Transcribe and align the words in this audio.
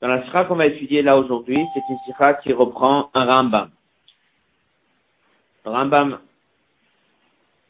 Dans 0.00 0.08
la 0.08 0.24
sira 0.24 0.44
qu'on 0.44 0.56
va 0.56 0.66
étudier 0.66 1.02
là 1.02 1.16
aujourd'hui, 1.16 1.58
c'est 1.74 1.82
une 1.88 1.98
sira 2.06 2.34
qui 2.34 2.52
reprend 2.52 3.10
un 3.14 3.24
Rambam. 3.24 3.70
Rambam, 5.64 6.18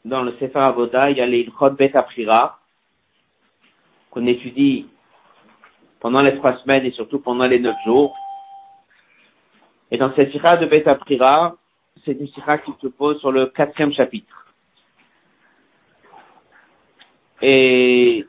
dans 0.05 0.23
le 0.23 0.33
Sefer 0.33 0.59
Avoda, 0.59 1.11
il 1.11 1.17
y 1.17 1.21
a 1.21 1.25
les 1.25 1.39
Ilchot 1.41 1.71
Bet 1.71 1.93
qu'on 4.11 4.27
étudie 4.27 4.87
pendant 5.99 6.21
les 6.21 6.35
trois 6.37 6.57
semaines 6.59 6.85
et 6.85 6.91
surtout 6.91 7.19
pendant 7.19 7.45
les 7.45 7.59
neuf 7.59 7.75
jours. 7.85 8.15
Et 9.91 9.97
dans 9.97 10.13
cette 10.15 10.31
sira 10.31 10.57
de 10.57 10.65
Bet 10.65 10.87
Aprira, 10.87 11.55
c'est 12.05 12.13
une 12.13 12.27
sira 12.29 12.57
qui 12.59 12.71
se 12.81 12.87
pose 12.87 13.19
sur 13.19 13.31
le 13.31 13.47
quatrième 13.47 13.93
chapitre. 13.93 14.45
Et 17.41 18.27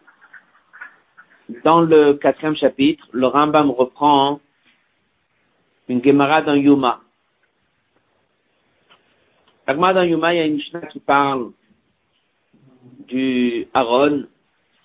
dans 1.65 1.81
le 1.81 2.15
quatrième 2.15 2.57
chapitre, 2.57 3.07
le 3.13 3.27
Rambam 3.27 3.71
reprend 3.71 4.41
une 5.89 6.03
Gemara 6.03 6.43
dans 6.43 6.55
Yuma. 6.55 7.01
La 9.67 9.75
dans 9.75 10.03
Yuma, 10.03 10.35
il 10.35 10.37
y 10.39 10.41
a 10.41 10.47
une 10.47 10.55
Mishnah 10.55 10.87
qui 10.87 11.01
parle 11.01 11.53
du 13.09 13.67
Aaron, 13.75 14.25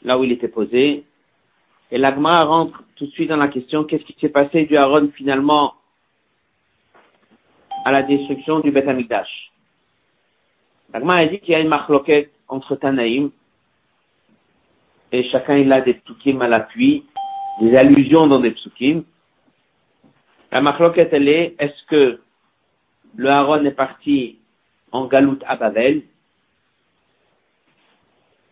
là 0.03 0.17
où 0.17 0.23
il 0.23 0.31
était 0.31 0.47
posé. 0.47 1.03
Et 1.91 1.97
la 1.97 2.11
rentre 2.11 2.83
tout 2.95 3.05
de 3.05 3.11
suite 3.11 3.29
dans 3.29 3.37
la 3.37 3.47
question, 3.47 3.83
qu'est-ce 3.83 4.03
qui 4.03 4.15
s'est 4.19 4.29
passé 4.29 4.65
du 4.65 4.77
Aaron 4.77 5.11
finalement 5.15 5.75
à 7.85 7.91
la 7.91 8.03
destruction 8.03 8.59
du 8.59 8.71
Beth 8.71 8.87
Amikdash. 8.87 9.51
La 10.91 10.99
Gemara 10.99 11.25
dit 11.25 11.39
qu'il 11.39 11.51
y 11.51 11.55
a 11.55 11.59
une 11.59 11.67
marloquette 11.67 12.31
entre 12.47 12.75
Tanaïm, 12.75 13.31
et 15.15 15.29
chacun 15.29 15.57
il 15.57 15.71
a 15.71 15.79
des 15.81 15.93
psukim 15.93 16.41
à 16.41 16.47
l'appui, 16.47 17.05
des 17.61 17.75
allusions 17.77 18.27
dans 18.27 18.41
des 18.41 18.51
psukim. 18.51 19.03
La 20.51 20.61
marloquette 20.61 21.13
elle 21.13 21.29
est, 21.29 21.55
est-ce 21.57 21.85
que 21.87 22.19
le 23.15 23.29
Aaron 23.29 23.63
est 23.63 23.71
parti 23.71 24.39
en 24.91 25.05
galoute 25.05 25.43
à 25.47 25.55
Babel, 25.55 26.03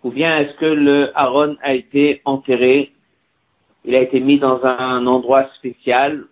ou 0.04 0.12
bien 0.12 0.40
est-ce 0.40 0.56
que 0.56 0.66
le 0.66 1.12
Aaron 1.18 1.58
a 1.62 1.74
été 1.74 2.22
enterré, 2.24 2.94
il 3.84 3.96
a 3.96 4.02
été 4.02 4.22
mis 4.22 4.40
dans 4.40 4.64
un 4.64 5.06
endroit 5.06 5.50
spécial, 5.56 6.26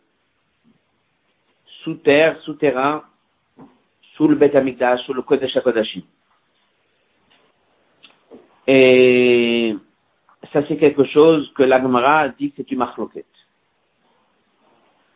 sous 1.84 1.96
terre, 1.96 2.40
souterrain, 2.42 3.04
sous 4.16 4.28
le 4.30 4.36
Beth 4.36 4.56
sous 5.06 5.14
le 5.14 5.22
Kodesh 5.24 5.58
HaKodashim? 5.58 6.04
Et 8.68 9.76
ça 10.54 10.62
c'est 10.68 10.78
quelque 10.78 11.06
chose 11.06 11.52
que 11.56 11.64
l'Agmara 11.64 12.30
dit 12.30 12.52
que 12.52 12.58
c'est 12.58 12.72
une 12.72 12.80
marloquette. 12.80 13.26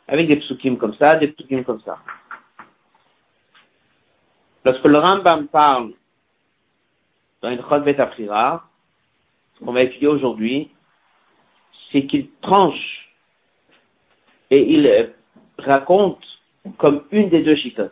Avec 0.07 0.27
des 0.27 0.37
psukim 0.37 0.77
comme 0.77 0.95
ça, 0.95 1.15
des 1.15 1.27
psukim 1.29 1.63
comme 1.63 1.81
ça. 1.81 1.97
Lorsque 4.63 4.85
le 4.85 4.97
Rambam 4.97 5.47
parle 5.47 5.93
dans 7.41 7.49
une 7.49 7.61
Chod 7.61 7.83
Bet 7.83 7.99
Aprira, 7.99 8.63
ce 9.53 9.63
qu'on 9.63 9.73
va 9.73 9.83
étudier 9.83 10.07
aujourd'hui, 10.07 10.71
c'est 11.91 12.05
qu'il 12.07 12.29
tranche 12.41 13.09
et 14.49 14.61
il 14.73 15.13
raconte 15.57 16.23
comme 16.77 17.03
une 17.11 17.29
des 17.29 17.43
deux 17.43 17.55
chitotes. 17.55 17.91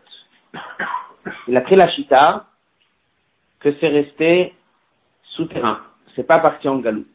Il 1.48 1.56
a 1.56 1.62
pris 1.62 1.76
la 1.76 1.90
chita 1.92 2.48
que 3.60 3.74
c'est 3.80 3.88
resté 3.88 4.54
souterrain. 5.36 5.82
C'est 6.16 6.28
pas 6.28 6.40
parti 6.40 6.68
en 6.68 6.78
galoute. 6.78 7.13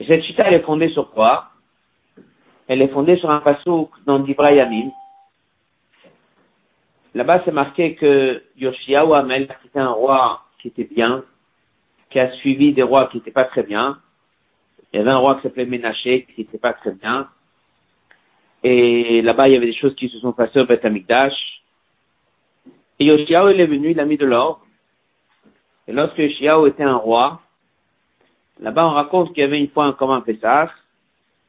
Et 0.00 0.06
cette 0.08 0.24
chita, 0.24 0.44
elle 0.46 0.54
est 0.54 0.64
fondée 0.64 0.88
sur 0.90 1.10
quoi? 1.10 1.50
Elle 2.66 2.82
est 2.82 2.88
fondée 2.88 3.16
sur 3.18 3.30
un 3.30 3.40
passouk 3.40 3.90
dans 4.06 4.18
d'Ibrahim. 4.18 4.90
Là-bas, 7.14 7.42
c'est 7.44 7.52
marqué 7.52 7.94
que 7.94 8.42
Yoshiaou 8.56 9.14
Amel, 9.14 9.42
était 9.64 9.78
un 9.78 9.92
roi 9.92 10.42
qui 10.58 10.68
était 10.68 10.84
bien, 10.84 11.22
qui 12.10 12.18
a 12.18 12.32
suivi 12.32 12.72
des 12.72 12.82
rois 12.82 13.06
qui 13.06 13.18
n'étaient 13.18 13.30
pas 13.30 13.44
très 13.44 13.62
bien. 13.62 13.98
Il 14.92 14.98
y 14.98 15.00
avait 15.00 15.10
un 15.10 15.18
roi 15.18 15.36
qui 15.36 15.42
s'appelait 15.42 15.66
Ménaché, 15.66 16.26
qui 16.34 16.40
n'était 16.40 16.58
pas 16.58 16.72
très 16.72 16.92
bien. 16.92 17.28
Et 18.64 19.20
là-bas, 19.22 19.46
il 19.48 19.54
y 19.54 19.56
avait 19.56 19.66
des 19.66 19.76
choses 19.76 19.94
qui 19.94 20.08
se 20.08 20.18
sont 20.18 20.32
passées 20.32 20.60
au 20.60 20.66
Beth 20.66 20.84
Amikdash. 20.84 21.34
Et 22.98 23.04
Yoshiaou, 23.04 23.50
il 23.50 23.60
est 23.60 23.66
venu, 23.66 23.90
il 23.90 24.00
a 24.00 24.06
mis 24.06 24.16
de 24.16 24.26
l'or. 24.26 24.64
Et 25.86 25.92
lorsque 25.92 26.18
Yoshiaou 26.18 26.66
était 26.66 26.82
un 26.82 26.96
roi, 26.96 27.42
là-bas, 28.60 28.86
on 28.86 28.90
raconte 28.90 29.28
qu'il 29.32 29.42
y 29.42 29.44
avait 29.44 29.60
une 29.60 29.70
fois 29.70 29.86
un 29.86 29.92
commun 29.92 30.20
Pessah. 30.20 30.70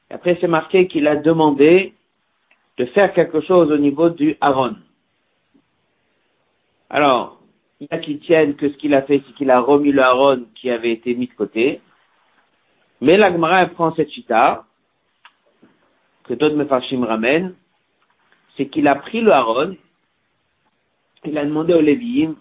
Et 0.10 0.14
après, 0.14 0.38
c'est 0.40 0.48
marqué 0.48 0.88
qu'il 0.88 1.08
a 1.08 1.16
demandé 1.16 1.94
de 2.78 2.86
faire 2.88 3.14
quelque 3.14 3.42
chose 3.42 3.72
au 3.72 3.78
niveau 3.78 4.10
du 4.10 4.36
Aaron. 4.42 4.76
Alors, 6.90 7.42
il 7.80 7.88
y 7.92 7.94
a 7.94 8.00
qui 8.00 8.20
tiennent 8.20 8.56
que 8.56 8.70
ce 8.70 8.78
qu'il 8.78 8.94
a 8.94 9.02
fait, 9.02 9.22
c'est 9.26 9.34
qu'il 9.34 9.50
a 9.50 9.60
remis 9.60 9.92
le 9.92 10.02
Aaron 10.02 10.46
qui 10.56 10.70
avait 10.70 10.92
été 10.92 11.16
mis 11.16 11.28
de 11.28 11.34
côté. 11.34 11.82
Mais 13.02 13.18
la 13.18 13.32
Gemara 13.32 13.66
prend 13.68 13.94
cette 13.96 14.12
chita, 14.12 14.66
que 16.24 16.34
d'autres 16.34 16.56
Mefarshim 16.56 17.04
ramènent, 17.04 17.56
c'est 18.56 18.68
qu'il 18.68 18.88
a 18.88 18.96
pris 18.96 19.22
le 19.22 19.32
Aaron, 19.32 19.76
il 21.26 21.38
a 21.38 21.46
demandé 21.46 21.74
aux 21.74 21.82
Lévi'im, 21.82 22.36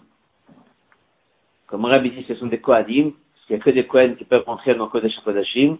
comme 1.67 1.85
Rabbi 1.85 2.11
dit, 2.11 2.25
ce 2.27 2.35
sont 2.35 2.47
des 2.47 2.59
Kohadim, 2.59 3.11
qu'il 3.45 3.55
n'y 3.55 3.61
a 3.61 3.63
que 3.63 3.69
des 3.69 3.85
Kohen 3.85 4.15
qui 4.15 4.25
peuvent 4.25 4.45
rentrer 4.45 4.75
dans 4.75 4.87
Kodesh 4.87 5.15
Kodashim, 5.23 5.77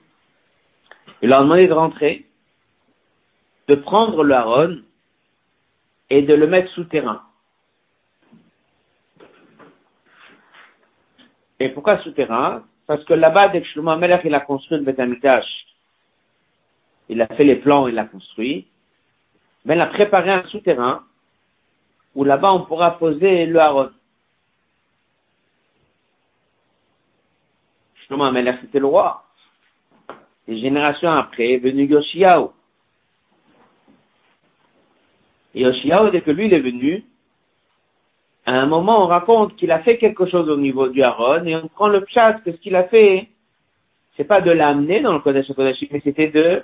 il 1.21 1.29
leur 1.29 1.39
a 1.39 1.43
demandé 1.43 1.67
de 1.67 1.73
rentrer, 1.73 2.25
de 3.67 3.75
prendre 3.75 4.23
le 4.23 4.33
Aaron 4.33 4.77
et 6.09 6.21
de 6.21 6.33
le 6.33 6.47
mettre 6.47 6.71
souterrain. 6.71 7.23
Et 11.59 11.69
pourquoi 11.69 12.01
souterrain? 12.03 12.63
Parce 12.85 13.03
que 13.05 13.13
là-bas, 13.13 13.49
dès 13.49 13.61
que 13.61 13.67
Shlomo 13.67 13.91
Amelech, 13.91 14.21
il 14.25 14.35
a 14.35 14.41
construit 14.41 14.77
le 14.77 14.83
Beth 14.83 14.99
Amikdash, 14.99 15.45
il 17.09 17.21
a 17.21 17.27
fait 17.27 17.43
les 17.43 17.55
plans, 17.55 17.87
il 17.87 17.95
l'a 17.95 18.05
construit, 18.05 18.67
mais 19.63 19.75
il 19.75 19.81
a 19.81 19.87
préparé 19.87 20.31
un 20.31 20.43
souterrain 20.45 21.03
où 22.13 22.23
là-bas 22.23 22.53
on 22.53 22.65
pourra 22.65 22.97
poser 22.97 23.45
le 23.45 23.59
Aaron. 23.59 23.89
Shlomo 28.05 28.25
Amelech, 28.25 28.57
c'était 28.61 28.79
le 28.79 28.87
roi. 28.87 29.23
Des 30.47 30.59
générations 30.59 31.11
après 31.11 31.53
est 31.53 31.57
venu 31.57 31.85
Yoshiao. 31.85 32.53
Yoshiao, 35.55 36.09
dès 36.09 36.21
que 36.21 36.31
lui 36.31 36.45
il 36.47 36.53
est 36.53 36.59
venu, 36.59 37.03
à 38.45 38.53
un 38.53 38.67
moment, 38.67 39.03
on 39.03 39.07
raconte 39.07 39.55
qu'il 39.55 39.71
a 39.71 39.79
fait 39.79 39.97
quelque 39.97 40.27
chose 40.27 40.49
au 40.49 40.57
niveau 40.57 40.87
du 40.87 41.01
Aaron, 41.01 41.45
et 41.45 41.55
on 41.55 41.67
prend 41.67 41.87
le 41.87 42.05
chat 42.07 42.33
que 42.45 42.51
ce 42.51 42.57
qu'il 42.57 42.75
a 42.75 42.83
fait, 42.83 43.27
c'est 44.15 44.23
pas 44.23 44.41
de 44.41 44.51
l'amener 44.51 45.01
dans 45.01 45.13
le 45.13 45.19
Kodesh 45.19 45.51
Kodashim, 45.53 45.87
mais 45.91 46.01
c'était 46.03 46.27
de 46.27 46.63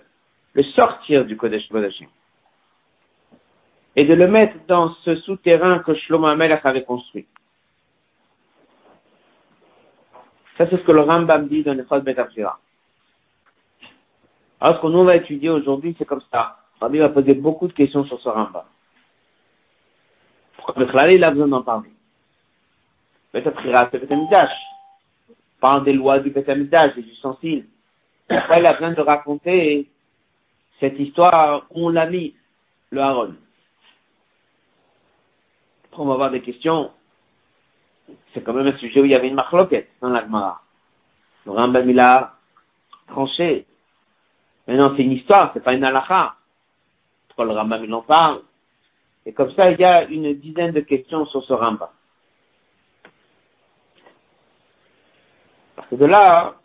le 0.53 0.63
sortir 0.63 1.25
du 1.25 1.37
Kodesh 1.37 1.67
Kodashim. 1.69 2.07
Et 3.95 4.05
de 4.05 4.13
le 4.13 4.27
mettre 4.27 4.55
dans 4.67 4.93
ce 5.03 5.15
souterrain 5.17 5.79
que 5.79 5.95
Shlomo 5.95 6.27
Amelach 6.27 6.65
avait 6.65 6.83
construit. 6.83 7.25
C'est 10.69 10.77
ce 10.77 10.83
que 10.83 10.91
le 10.91 11.01
Rambam 11.01 11.47
dit 11.47 11.63
dans 11.63 11.73
le 11.73 11.85
Chod 11.87 12.03
Betafsira. 12.03 12.59
Alors, 14.59 14.75
ce 14.77 14.81
que 14.81 14.87
nous 14.87 15.03
va 15.03 15.15
étudier 15.15 15.49
aujourd'hui, 15.49 15.95
c'est 15.97 16.05
comme 16.05 16.21
ça. 16.31 16.57
Rabbi 16.79 16.99
va 16.99 17.09
poser 17.09 17.33
beaucoup 17.33 17.67
de 17.67 17.73
questions 17.73 18.05
sur 18.05 18.19
ce 18.21 18.29
Rambam. 18.29 18.65
Pourquoi 20.57 20.83
le 20.83 21.13
il 21.13 21.23
a 21.23 21.31
besoin 21.31 21.47
d'en 21.47 21.63
parler? 21.63 21.89
Betafsira, 23.33 23.89
c'est 23.91 23.99
Betamidash. 23.99 24.51
Parle 25.59 25.83
des 25.83 25.93
lois 25.93 26.19
du 26.19 26.29
Betamidash, 26.29 26.95
des 26.95 27.01
ustensiles. 27.01 27.65
Pourquoi 28.27 28.59
il 28.59 28.65
a 28.65 28.73
besoin 28.73 28.91
de 28.91 29.01
raconter 29.01 29.89
cette 30.79 30.99
histoire 30.99 31.65
où 31.71 31.87
on 31.87 31.89
l'a 31.89 32.05
mis, 32.05 32.35
le 32.91 33.01
Aaron? 33.01 33.35
Après, 35.85 36.03
on 36.03 36.05
va 36.05 36.13
avoir 36.13 36.31
des 36.31 36.41
questions. 36.41 36.91
C'est 38.33 38.41
quand 38.43 38.53
même 38.53 38.67
un 38.67 38.77
sujet 38.77 39.01
où 39.01 39.05
il 39.05 39.11
y 39.11 39.15
avait 39.15 39.27
une 39.27 39.35
marloquette 39.35 39.89
dans 40.01 40.09
l'Agmara. 40.09 40.61
Le 41.45 41.51
Rambam, 41.51 41.89
il 41.89 41.99
a 41.99 42.33
tranché. 43.07 43.65
Maintenant, 44.67 44.93
c'est 44.95 45.03
une 45.03 45.13
histoire, 45.13 45.51
c'est 45.53 45.63
pas 45.63 45.73
une 45.73 45.83
halakha. 45.83 46.35
Pourquoi 47.27 47.45
le 47.45 47.51
Rambam, 47.51 47.83
il 47.83 47.93
en 47.93 48.01
parle? 48.01 48.41
Et 49.25 49.33
comme 49.33 49.51
ça, 49.51 49.71
il 49.71 49.79
y 49.79 49.83
a 49.83 50.05
une 50.05 50.33
dizaine 50.35 50.71
de 50.71 50.81
questions 50.81 51.25
sur 51.27 51.43
ce 51.43 51.53
Rambam. 51.53 51.89
Parce 55.75 55.89
que 55.89 55.95
de 55.95 56.05
là, 56.05 56.55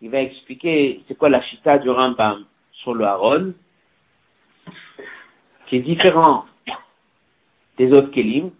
il 0.00 0.10
va 0.10 0.20
expliquer 0.20 1.02
c'est 1.06 1.16
quoi 1.16 1.28
la 1.28 1.42
chita 1.42 1.78
du 1.78 1.90
Rambam 1.90 2.44
sur 2.72 2.94
le 2.94 3.04
Aaron, 3.04 3.54
qui 5.66 5.76
est 5.76 5.80
différent 5.80 6.46
des 7.76 7.92
autres 7.92 8.10
Kélim. 8.10 8.50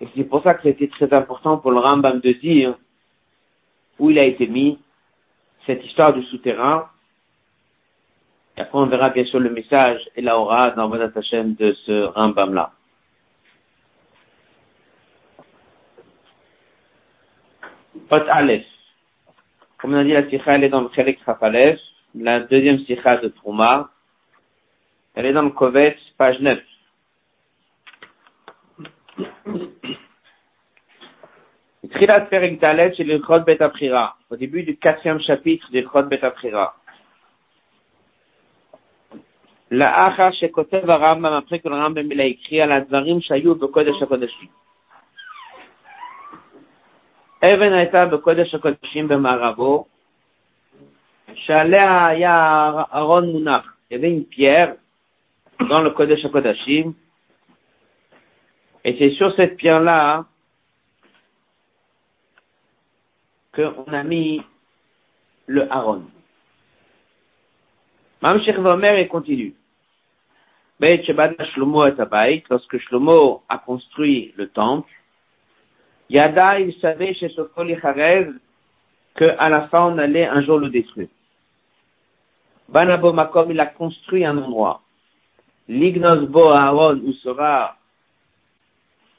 Et 0.00 0.08
c'est 0.16 0.24
pour 0.24 0.42
ça 0.42 0.54
que 0.54 0.62
c'était 0.62 0.88
très 0.88 1.12
important 1.12 1.58
pour 1.58 1.70
le 1.72 1.78
Rambam 1.78 2.20
de 2.20 2.32
dire 2.32 2.74
où 3.98 4.10
il 4.10 4.18
a 4.18 4.24
été 4.24 4.46
mis. 4.46 4.78
cette 5.66 5.84
histoire 5.84 6.14
du 6.14 6.22
souterrain. 6.24 6.88
Et 8.56 8.62
après, 8.62 8.78
on 8.78 8.86
verra 8.86 9.10
bien 9.10 9.24
sûr 9.26 9.38
le 9.38 9.50
message 9.50 10.00
et 10.16 10.22
la 10.22 10.38
aura 10.38 10.70
dans 10.70 10.88
votre 10.88 11.16
Hashem 11.16 11.54
de 11.54 11.74
ce 11.84 12.04
Rambam-là. 12.06 12.72
Pot 18.08 18.24
Aleph. 18.28 18.64
Comme 19.78 19.94
on 19.94 19.98
a 19.98 20.04
dit, 20.04 20.12
la 20.12 20.28
sikha, 20.28 20.54
elle 20.54 20.64
est 20.64 20.70
dans 20.70 20.80
le 20.80 20.88
Khelek 20.88 21.22
Chafalef, 21.24 21.78
la 22.14 22.40
deuxième 22.40 22.80
sikha 22.80 23.18
de 23.18 23.28
Trouma. 23.28 23.90
Elle 25.14 25.26
est 25.26 25.32
dans 25.32 25.42
le 25.42 25.50
Kovetz, 25.50 26.00
page 26.16 26.40
9. 26.40 26.58
Trilat 28.78 28.80
Perek 28.80 28.80
Dalet, 28.80 28.80
c'est 28.80 28.80
le 28.80 28.90
Chod 28.90 28.98
Bet 28.98 28.99
au 34.29 34.35
début 34.35 34.63
du 34.63 34.77
quatrième 34.77 35.19
chapitre 35.21 35.71
du 35.71 35.85
Chod 35.91 36.09
Bet 36.09 36.23
Aprira. 36.23 36.75
La 39.71 39.87
Acha 40.05 40.31
Shekotev 40.31 40.85
Rambam, 40.89 41.33
après 41.33 41.59
que 41.59 41.67
le 41.67 41.75
Rambam 41.75 42.11
il 42.11 42.21
a 42.21 42.25
écrit 42.25 42.61
à 42.61 42.65
la 42.65 42.81
Dvarim 42.81 43.21
Shayu 43.21 43.55
Bekodesh 43.55 44.01
HaKodeshim. 44.01 44.49
אבן 47.53 47.73
הייתה 47.73 48.05
בקודש 48.05 48.55
הקודשים 48.55 49.07
במערבו, 49.07 49.85
שעליה 51.33 52.07
היה 52.07 52.71
ארון 52.93 53.31
מונח. 53.31 53.71
Il 53.89 53.93
y 53.93 53.97
avait 53.97 54.11
une 54.11 54.25
pierre 54.25 54.75
dans 55.69 55.81
le 55.81 55.91
Kodesh 55.91 56.25
HaKodashim, 56.25 56.93
et 58.84 58.96
c'est 58.98 59.10
sur 59.16 59.34
cette 59.36 59.56
pierre-là 59.56 60.26
qu'on 63.54 63.92
a 63.92 64.02
mis 64.02 64.42
le 65.46 65.70
Aaron. 65.70 66.04
Mam 68.22 68.40
Vomer 68.58 69.00
et 69.00 69.08
continue. 69.08 69.54
Shlomo 70.80 71.84
lorsque 72.48 72.78
Shlomo 72.78 73.42
a 73.48 73.58
construit 73.58 74.32
le 74.36 74.48
temple, 74.48 74.90
Yada, 76.08 76.58
il 76.58 76.74
savait 76.80 77.14
chez 77.14 77.28
Sokol 77.30 77.70
Yacharev 77.70 78.32
qu'à 79.14 79.48
la 79.48 79.68
fin 79.68 79.92
on 79.92 79.98
allait 79.98 80.26
un 80.26 80.42
jour 80.42 80.58
le 80.58 80.70
détruire. 80.70 81.08
Banabo 82.68 83.12
Makom, 83.12 83.50
il 83.50 83.60
a 83.60 83.66
construit 83.66 84.24
un 84.24 84.38
endroit. 84.38 84.82
Lignos 85.68 86.26
Bo 86.26 86.50
Aaron, 86.50 87.00
où 87.04 87.12
sera 87.14 87.76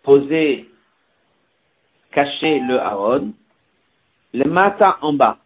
posé, 0.03 0.69
caché 2.11 2.59
le 2.59 2.79
Aaron, 2.79 3.33
le 4.33 4.45
mata 4.45 4.97
en 5.01 5.13
bas. 5.13 5.37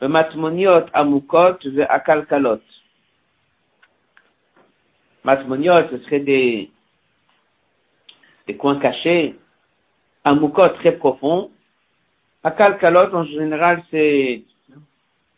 Le 0.00 0.08
matmoniot 0.08 0.86
amukot 0.92 1.58
ve 1.64 1.82
akalkalot. 1.88 2.62
Matmoniot, 5.24 5.90
ce 5.90 5.98
serait 5.98 6.20
des, 6.20 6.70
des 8.46 8.56
coins 8.56 8.80
cachés. 8.80 9.38
Amukot, 10.24 10.70
très 10.70 10.92
profond. 10.92 11.50
Akalkalot, 12.42 13.14
en 13.14 13.24
général, 13.24 13.84
c'est 13.90 14.42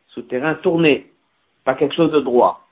souterrain 0.08 0.54
tourné, 0.56 1.10
pas 1.64 1.74
quelque 1.74 1.94
chose 1.94 2.12
de 2.12 2.20
droit. 2.20 2.66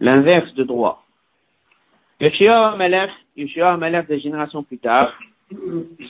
L'inverse 0.00 0.52
de 0.54 0.64
droit. 0.64 1.04
Yeshua 2.20 2.72
Amalek, 2.72 3.10
Yeshua 3.36 3.72
Amalek 3.72 4.08
des 4.08 4.20
générations 4.20 4.62
plus 4.62 4.78
tard, 4.78 5.12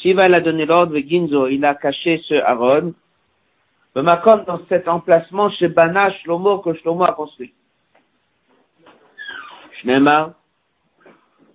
Shiva 0.03 0.25
a 0.25 0.41
donné 0.41 0.65
l'ordre, 0.65 0.97
Ginzo, 0.99 1.49
il 1.49 1.65
a 1.65 1.75
caché 1.75 2.23
ce 2.29 2.35
Aaron, 2.35 2.95
Makom 3.97 4.45
dans 4.45 4.61
cet 4.69 4.89
emplacement 4.89 5.51
chez 5.51 5.69
Bana 5.69 6.13
Shlomo 6.19 6.59
que 6.59 6.75
Shlomo 6.75 7.05
a 7.05 7.13
construit. 7.13 7.53
Shnemar, 9.81 10.33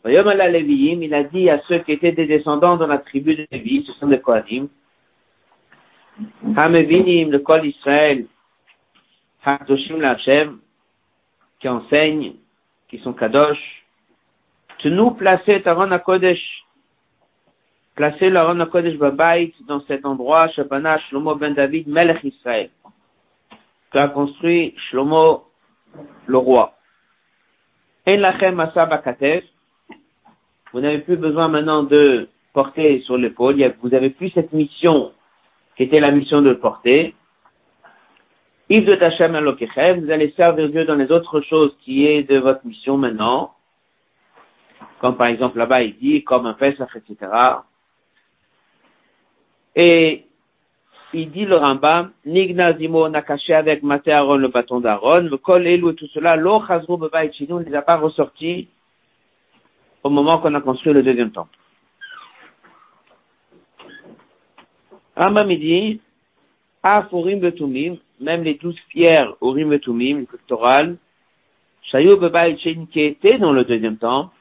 il 0.05 1.13
a 1.13 1.23
dit 1.23 1.49
à 1.49 1.61
ceux 1.67 1.79
qui 1.79 1.91
étaient 1.91 2.13
des 2.13 2.25
descendants 2.25 2.77
dans 2.77 2.87
la 2.87 2.99
tribu 2.99 3.35
de 3.35 3.45
Lévi, 3.51 3.83
ce 3.85 3.93
sont 3.93 4.07
des 4.07 4.19
Kohanim, 4.19 4.69
Hamevinim, 6.55 7.31
le 7.31 7.39
Kol 7.39 7.65
Israël, 7.65 8.25
Hadoshim 9.43 9.99
Lachem, 9.99 10.59
qui 11.59 11.67
enseignent, 11.67 12.33
qui 12.87 12.99
sont 12.99 13.13
Kadosh, 13.13 13.79
nous 14.85 15.11
placer 15.11 15.61
Taron 15.61 15.97
Kodesh, 15.99 16.65
placer 17.95 18.29
l'Aron 18.29 18.65
Kodesh 18.65 18.97
Babait 18.97 19.53
dans 19.67 19.81
cet 19.81 20.05
endroit, 20.05 20.47
Shabana 20.49 20.99
Shlomo 20.99 21.35
ben 21.35 21.53
David, 21.53 21.87
Melech 21.87 22.23
Israël, 22.23 22.69
qu'a 23.91 24.07
construit 24.07 24.73
Shlomo 24.89 25.45
le 26.27 26.37
roi. 26.37 26.73
En 28.07 28.17
lachem 28.17 28.65
vous 30.71 30.81
n'avez 30.81 30.99
plus 30.99 31.17
besoin 31.17 31.47
maintenant 31.47 31.83
de 31.83 32.29
porter 32.53 33.01
sur 33.01 33.17
l'épaule, 33.17 33.75
vous 33.81 33.93
avez 33.93 34.11
plus 34.11 34.29
cette 34.29 34.53
mission 34.53 35.11
qui 35.75 35.83
était 35.83 35.99
la 35.99 36.11
mission 36.11 36.41
de 36.41 36.53
porter. 36.53 37.15
Vous 38.69 40.11
allez 40.11 40.31
servir 40.37 40.69
Dieu 40.69 40.85
dans 40.85 40.95
les 40.95 41.11
autres 41.11 41.41
choses 41.41 41.75
qui 41.81 42.05
est 42.05 42.23
de 42.23 42.37
votre 42.37 42.65
mission 42.65 42.97
maintenant 42.97 43.53
comme 44.99 45.15
par 45.15 45.27
exemple 45.27 45.57
là-bas 45.57 45.81
il 45.81 45.97
dit, 45.97 46.23
comme 46.23 46.45
un 46.45 46.53
Pesach, 46.53 46.89
etc. 46.95 47.31
Et 49.75 50.25
il 51.13 51.31
dit 51.31 51.45
le 51.45 51.55
Rambam, 51.55 52.11
Nignazimo, 52.25 53.05
on 53.05 53.13
a 53.13 53.21
caché 53.21 53.53
avec 53.53 53.81
Maté 53.81 54.11
Aaron 54.11 54.37
le 54.37 54.49
bâton 54.49 54.79
d'Aaron, 54.79 55.21
le 55.21 55.65
Elou 55.65 55.91
et 55.91 55.95
tout 55.95 56.07
cela, 56.07 56.35
l'O 56.35 56.61
Chazrou 56.67 56.97
Bebaï 56.97 57.33
Chinou 57.33 57.59
ne 57.59 57.65
les 57.65 57.75
a 57.75 57.81
pas 57.81 57.97
ressortis 57.97 58.67
au 60.03 60.09
moment 60.09 60.37
qu'on 60.39 60.53
a 60.53 60.61
construit 60.61 60.93
le 60.93 61.01
deuxième 61.01 61.31
temple. 61.31 61.57
Rambam 65.15 65.49
il 65.51 65.59
dit, 65.59 66.01
Afurim 66.83 67.39
Betumim, 67.39 67.97
même 68.19 68.43
les 68.43 68.55
douze 68.55 68.79
pierres 68.89 69.35
Urim 69.41 69.69
Betumim, 69.69 70.25
pectorales, 70.25 70.97
Shayou 71.83 72.17
Bebaï 72.17 72.57
qui 72.57 73.01
étaient 73.01 73.37
dans 73.37 73.51
le 73.51 73.63
deuxième 73.65 73.97
temple, 73.97 74.33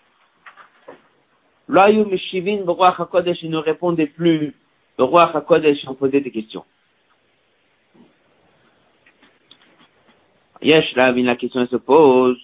Loyou 1.68 2.06
Meshivin, 2.06 2.64
le 2.64 2.70
roi 2.70 2.94
HaKodesh, 2.98 3.42
ne 3.42 3.58
répondait 3.58 4.06
plus. 4.06 4.54
Le 4.98 5.04
roi 5.04 5.24
HaKodesh, 5.36 5.84
on 5.86 5.94
posait 5.94 6.20
des 6.20 6.30
questions. 6.30 6.64
Yesh, 10.62 10.94
là, 10.96 11.12
la 11.12 11.36
question 11.36 11.66
se 11.66 11.76
pose. 11.76 12.40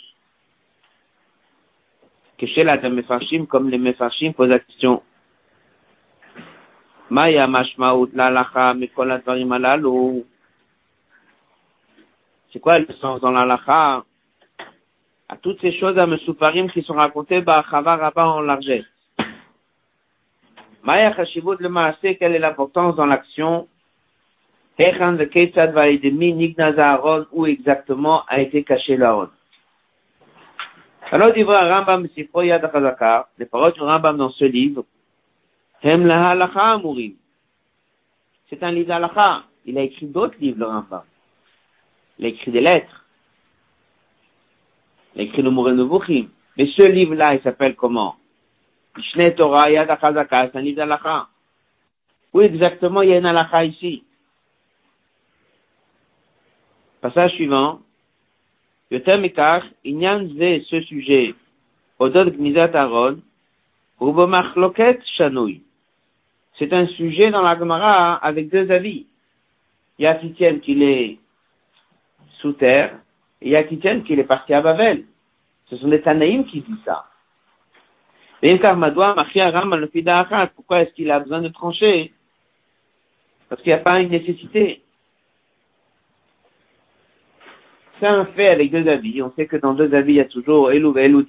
Que 2.36 2.46
chez 2.46 2.64
la 2.64 2.76
Mefarshim, 2.76 3.46
comme 3.46 3.70
les 3.70 3.78
Mefarshim 3.78 4.34
posent 4.34 4.50
la 4.50 4.58
question. 4.58 5.02
Maya 7.08 7.46
mashmaout 7.46 8.10
l'alacha 8.12 8.74
mikol 8.74 9.12
advarim 9.12 9.52
alalu. 9.52 10.24
C'est 12.54 12.60
quoi 12.60 12.78
le 12.78 12.86
sens 13.00 13.20
dans 13.20 13.32
l'alacha? 13.32 14.04
À 15.28 15.36
toutes 15.42 15.60
ces 15.60 15.76
choses 15.76 15.98
à 15.98 16.06
Mesouparim 16.06 16.70
qui 16.70 16.82
sont 16.82 16.94
racontées 16.94 17.42
par 17.42 17.68
Chava 17.68 17.96
Rabba 17.96 18.28
en 18.28 18.42
largesse. 18.42 18.84
Maya 20.84 21.16
Chashivut 21.16 21.56
le 21.58 21.68
Maasé, 21.68 22.16
quelle 22.16 22.36
est 22.36 22.38
l'importance 22.38 22.94
dans 22.94 23.06
l'action 23.06 23.66
Hechan 24.78 25.14
de 25.14 25.24
Ketzad 25.24 25.72
Vaidemi 25.72 26.32
Nignaz 26.32 26.78
Aaron, 26.78 27.26
où 27.32 27.44
exactement 27.44 28.22
a 28.28 28.40
été 28.40 28.62
caché 28.62 28.96
l'Aaron. 28.96 29.30
Alors, 31.10 31.32
dit 31.32 31.42
Rambam 31.42 32.06
Sifro 32.14 32.42
Yad 32.42 32.70
Chazaka, 32.70 33.30
les 33.36 33.46
paroles 33.46 33.72
du 33.72 33.80
Rambam 33.80 34.16
dans 34.16 34.30
ce 34.30 34.44
livre, 34.44 34.84
Hem 35.82 36.06
la 36.06 36.28
halacha. 36.28 36.80
C'est 38.48 38.62
un 38.62 38.70
livre 38.70 38.88
d'halakha. 38.88 39.42
Il 39.64 39.76
a 39.76 39.82
écrit 39.82 40.06
d'autres 40.06 40.36
livres, 40.38 40.60
le 40.60 40.66
Rambam. 40.66 41.02
Il 42.18 42.26
a 42.26 42.50
des 42.50 42.60
lettres. 42.60 43.04
Il 45.14 45.20
a 45.20 45.24
écrit 45.24 46.28
Mais 46.56 46.66
ce 46.66 46.90
livre-là, 46.90 47.34
il 47.34 47.42
s'appelle 47.42 47.74
comment? 47.74 48.16
Mishne 48.96 49.34
Torah 49.34 49.70
Yad 49.70 49.90
Achazaka, 49.90 50.50
c'est 50.50 50.58
un 50.58 50.62
livre 50.62 50.76
d'Alacha. 50.76 51.28
Où 52.32 52.40
exactement 52.40 53.02
il 53.02 53.10
y 53.10 53.12
a 53.12 53.18
une 53.18 53.26
Alacha 53.26 53.64
ici? 53.64 54.04
Passage 57.00 57.32
suivant. 57.32 57.80
Yotem 58.90 59.22
Mikach, 59.22 59.64
Inyan 59.84 60.28
ce 60.70 60.80
sujet, 60.82 61.34
Odod 61.98 62.36
Gnizat 62.36 62.74
Aaron, 62.74 63.18
Ubomachloket 64.00 65.00
Shanui. 65.16 65.62
C'est 66.58 66.72
un 66.72 66.86
sujet 66.86 67.30
dans 67.30 67.42
la 67.42 67.58
Gemara 67.58 68.14
avec 68.14 68.48
deux 68.50 68.70
avis. 68.70 69.06
Il 69.98 70.02
y 70.02 70.06
a 70.06 70.14
qui 70.14 70.32
tiennent 70.32 70.60
qu'il 70.60 70.82
est 70.82 71.18
sous 72.44 72.52
terre, 72.52 72.98
il 73.40 73.50
y 73.52 73.56
a 73.56 73.62
qui 73.64 73.78
tiennent 73.78 74.04
qu'il 74.04 74.18
est 74.18 74.24
parti 74.24 74.52
à 74.52 74.60
Babel. 74.60 75.04
Ce 75.70 75.76
sont 75.78 75.88
des 75.88 76.02
Tanaïm 76.02 76.44
qui 76.44 76.60
disent 76.60 76.84
ça. 76.84 77.06
Pourquoi 80.54 80.82
est-ce 80.82 80.92
qu'il 80.92 81.10
a 81.10 81.20
besoin 81.20 81.40
de 81.40 81.48
trancher? 81.48 82.12
Parce 83.48 83.62
qu'il 83.62 83.70
n'y 83.72 83.78
a 83.78 83.82
pas 83.82 84.00
une 84.00 84.10
nécessité. 84.10 84.82
C'est 87.98 88.06
un 88.06 88.26
fait 88.26 88.48
avec 88.48 88.70
deux 88.70 88.86
avis. 88.88 89.22
On 89.22 89.32
sait 89.32 89.46
que 89.46 89.56
dans 89.56 89.72
deux 89.72 89.94
avis, 89.94 90.12
il 90.12 90.16
y 90.16 90.20
a 90.20 90.26
toujours 90.26 90.70
Elou 90.70 90.94
Elou 90.98 91.24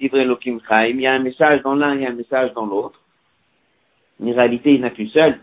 Chaim. 0.68 0.90
Il 0.90 1.00
y 1.00 1.06
a 1.06 1.14
un 1.14 1.20
message 1.20 1.62
dans 1.62 1.74
l'un, 1.74 1.94
il 1.94 2.02
y 2.02 2.06
a 2.06 2.10
un 2.10 2.14
message 2.14 2.52
dans 2.52 2.66
l'autre. 2.66 3.00
En 4.22 4.32
réalité, 4.32 4.74
il 4.74 4.80
n'y 4.80 4.84
en 4.84 4.88
a 4.88 4.90
qu'une 4.90 5.08
seule. 5.08 5.38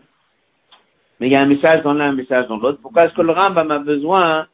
Mais 1.20 1.27
il 1.27 1.34
y 1.34 1.36
a 1.36 1.42
un 1.42 1.48
message 1.48 1.82
dans 1.82 1.94
l'un, 1.94 2.10
un 2.10 2.15
message 2.15 2.48
dans 2.48 2.58
l'autre. 2.58 2.80
Pourquoi 2.82 3.06
est-ce 3.06 3.15
que 3.15 3.22
le 3.22 3.32
Rambam 3.32 3.72
a 3.72 3.80
besoin 3.80 4.48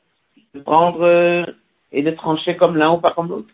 de 0.54 0.61
prendre 0.61 1.02
euh, 1.02 1.44
et 1.92 2.02
de 2.02 2.11
trancher 2.11 2.56
comme 2.56 2.76
l'un 2.76 2.92
ou 2.92 2.99
pas 2.99 3.12
comme 3.12 3.28
l'autre 3.28 3.52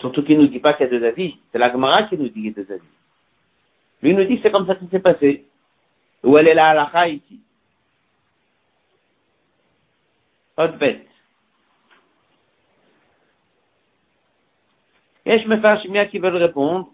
Surtout 0.00 0.22
qu'il 0.22 0.36
ne 0.36 0.42
nous 0.42 0.48
dit 0.48 0.60
pas 0.60 0.74
qu'il 0.74 0.86
y 0.86 0.88
a 0.88 0.98
deux 0.98 1.06
avis. 1.06 1.36
C'est 1.50 1.58
la 1.58 1.72
Gemara 1.72 2.02
qui 2.04 2.18
nous 2.18 2.28
dit 2.28 2.32
qu'il 2.32 2.46
y 2.46 2.48
a 2.48 2.52
deux 2.52 2.70
avis. 2.70 2.82
Lui 4.02 4.14
nous 4.14 4.24
dit 4.24 4.36
que 4.36 4.42
c'est 4.42 4.52
comme 4.52 4.66
ça 4.66 4.74
qu'il 4.74 4.90
s'est 4.90 5.00
passé. 5.00 5.46
Où 6.22 6.36
elle 6.36 6.48
est 6.48 6.54
la 6.54 6.68
halakha 6.68 7.08
ici. 7.08 7.40
Autre 10.56 10.78
bête. 10.78 11.06
יש 15.26 15.46
מפרשים 15.46 15.92
qui 16.10 16.18
veulent 16.18 16.36
répondre. 16.36 16.86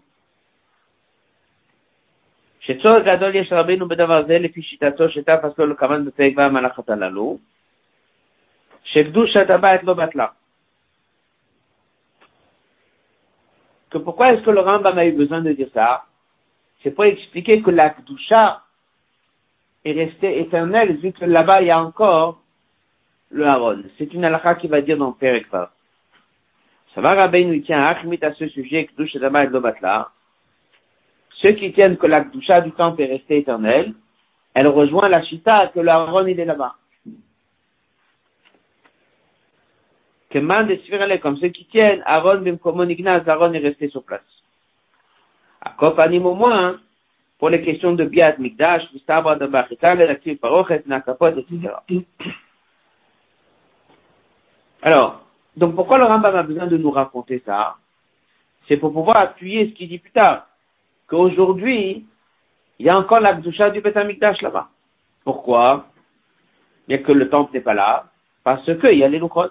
שצורך 2.59 3.03
גדול 3.05 3.35
יש 3.35 3.51
רבינו 3.51 3.87
בדבר 3.87 4.25
זה 4.27 4.39
לפי 4.39 4.61
שיטתו 4.61 5.09
שתפס 5.09 5.57
לו 5.57 5.65
לכוון 5.65 6.05
בפרק 6.05 6.33
והמלאכת 6.37 6.89
הללו, 6.89 7.37
que 13.90 13.98
pourquoi 13.98 14.32
est-ce 14.32 14.42
que 14.42 14.50
le 14.50 14.60
Rambam 14.60 14.98
a 14.98 15.06
eu 15.06 15.12
besoin 15.12 15.40
de 15.40 15.52
dire 15.52 15.68
ça? 15.72 16.04
C'est 16.82 16.92
pour 16.92 17.04
expliquer 17.04 17.62
que 17.62 17.70
la 17.70 17.90
Kdusha 17.90 18.62
est 19.84 19.92
restée 19.92 20.40
éternelle 20.40 20.96
vu 20.96 21.12
que 21.12 21.24
là-bas 21.24 21.62
il 21.62 21.68
y 21.68 21.70
a 21.70 21.82
encore 21.82 22.40
le 23.30 23.46
Haron. 23.46 23.82
C'est 23.98 24.12
une 24.14 24.24
halakha 24.24 24.56
qui 24.56 24.68
va 24.68 24.80
dire 24.80 24.96
dans 24.96 25.12
Perek 25.12 25.46
Ça 25.50 27.00
va, 27.00 27.10
Rabbeinu, 27.10 27.56
il 27.56 27.62
tient 27.62 27.82
à 27.82 28.34
ce 28.34 28.48
sujet, 28.48 28.86
Kdusha 28.86 29.18
Dama 29.18 29.44
et 29.44 29.48
Lobatla. 29.48 30.10
Ceux 31.42 31.52
qui 31.52 31.72
tiennent 31.72 31.96
que 31.96 32.06
la 32.06 32.22
Kdusha 32.22 32.60
du 32.62 32.72
temple 32.72 33.02
est 33.02 33.06
restée 33.06 33.38
éternelle, 33.38 33.94
elle 34.54 34.68
rejoint 34.68 35.08
la 35.08 35.22
Shita 35.22 35.68
que 35.68 35.80
le 35.80 35.88
Haron 35.88 36.26
il 36.26 36.38
est 36.40 36.44
là-bas. 36.44 36.74
Que 40.30 40.38
man 40.38 40.68
comme 41.22 41.38
ceux 41.38 41.48
qui 41.48 41.64
tiennent, 41.66 42.02
Aaron 42.04 42.40
Bimkomon 42.42 42.88
Ignaz, 42.88 43.26
Aaron 43.26 43.52
est 43.54 43.58
resté 43.58 43.88
sur 43.88 44.04
place. 44.04 44.20
À 45.60 45.70
Kopanim 45.70 46.26
au 46.26 46.34
moins, 46.34 46.78
pour 47.38 47.48
les 47.50 47.62
questions 47.62 47.92
de 47.92 48.04
Biat 48.04 48.36
Mikdash, 48.38 48.82
de 48.92 50.34
Parochet, 50.34 50.82
Nakapot, 50.86 51.28
etc. 51.28 51.72
Alors, 54.82 55.24
donc 55.56 55.74
pourquoi 55.74 55.98
le 55.98 56.04
Rambam 56.04 56.36
a 56.36 56.42
besoin 56.42 56.66
de 56.66 56.76
nous 56.76 56.90
raconter 56.90 57.42
ça? 57.44 57.76
C'est 58.66 58.76
pour 58.76 58.92
pouvoir 58.92 59.16
appuyer 59.16 59.68
ce 59.68 59.74
qu'il 59.74 59.88
dit 59.88 59.98
plus 59.98 60.12
tard, 60.12 60.46
qu'aujourd'hui, 61.08 62.06
il 62.78 62.86
y 62.86 62.90
a 62.90 62.98
encore 62.98 63.20
la 63.20 63.32
Gdusha 63.32 63.70
du 63.70 63.80
Betamikdash 63.80 64.42
là-bas. 64.42 64.68
Pourquoi? 65.24 65.86
A 66.90 66.98
que 66.98 67.12
le 67.12 67.28
temple 67.28 67.54
n'est 67.54 67.60
pas 67.60 67.74
là, 67.74 68.04
parce 68.44 68.64
qu'il 68.64 68.98
y 68.98 69.04
a 69.04 69.08
les 69.08 69.18
Luchot. 69.18 69.50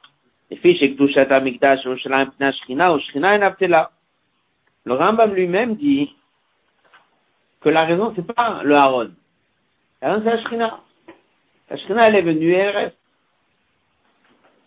Le 4.85 4.93
Rambam 4.93 5.33
lui-même 5.33 5.75
dit 5.75 6.13
que 7.61 7.69
la 7.69 7.85
raison, 7.85 8.11
c'est 8.15 8.25
pas 8.25 8.61
le 8.63 8.75
Haron. 8.75 9.11
La 10.01 10.13
raison, 10.13 10.23
c'est 10.25 10.35
la 10.35 10.41
Shrina. 10.43 10.79
La 11.69 11.77
Shrina, 11.77 12.07
elle 12.07 12.15
est 12.15 12.21
venue 12.21 12.51
et 12.51 12.57
elle 12.57 12.75
reste. 12.75 12.97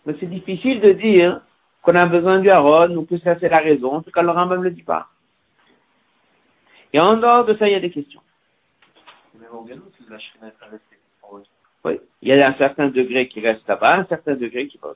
Mais 0.05 0.15
c'est 0.19 0.29
difficile 0.29 0.79
de 0.81 0.93
dire 0.93 1.41
qu'on 1.81 1.95
a 1.95 2.05
besoin 2.07 2.39
du 2.39 2.49
Haron 2.49 2.95
ou 2.95 3.05
que 3.05 3.17
ça, 3.19 3.37
c'est 3.39 3.49
la 3.49 3.59
raison. 3.59 3.93
En 3.95 4.01
tout 4.01 4.11
cas, 4.11 4.21
le 4.21 4.31
Rambam 4.31 4.59
ne 4.59 4.65
le 4.65 4.71
dit 4.71 4.83
pas. 4.83 5.09
Et 6.93 6.99
en 6.99 7.17
dehors 7.17 7.45
de 7.45 7.55
ça, 7.57 7.67
il 7.67 7.73
y 7.73 7.75
a 7.75 7.79
des 7.79 7.91
questions. 7.91 8.21
Oui, 11.83 11.99
il 12.21 12.29
y 12.29 12.41
a 12.41 12.47
un 12.47 12.53
certain 12.55 12.87
degré 12.87 13.27
qui 13.27 13.41
reste 13.41 13.67
là-bas, 13.67 13.99
un 13.99 14.05
certain 14.05 14.35
degré 14.35 14.67
qui 14.67 14.77
va. 14.77 14.95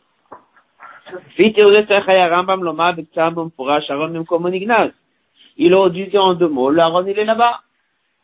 Il 5.58 5.74
aurait 5.74 5.90
dû 5.92 6.08
dire 6.08 6.24
en 6.24 6.34
deux 6.36 6.48
mots, 6.48 6.70
le 6.70 6.80
Aaron 6.80 7.06
il 7.06 7.20
est 7.20 7.26
là-bas. 7.26 7.62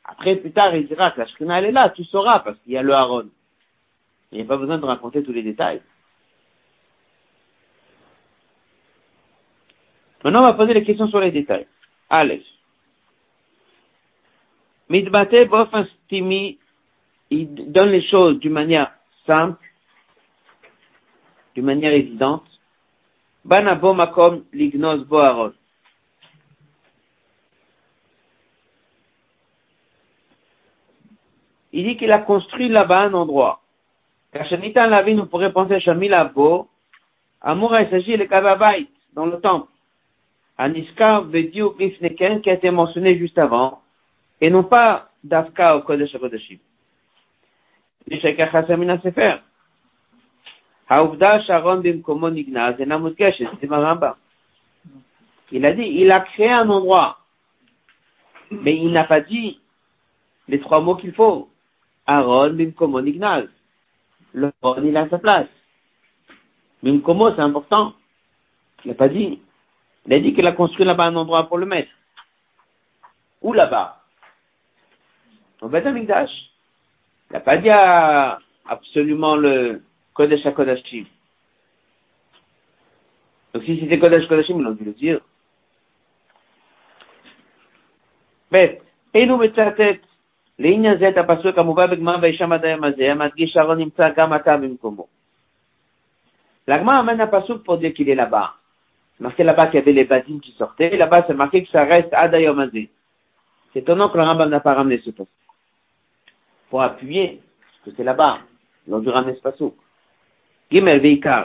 Après, 0.06 0.36
plus 0.36 0.51
tard, 0.51 0.75
il 0.75 0.88
dira 0.88 1.12
que 1.12 1.20
la 1.20 1.27
Shrina 1.27 1.60
elle 1.60 1.65
est 1.65 1.72
là, 1.72 1.89
tu 1.89 2.04
sauras, 2.06 2.39
parce 2.39 2.58
qu'il 2.60 2.74
y 2.74 2.77
a 2.77 2.84
le 2.84 2.94
Aaron. 2.94 3.25
Il 4.32 4.38
n'y 4.38 4.44
a 4.44 4.48
pas 4.48 4.58
besoin 4.58 4.77
de 4.77 4.86
raconter 4.86 5.24
tous 5.24 5.34
les 5.34 5.44
détails. 5.44 5.82
Maintenant, 10.24 10.39
on 10.39 10.44
va 10.44 10.54
poser 10.54 10.74
les 10.74 10.84
questions 10.84 11.08
sur 11.08 11.20
les 11.20 11.32
détails. 11.32 11.68
Allez. 12.10 12.44
Midbate 14.89 15.48
bof 15.50 15.70
il 17.32 17.72
donne 17.72 17.89
les 17.89 18.08
choses 18.08 18.39
d'une 18.39 18.54
manière 18.54 18.92
simple, 19.25 19.63
d'une 21.56 21.65
manière 21.65 21.94
évidente. 21.94 22.46
Makom 23.46 24.44
lignos. 24.54 25.06
Il 31.72 31.84
dit 31.84 31.98
qu'il 31.98 32.12
a 32.12 32.20
construit 32.20 32.70
là-bas 32.70 33.02
un 33.02 33.14
endroit. 33.14 33.60
Car 34.32 34.46
la 34.90 35.02
vie, 35.04 35.14
nous 35.14 35.25
pourrait 35.25 35.52
penser 35.52 35.75
à 35.75 35.80
Shamilabo, 35.80 36.70
amour. 37.42 37.75
il 37.78 37.90
s'agit 37.90 38.18
de 38.18 38.24
Kavabait, 38.24 38.88
dans 39.14 39.25
le 39.25 39.40
temple. 39.42 39.68
Aniska, 40.58 41.22
Vediu, 41.22 41.72
Neken, 42.02 42.42
qui 42.42 42.50
a 42.50 42.54
été 42.54 42.72
mentionné 42.72 43.18
juste 43.18 43.38
avant, 43.38 43.82
et 44.40 44.50
non 44.50 44.64
pas 44.64 45.10
Dafka 45.24 45.75
au 45.75 45.82
Kodesh 45.82 46.18
Kodeshim. 46.18 46.60
Les 48.08 48.22
Shekha 48.22 48.50
Hasamina 48.54 49.00
Sefer. 49.02 49.38
Il 50.88 50.96
a 55.65 55.74
dit, 55.74 55.84
il 55.84 56.12
a 56.12 56.20
créé 56.20 56.51
un 56.51 56.70
endroit, 56.70 57.18
mais 58.51 58.77
il 58.77 58.92
n'a 58.92 59.06
pas 59.06 59.22
dit 59.22 59.60
les 60.48 60.60
trois 60.60 60.82
mots 60.82 60.96
qu'il 60.96 61.13
faut. 61.13 61.50
Aaron 62.06 62.54
bimkomo 62.54 63.01
nignaz. 63.01 63.48
Le 64.34 64.51
Aaron, 64.62 64.84
il 64.84 64.96
a 64.96 65.10
sa 65.10 65.18
place. 65.18 65.48
Bimkomo, 66.84 67.34
c'est 67.34 67.42
important. 67.42 67.94
Il 68.84 68.89
n'a 68.89 68.96
pas 68.96 69.10
dit. 69.10 69.42
Il 70.06 70.13
a 70.13 70.20
dit 70.20 70.36
qu'il 70.36 70.46
a 70.46 70.51
construit 70.51 70.86
là-bas 70.86 71.06
un 71.06 71.15
endroit 71.15 71.48
pour 71.48 71.58
le 71.58 71.65
mettre. 71.65 71.89
Où 73.42 73.54
là-bas? 73.54 74.04
Au 75.62 75.68
Beth. 75.68 75.88
Il 75.88 76.06
n'a 77.32 77.39
pas 77.39 77.58
dit 77.58 77.72
absolument 78.68 79.36
le 79.36 79.82
Kodesh 80.14 80.45
HaKodashim. 80.47 81.05
Donc 83.55 83.64
si 83.64 83.81
c'était 83.81 83.99
Kodesh 83.99 84.25
HaKodashim, 84.25 84.61
il 84.61 84.67
aurait 84.67 84.76
dû 84.76 84.85
le 84.85 84.93
dire. 84.93 85.21
ב' 88.52 88.67
אינו 89.14 89.38
מצטט 89.38 90.07
לעניין 90.59 90.99
זה 90.99 91.09
את 91.09 91.19
הפסוק 91.19 91.59
המובא 91.59 91.87
בגמר 91.87 92.17
וישם 92.23 92.52
עד 92.52 92.64
היום 92.64 92.85
הזה, 92.85 93.11
המדגיש 93.11 93.50
שהארון 93.52 93.79
נמצא 93.79 94.09
גם 94.17 94.33
עתה 94.33 94.57
במקומו. 94.57 95.07
L'agma 96.69 96.99
amène 96.99 97.21
un 97.21 97.26
pasuk 97.26 97.64
pour 97.64 97.79
dire 97.79 97.95
qu'il 97.95 98.09
est 98.09 98.14
là-bas. 98.14 98.55
Marqué 99.19 99.43
là-bas 99.45 99.69
qu'il 99.69 99.81
y 99.81 99.83
avait 99.83 99.93
les 99.93 100.05
bâtiments 100.05 100.40
qui 100.40 100.52
sortaient, 100.52 100.97
là-bas 100.97 101.25
c'est 101.26 101.35
marqué 101.35 101.64
que 101.64 101.71
ça 101.71 101.85
reste 101.85 102.12
Adayom 102.12 102.71
C'est 103.73 103.81
étonnant 103.81 104.09
que 104.09 104.19
le 104.19 104.25
Rambam 104.25 104.50
n'a 104.50 104.61
pas 104.61 104.75
ramené 104.75 105.00
ce 105.05 105.11
pasuk 105.11 105.40
pour 106.71 106.83
appuyer 106.83 107.43
que 107.85 107.90
c'est 107.97 108.05
là-bas, 108.05 108.38
lors 108.87 109.00
du 109.00 109.09
Rames 109.09 109.35
Pasuk. 109.43 109.75
ועיקר 110.72 111.43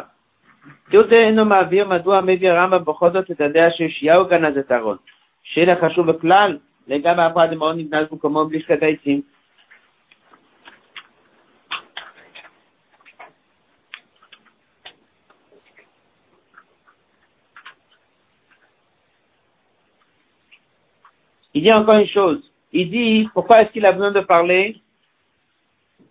Il 21.52 21.64
dit 21.64 21.72
encore 21.72 21.98
une 21.98 22.06
chose. 22.06 22.42
Il 22.72 22.90
dit, 22.90 23.28
pourquoi 23.34 23.62
est-ce 23.62 23.72
qu'il 23.72 23.84
a 23.84 23.92
besoin 23.92 24.12
de 24.12 24.20
parler 24.20 24.80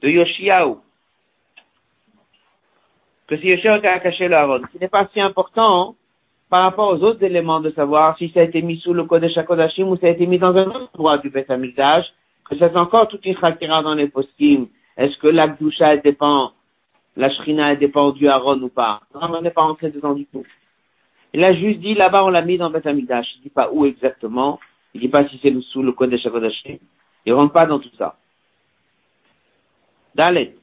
de 0.01 0.09
Yoshiaou 0.09 0.81
que 3.29 3.37
si 3.37 3.45
Yoshiaou 3.45 3.75
a 3.75 3.99
caché 3.99 4.27
le 4.27 4.35
Aaron. 4.35 4.61
Ce 4.73 4.79
n'est 4.79 4.87
pas 4.87 5.07
si 5.13 5.21
important 5.21 5.95
par 6.49 6.63
rapport 6.63 6.89
aux 6.89 7.03
autres 7.03 7.23
éléments 7.23 7.59
de 7.59 7.69
savoir 7.69 8.17
si 8.17 8.31
ça 8.33 8.39
a 8.39 8.43
été 8.43 8.63
mis 8.63 8.79
sous 8.79 8.91
le 8.91 9.03
Kodesh 9.03 9.37
HaKodashim 9.37 9.87
ou 9.87 9.97
ça 9.97 10.07
a 10.07 10.09
été 10.09 10.25
mis 10.25 10.39
dans 10.39 10.55
un 10.55 10.65
autre 10.65 10.89
endroit 10.95 11.19
du 11.19 11.29
Beth 11.29 11.47
que 11.47 12.57
c'est 12.57 12.75
encore 12.75 13.07
toute 13.07 13.23
une 13.27 13.37
chakira 13.37 13.83
dans 13.83 13.93
les 13.93 14.07
poskim. 14.07 14.65
Est-ce 14.97 15.15
que 15.19 15.27
la 15.27 15.47
Gdusha 15.47 15.97
dépend, 15.97 16.53
la 17.15 17.29
Shrina 17.29 17.75
dépend 17.75 18.09
du 18.09 18.27
Aaron 18.27 18.59
ou 18.63 18.69
pas? 18.69 19.01
Non, 19.13 19.21
on 19.31 19.41
n'est 19.43 19.51
pas 19.51 19.61
entré 19.61 19.91
dedans 19.91 20.15
du 20.15 20.25
tout. 20.25 20.43
Il 21.31 21.43
a 21.43 21.53
juste 21.53 21.81
dit, 21.81 21.93
là-bas, 21.93 22.25
on 22.25 22.29
l'a 22.29 22.41
mis 22.41 22.57
dans 22.57 22.71
Beth. 22.71 22.87
Il 22.87 23.05
dit 23.05 23.49
pas 23.53 23.69
où 23.71 23.85
exactement. 23.85 24.59
Il 24.95 25.01
dit 25.01 25.07
pas 25.07 25.27
si 25.29 25.39
c'est 25.43 25.53
sous 25.71 25.83
le 25.83 25.91
Kodesh 25.91 26.25
HaKodashim. 26.25 26.79
Il 27.27 27.33
rentre 27.33 27.53
pas 27.53 27.67
dans 27.67 27.77
tout 27.77 27.91
ça. 27.95 28.15
Dalet, 30.15 30.55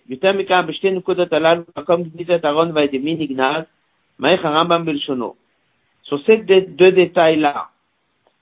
Sur 6.02 6.20
ces 6.24 6.36
deux 6.38 6.92
détails-là, 6.92 7.68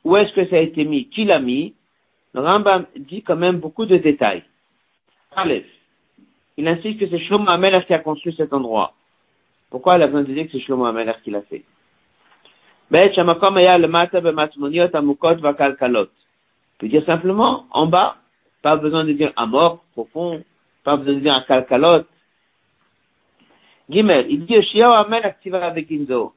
où 0.05 0.17
est-ce 0.17 0.33
que 0.35 0.47
ça 0.49 0.57
a 0.57 0.61
été 0.61 0.85
mis, 0.85 1.09
qui 1.09 1.25
l'a 1.25 1.39
mis, 1.39 1.75
le 2.35 2.41
Rambam 2.41 2.87
dit 2.97 3.23
quand 3.23 3.37
même 3.37 3.59
beaucoup 3.59 3.87
de 3.87 3.97
détails. 3.97 4.43
Aleph, 5.37 5.67
il 6.57 6.69
insiste 6.69 6.99
que 6.99 7.09
c'est 7.09 7.21
Shlomo 7.21 7.49
Ameler 7.49 7.81
qui 7.87 7.95
a 7.95 8.01
construit 8.01 8.35
cet 8.37 8.53
endroit. 8.53 8.93
Pourquoi 9.71 9.99
la 9.99 10.05
a 10.05 10.09
besoin 10.09 10.23
de 10.23 10.33
dire 10.33 10.47
que 10.47 10.53
c'est 10.53 10.61
Shlomo 10.61 10.85
Ameler 10.85 11.13
qui 11.23 11.31
l'a 11.31 11.43
fait 11.43 11.65
Bet 12.91 13.15
Shamakom 13.15 13.57
Aya 13.57 13.79
le 13.79 13.89
Mata 13.89 14.21
Bematmoniot 14.21 14.95
Amukot 14.95 15.37
Vakalkalot. 15.37 16.03
On 16.03 16.79
peut 16.79 16.89
dire 16.89 17.05
simplement, 17.07 17.67
en 17.71 17.87
bas, 17.87 18.17
pas 18.63 18.77
besoin 18.77 19.05
de 19.05 19.13
dire 19.13 19.33
à 19.37 19.47
profond, 19.95 20.43
pas 20.85 20.97
besoin 20.97 21.15
de 21.15 21.21
dire 21.21 21.35
akalkalot. 21.35 22.05
Gimel, 23.89 24.27
il 24.31 24.47
dit 24.47 24.55
Yoshiao 24.55 24.93
Amelach 24.93 25.41
tiva 25.41 25.67
avec 25.67 25.91
Inzo. 25.91 26.35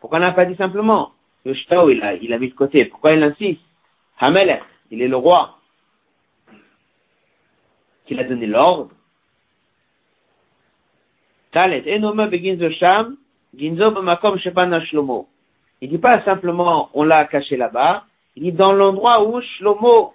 Pourquoi 0.00 0.18
on 0.18 0.22
n'a 0.22 0.32
pas 0.32 0.44
dit 0.44 0.56
simplement 0.56 1.12
Yoshiao, 1.44 1.90
il 1.90 2.02
a, 2.02 2.14
il 2.14 2.32
a 2.32 2.38
mis 2.38 2.48
de 2.48 2.54
côté. 2.54 2.86
Pourquoi 2.86 3.12
il 3.12 3.22
insiste 3.22 3.60
Hamelech, 4.18 4.62
il 4.90 5.02
est 5.02 5.08
le 5.08 5.16
roi. 5.16 5.58
Qu'il 8.06 8.18
a 8.18 8.24
donné 8.24 8.46
l'ordre. 8.46 8.90
Talet, 11.52 11.84
enoma 11.86 12.26
beginzo 12.26 12.70
sham, 12.70 13.16
ginzo 13.54 13.90
b'makom 13.90 14.38
shepana 14.38 14.84
shlomo. 14.86 15.28
Il 15.82 15.90
dit 15.90 15.98
pas 15.98 16.22
simplement 16.24 16.90
on 16.94 17.04
l'a 17.04 17.26
caché 17.26 17.56
là-bas, 17.56 18.04
il 18.36 18.44
dit 18.44 18.52
dans 18.52 18.72
l'endroit 18.72 19.22
où 19.26 19.40
Shlomo, 19.40 20.14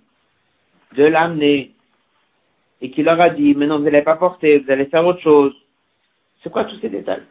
de 0.93 1.05
l'amener 1.05 1.73
et 2.81 2.91
qu'il 2.91 3.05
leur 3.05 3.19
a 3.21 3.29
dit, 3.29 3.53
mais 3.55 3.67
non, 3.67 3.77
vous 3.77 3.85
n'allez 3.85 4.01
pas 4.01 4.15
porter, 4.15 4.59
vous 4.59 4.71
allez 4.71 4.87
faire 4.87 5.05
autre 5.05 5.21
chose. 5.21 5.53
C'est 6.41 6.51
quoi 6.51 6.65
tous 6.65 6.79
ces 6.79 6.89
détails? 6.89 7.23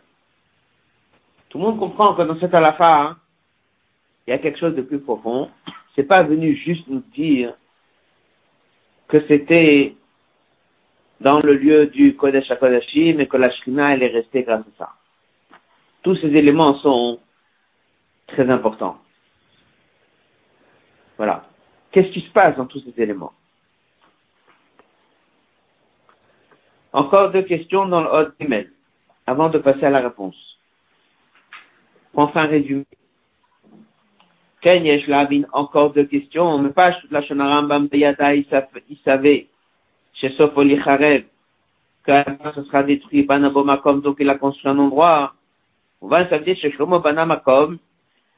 Tout 1.48 1.58
le 1.58 1.64
monde 1.64 1.78
comprend 1.78 2.14
que 2.14 2.22
dans 2.22 2.38
cette 2.38 2.54
alafa, 2.54 3.00
hein, 3.00 3.16
il 4.26 4.30
y 4.30 4.32
a 4.32 4.38
quelque 4.38 4.58
chose 4.58 4.76
de 4.76 4.82
plus 4.82 5.00
profond. 5.00 5.50
C'est 5.96 6.04
pas 6.04 6.22
venu 6.22 6.54
juste 6.54 6.86
nous 6.86 7.02
dire 7.12 7.54
que 9.08 9.26
c'était 9.26 9.96
dans 11.20 11.40
le 11.40 11.54
lieu 11.54 11.86
du 11.86 12.14
Kodesh 12.14 12.50
HaKodashim 12.50 13.18
et 13.18 13.26
que 13.26 13.36
la 13.36 13.50
Shrina, 13.50 13.92
elle 13.94 14.04
est 14.04 14.12
restée 14.12 14.44
grâce 14.44 14.60
à 14.60 14.78
ça. 14.78 14.92
Tous 16.02 16.14
ces 16.16 16.28
éléments 16.28 16.78
sont 16.78 17.18
très 18.28 18.48
importants. 18.48 18.98
Voilà. 21.16 21.44
Qu'est-ce 21.90 22.12
qui 22.12 22.20
se 22.20 22.30
passe 22.30 22.56
dans 22.56 22.66
tous 22.66 22.80
ces 22.80 23.02
éléments? 23.02 23.32
Encore 26.92 27.30
deux 27.30 27.42
questions 27.42 27.86
dans 27.86 28.00
le 28.00 28.08
Hot 28.08 28.32
email, 28.40 28.68
avant 29.26 29.48
de 29.48 29.58
passer 29.58 29.84
à 29.84 29.90
la 29.90 30.00
réponse. 30.00 30.36
Enfin 32.14 32.46
résumé. 32.46 32.84
Ken 34.60 34.84
Yesh 34.84 35.06
Lavin, 35.06 35.42
encore 35.52 35.92
deux 35.92 36.04
questions. 36.04 36.58
Mais 36.58 36.70
pas 36.70 36.96
la 37.10 37.22
Shonarambam 37.22 37.86
Beyata, 37.86 38.34
il 38.34 38.44
savait, 39.04 39.46
chez 40.14 40.30
Sofoli 40.30 40.82
Charev, 40.82 41.24
que 42.04 42.12
ce 42.54 42.64
sera 42.64 42.82
détruit, 42.82 43.22
Banabomakom, 43.22 44.00
donc 44.02 44.16
il 44.18 44.28
a 44.28 44.36
construit 44.36 44.70
un 44.70 44.78
endroit. 44.78 45.34
On 46.00 46.08
va 46.08 46.28
s'appeler 46.28 46.56
chez 46.56 46.72
Shlomo 46.72 46.98
Banamakom, 46.98 47.78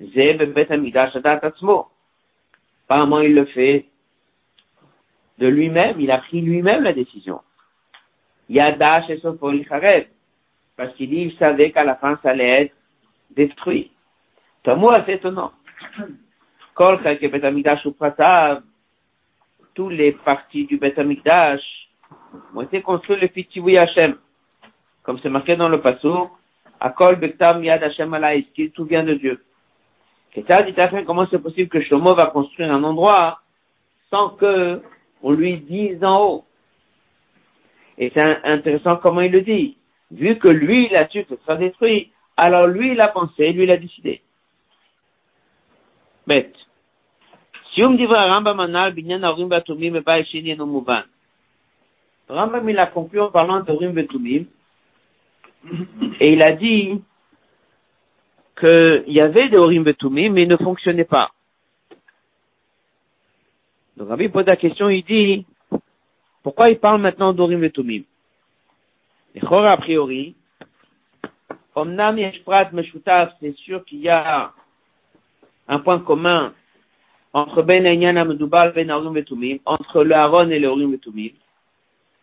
Zeb 0.01 0.43
Bet 0.53 0.71
Amidash 0.71 1.17
Atzmo. 1.17 1.89
Apparemment, 2.87 3.21
il 3.21 3.35
le 3.35 3.47
fait 3.47 3.87
de 5.39 5.47
lui-même, 5.47 6.01
il 6.01 6.11
a 6.11 6.19
pris 6.19 6.41
lui-même 6.41 6.83
la 6.83 6.93
décision. 6.93 7.41
Yada 8.53 9.03
chez 9.07 9.19
Sofoli 9.19 9.65
Charev. 9.65 10.07
Parce 10.77 10.95
qu'il 10.95 11.09
dit, 11.11 11.23
il 11.23 11.37
savait 11.39 11.71
qu'à 11.71 11.85
la 11.85 11.95
fin, 11.97 12.19
ça 12.23 12.31
allait 12.31 12.65
être 12.65 12.75
détruit. 13.31 13.91
moi, 14.67 15.03
c'est 15.07 15.15
étonnant. 15.15 15.53
Kol 16.75 17.03
que 17.03 17.27
Bet 17.27 17.45
Amikdash 17.45 17.85
ou 17.87 17.95
tous 19.75 19.89
les 19.89 20.13
parties 20.13 20.67
du 20.67 20.77
Bet 20.77 20.99
Amikdash 20.99 21.63
ont 22.55 22.63
été 22.63 22.83
construits 22.83 23.21
le 23.21 23.29
Fitivoui 23.29 23.79
Hashem. 23.79 24.17
Comme 25.03 25.19
c'est 25.23 25.31
marqué 25.31 25.57
dans 25.57 25.69
le 25.69 25.81
Passouk, 25.81 26.31
Akol 26.79 27.17
Bektam 27.17 27.65
Yad 27.65 27.83
Hashem 27.83 28.13
Alaïs, 28.15 28.47
tout 28.75 28.85
vient 28.85 29.03
de 29.03 29.15
Dieu. 29.15 29.43
Qu'est-ce 30.33 30.63
dit 30.65 31.05
comment 31.07 31.27
c'est 31.31 31.43
possible 31.43 31.69
que 31.69 31.81
Shlomo 31.83 32.15
va 32.15 32.27
construire 32.27 32.73
un 32.73 32.83
endroit 32.85 33.41
sans 34.11 34.31
que 34.31 34.81
on 35.23 35.33
lui 35.33 35.59
dise 35.59 36.03
en 36.05 36.23
haut? 36.23 36.45
Et 38.03 38.11
c'est 38.13 38.21
intéressant 38.43 38.97
comment 38.97 39.21
il 39.21 39.31
le 39.31 39.43
dit. 39.43 39.77
Vu 40.11 40.37
que 40.37 40.49
lui, 40.49 40.89
il 40.91 40.97
a 40.97 41.07
su 41.09 41.23
que 41.23 41.37
ce 41.37 41.43
sera 41.43 41.55
détruit, 41.55 42.11
alors 42.37 42.67
lui, 42.67 42.91
il 42.91 43.01
a 43.01 43.07
pensé, 43.07 43.53
lui, 43.53 43.63
il 43.63 43.71
a 43.71 43.77
décidé. 43.77 44.23
Bête. 46.27 46.57
Sium 47.73 47.97
divra 47.97 48.27
Rambam 48.27 48.59
anal 48.59 48.93
binyan 48.93 49.23
aurim 49.23 49.49
batumim 49.49 49.95
et 49.95 50.01
baishin 50.01 50.45
yenomouban. 50.45 51.05
Rambam, 52.29 52.69
il 52.69 52.79
a 52.81 52.87
conclu 52.87 53.21
en 53.21 53.31
parlant 53.31 53.61
d'aurim 53.61 53.93
batumim. 53.93 54.47
Et 56.19 56.33
il 56.33 56.43
a 56.43 56.55
dit 56.55 57.01
qu'il 58.59 59.05
y 59.07 59.21
avait 59.21 59.49
des 59.49 59.59
aurim 59.59 59.85
batumim, 59.85 60.33
mais 60.33 60.43
ils 60.43 60.49
ne 60.49 60.57
fonctionnaient 60.57 61.05
pas. 61.05 61.31
Donc 63.97 64.09
Rabbi 64.09 64.29
pose 64.29 64.47
la 64.47 64.57
question, 64.57 64.89
il 64.89 65.05
dit, 65.05 65.47
pourquoi 66.43 66.71
il 66.71 66.79
parle 66.79 67.01
maintenant 67.01 67.33
d'Orim 67.33 67.63
Et 67.63 69.41
a 69.43 69.77
priori, 69.77 70.35
Omnam 71.75 72.19
Yeshprat 72.19 72.71
Meshutaf, 72.73 73.33
c'est 73.41 73.55
sûr 73.57 73.85
qu'il 73.85 74.01
y 74.01 74.09
a 74.09 74.53
un 75.69 75.79
point 75.79 76.01
commun 76.01 76.53
entre 77.33 77.63
Ben 77.63 77.87
Einyan 77.87 78.17
Amdubal 78.17 78.73
Ben 78.73 78.91
Arum 78.91 79.15
Vetumim, 79.15 79.59
entre 79.65 80.05
le 80.05 80.15
Aaron 80.15 80.51
et 80.51 80.59
le 80.59 80.69
Urim 80.69 80.93
Vetumim. 80.93 81.31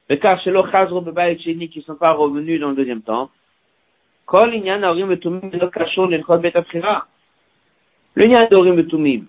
Le 0.09 0.17
car 0.17 0.39
chez 0.41 0.51
Chazro 0.71 1.01
Bebaït 1.01 1.41
Sheni 1.41 1.69
qui 1.69 1.79
ne 1.79 1.83
sont 1.83 1.95
pas 1.95 2.11
revenus 2.11 2.59
dans 2.59 2.69
le 2.69 2.75
deuxième 2.75 3.01
temps. 3.01 3.29
Kol 4.25 4.53
Inyan 4.53 4.83
Arum 4.83 5.09
Vetumim 5.09 5.49
le 5.51 5.67
Kachon 5.69 6.07
l'Elchot 6.07 6.37
Bet 6.37 6.55
Afrira. 6.55 7.07
Le 8.15 8.25
Inyan 8.25 8.47
d'Urim 8.51 8.75
Vetumim, 8.75 9.25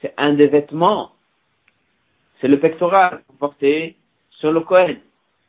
c'est 0.00 0.14
un 0.16 0.34
des 0.34 0.46
vêtements. 0.46 1.12
C'est 2.40 2.48
le 2.48 2.60
pectoral 2.60 3.22
porté 3.38 3.96
sur 4.40 4.52
le 4.52 4.60
Kohen. 4.60 4.98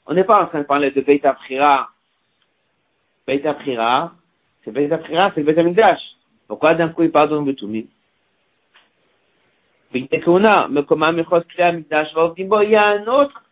On 0.06 0.14
n'est 0.14 0.24
pas 0.24 0.44
en 0.44 0.48
train 0.48 0.60
de 0.60 0.66
parler 0.66 0.92
de 0.92 1.02
Beit 1.02 1.26
Afrira 1.26 1.90
Beit 3.28 3.46
Aprira, 3.48 4.14
c'est 4.64 4.72
Beit 4.72 4.92
Aprira, 4.92 5.32
c'est 5.34 5.44
Beit 5.44 5.58
Amikdash. 5.58 6.02
Pourquoi 6.48 6.76
d'un 6.76 6.90
coup 6.90 7.04
il 7.04 7.12
parle 7.12 7.30
d'Urim 7.30 7.46
Betumim 7.46 7.86
il 9.94 10.08
y 12.70 12.76
a 12.76 12.88
un 12.88 13.08
autre 13.08 13.44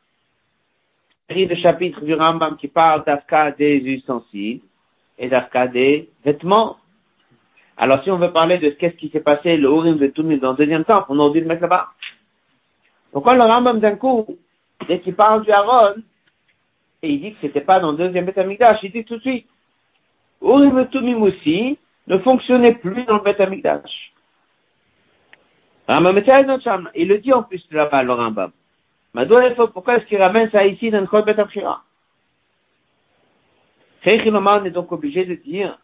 série 1.27 1.47
de 1.47 1.55
chapitres 1.55 2.01
du 2.01 2.13
Rambam 2.13 2.55
qui 2.57 2.69
parle 2.69 3.03
d'Afka 3.03 3.51
des 3.51 3.77
ustensiles 3.79 4.61
et 5.17 5.27
d'Afka 5.27 5.67
des 5.67 6.09
vêtements. 6.23 6.77
Alors 7.75 8.03
si 8.03 8.11
on 8.11 8.17
veut 8.17 8.31
parler 8.31 8.57
de 8.57 8.69
qu'est-ce 8.69 8.95
qui 8.95 9.09
s'est 9.09 9.19
passé, 9.19 9.57
le 9.57 9.69
Urim 9.69 9.97
de 9.97 10.07
dans 10.37 10.51
le 10.51 10.57
deuxième 10.57 10.85
temps, 10.85 11.05
on 11.09 11.19
aurait 11.19 11.33
dû 11.33 11.41
le 11.41 11.47
mettre 11.47 11.61
là-bas. 11.61 11.89
Pourquoi 13.11 13.35
le 13.35 13.43
Rambam 13.43 13.79
d'un 13.79 13.95
coup, 13.95 14.25
dès 14.87 14.99
qu'il 14.99 15.15
parle 15.15 15.43
du 15.43 15.51
Aaron, 15.51 15.95
et 17.01 17.09
il 17.11 17.21
dit 17.21 17.33
que 17.33 17.37
c'était 17.41 17.61
pas 17.61 17.79
dans 17.79 17.91
le 17.91 17.97
deuxième 17.97 18.25
Beth 18.25 18.37
Amikdash, 18.37 18.79
il 18.83 18.91
dit 18.91 19.05
tout 19.05 19.17
de 19.17 19.21
suite, 19.21 19.47
Urim 20.41 20.75
de 20.75 20.83
Tumim 20.85 21.21
aussi 21.21 21.77
ne 22.07 22.17
fonctionnait 22.19 22.75
plus 22.75 23.03
dans 23.05 23.17
le 23.17 23.23
Beth 23.23 23.39
Amikdash. 23.39 24.13
Il 25.87 27.07
le 27.07 27.17
dit 27.17 27.33
en 27.33 27.43
plus 27.43 27.65
là-bas, 27.71 28.03
le 28.03 28.13
Rambam. 28.13 28.51
Pourquoi 29.73 29.97
est-ce 29.97 30.05
qu'il 30.05 30.21
ramène 30.21 30.49
ça 30.51 30.65
ici 30.65 30.91
dans 30.91 31.01
le 31.01 31.07
Kol 31.07 31.25
Bet 31.25 31.39
Amshira? 31.39 31.83
Est 34.05 34.71
donc 34.71 34.91
obligé 34.91 35.25
de 35.25 35.35
dire 35.35 35.77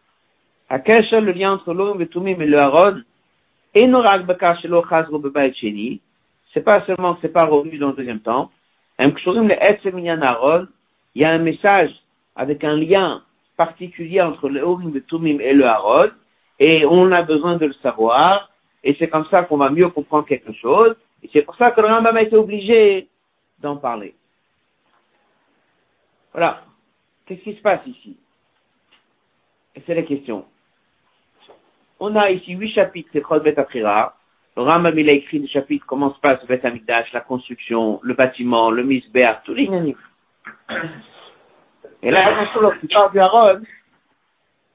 à 0.69 0.79
quel 0.79 1.05
seul 1.05 1.25
le 1.25 1.31
lien 1.31 1.53
entre 1.53 1.73
l'Urim 1.73 2.41
et 2.41 2.45
le 2.45 2.59
Aaron 2.59 3.01
et 3.73 3.87
Norak 3.87 4.25
Bakar 4.25 4.59
Shelo 4.61 4.85
Chazro 4.87 5.19
Bebayit 5.19 5.53
Sheni 5.55 6.01
c'est 6.55 6.63
pas 6.63 6.85
seulement 6.85 7.15
que 7.15 7.19
c'est 7.21 7.33
pas 7.33 7.45
revenu 7.45 7.77
dans 7.77 7.89
le 7.89 7.95
deuxième 7.95 8.21
temps, 8.21 8.49
il 8.99 10.29
y 11.15 11.23
a 11.23 11.31
un 11.31 11.39
message 11.39 11.91
avec 12.35 12.63
un 12.63 12.75
lien 12.75 13.23
particulier 13.57 14.21
entre 14.21 14.49
le 14.49 14.61
Urim, 14.61 14.93
le 14.93 15.03
Tumim 15.03 15.39
et 15.39 15.53
le 15.53 15.65
Aaron, 15.65 16.11
et 16.59 16.85
on 16.85 17.11
a 17.11 17.21
besoin 17.21 17.57
de 17.57 17.65
le 17.65 17.73
savoir, 17.73 18.49
et 18.83 18.95
c'est 18.99 19.09
comme 19.09 19.25
ça 19.27 19.43
qu'on 19.43 19.57
va 19.57 19.69
mieux 19.69 19.89
comprendre 19.89 20.25
quelque 20.25 20.53
chose, 20.53 20.95
et 21.23 21.29
c'est 21.33 21.41
pour 21.41 21.55
ça 21.55 21.71
que 21.71 21.81
le 21.81 21.87
Rambam 21.87 22.15
a 22.15 22.21
été 22.21 22.35
obligé 22.35 23.07
d'en 23.59 23.77
parler. 23.77 24.13
Voilà. 26.31 26.61
Qu'est-ce 27.25 27.41
qui 27.41 27.55
se 27.55 27.61
passe 27.61 27.85
ici? 27.87 28.17
Et 29.75 29.81
c'est 29.85 29.95
la 29.95 30.03
question. 30.03 30.45
On 31.99 32.15
a 32.15 32.29
ici 32.29 32.53
huit 32.53 32.73
chapitres, 32.73 33.09
c'est 33.13 33.43
Bet 33.43 33.57
Aprira, 33.57 34.15
le 34.57 34.63
Rambam, 34.63 34.97
il 34.97 35.09
a 35.09 35.13
écrit 35.13 35.39
des 35.39 35.47
chapitres, 35.47 35.85
comment 35.85 36.13
se 36.13 36.19
passe 36.19 36.41
le 36.41 36.47
Beth 36.47 36.63
Amikdash, 36.63 37.11
la 37.11 37.21
construction, 37.21 37.99
le 38.03 38.13
bâtiment, 38.13 38.71
le 38.71 38.83
misbeh, 38.83 39.27
tous 39.43 39.53
les 39.53 39.67
gagnants. 39.67 39.95
Et 42.01 42.11
là, 42.11 42.47
lorsqu'il 42.61 42.89
parle 42.89 43.11
du 43.59 43.67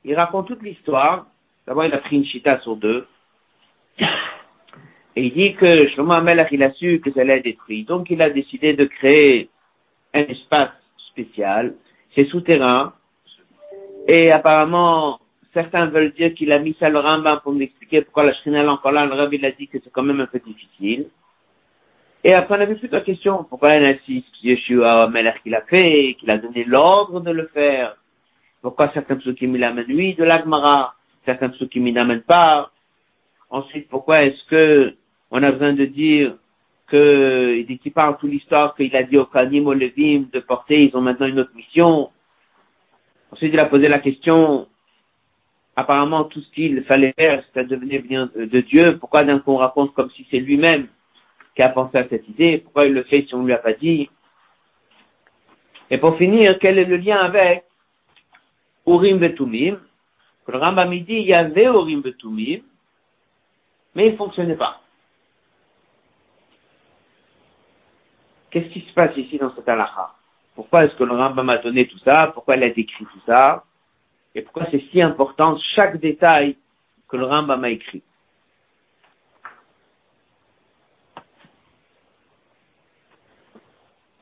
il 0.04 0.14
raconte 0.14 0.48
toute 0.48 0.62
l'histoire. 0.62 1.26
D'abord, 1.66 1.84
il 1.84 1.94
a 1.94 1.98
pris 1.98 2.16
une 2.16 2.24
chita 2.24 2.58
sur 2.60 2.76
deux. 2.76 3.06
Et 5.16 5.24
il 5.24 5.32
dit 5.32 5.54
que 5.54 5.88
Shlomo 5.90 6.12
Amelach, 6.12 6.48
il 6.52 6.62
a 6.62 6.72
su 6.72 7.00
que 7.00 7.12
ça 7.12 7.20
allait 7.20 7.38
être 7.38 7.44
détruit. 7.44 7.84
Donc, 7.84 8.10
il 8.10 8.22
a 8.22 8.30
décidé 8.30 8.74
de 8.74 8.84
créer 8.84 9.50
un 10.14 10.20
espace 10.20 10.70
spécial. 11.10 11.74
C'est 12.14 12.26
souterrain. 12.26 12.94
Et 14.08 14.30
apparemment, 14.32 15.19
certains 15.52 15.86
veulent 15.86 16.12
dire 16.12 16.34
qu'il 16.34 16.52
a 16.52 16.58
mis 16.58 16.76
ça 16.78 16.88
le 16.88 16.98
Rambam 16.98 17.40
pour 17.40 17.52
nous 17.52 17.62
expliquer 17.62 18.02
pourquoi 18.02 18.24
la 18.24 18.34
Shrina 18.34 18.62
est 18.62 18.68
encore 18.68 18.92
là. 18.92 19.06
Le 19.06 19.14
Rabbi 19.14 19.36
il 19.36 19.44
a 19.44 19.52
dit 19.52 19.68
que 19.68 19.78
c'est 19.82 19.90
quand 19.90 20.02
même 20.02 20.20
un 20.20 20.26
peu 20.26 20.38
difficile. 20.38 21.06
Et 22.22 22.34
après, 22.34 22.58
on 22.58 22.60
avait 22.60 22.74
plus 22.74 22.90
la 22.90 23.00
question. 23.00 23.44
Pourquoi 23.44 23.76
il 23.76 23.84
insiste 23.84 24.42
Yeshua 24.42 25.08
Meller 25.08 25.32
qu'il 25.42 25.54
a 25.54 25.62
fait, 25.62 26.16
qu'il 26.18 26.30
a 26.30 26.36
donné 26.36 26.64
l'ordre 26.64 27.20
de 27.20 27.30
le 27.30 27.46
faire? 27.46 27.96
Pourquoi 28.60 28.90
certains 28.92 29.16
psukim 29.16 29.54
il 29.54 29.64
amènent 29.64 29.86
lui 29.86 30.14
de 30.14 30.24
l'Agmara, 30.24 30.94
certains 31.24 31.48
psukim 31.48 31.86
il 31.86 31.94
n'amènent 31.94 32.22
pas? 32.22 32.70
Ensuite, 33.48 33.88
pourquoi 33.88 34.22
est-ce 34.24 34.44
que 34.50 34.94
on 35.30 35.42
a 35.42 35.50
besoin 35.50 35.72
de 35.72 35.86
dire 35.86 36.34
que, 36.88 37.56
il 37.56 37.66
dit 37.66 37.78
qu'il 37.78 37.92
parle 37.92 38.18
toute 38.18 38.30
l'histoire 38.30 38.74
qu'il 38.74 38.94
a 38.94 39.02
dit 39.02 39.16
au 39.16 39.24
Kanim, 39.24 39.66
au 39.66 39.72
Levim 39.72 40.26
de 40.30 40.40
porter, 40.40 40.82
ils 40.82 40.96
ont 40.96 41.00
maintenant 41.00 41.26
une 41.26 41.40
autre 41.40 41.54
mission? 41.54 42.10
Ensuite, 43.32 43.54
il 43.54 43.60
a 43.60 43.66
posé 43.66 43.88
la 43.88 44.00
question, 44.00 44.66
apparemment 45.76 46.24
tout 46.24 46.40
ce 46.40 46.50
qu'il 46.52 46.82
fallait 46.84 47.14
faire, 47.16 47.42
ça 47.54 47.64
devenait 47.64 48.00
bien 48.00 48.30
de 48.34 48.60
Dieu. 48.60 48.98
Pourquoi 48.98 49.24
d'un 49.24 49.38
coup 49.38 49.52
on 49.52 49.56
raconte 49.56 49.94
comme 49.94 50.10
si 50.10 50.26
c'est 50.30 50.40
lui-même 50.40 50.88
qui 51.54 51.62
a 51.62 51.68
pensé 51.68 51.98
à 51.98 52.08
cette 52.08 52.28
idée? 52.28 52.58
Pourquoi 52.58 52.86
il 52.86 52.92
le 52.92 53.04
fait 53.04 53.24
si 53.26 53.34
on 53.34 53.42
ne 53.42 53.46
lui 53.46 53.52
a 53.52 53.58
pas 53.58 53.72
dit? 53.72 54.10
Et 55.90 55.98
pour 55.98 56.16
finir, 56.16 56.58
quel 56.60 56.78
est 56.78 56.84
le 56.84 56.96
lien 56.96 57.18
avec 57.18 57.64
Urim 58.86 59.18
Betumim? 59.18 59.78
Le 60.46 60.58
Rambam 60.58 60.90
dit 60.90 61.04
il 61.08 61.26
y 61.26 61.34
avait 61.34 61.64
Urim 61.64 62.00
Betumim, 62.00 62.62
mais 63.94 64.06
il 64.08 64.12
ne 64.12 64.16
fonctionnait 64.16 64.56
pas. 64.56 64.80
Qu'est-ce 68.50 68.68
qui 68.68 68.80
se 68.80 68.92
passe 68.92 69.16
ici 69.16 69.38
dans 69.38 69.54
cette 69.54 69.68
halakha? 69.68 70.12
Pourquoi 70.56 70.84
est-ce 70.84 70.96
que 70.96 71.04
le 71.04 71.14
Rambam 71.14 71.48
a 71.50 71.58
donné 71.58 71.86
tout 71.86 71.98
ça? 71.98 72.32
Pourquoi 72.34 72.56
il 72.56 72.64
a 72.64 72.70
décrit 72.70 73.04
tout 73.04 73.20
ça? 73.26 73.64
et 74.35 74.41
pourquoi 74.41 74.67
c'est 74.69 74.83
si 74.91 75.01
important 75.01 75.57
chaque 75.75 75.97
détail 75.97 76.57
que 77.07 77.15
le 77.15 77.25
Rambam 77.25 77.63
a 77.63 77.69
écrit. 77.69 78.03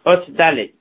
Hot 0.05 0.29
Dalet. 0.29 0.73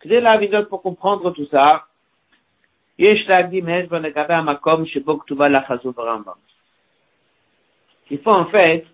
כדי 0.00 0.20
להבין 0.20 0.50
זאת 0.50 0.68
pour 0.70 0.82
comprendre 0.82 1.30
tout 1.34 1.46
ça, 1.52 1.84
יש 2.98 3.28
להקדים 3.28 3.68
הסבר 3.68 3.98
לגבי 3.98 4.34
המקום 4.34 4.86
שבו 4.86 5.18
כתובה 5.18 5.48
לחזות 5.48 5.98
הרמב"ם. 5.98 6.32
Il 8.10 8.18
faut 8.18 8.32
en 8.32 8.46
fait 8.46 8.86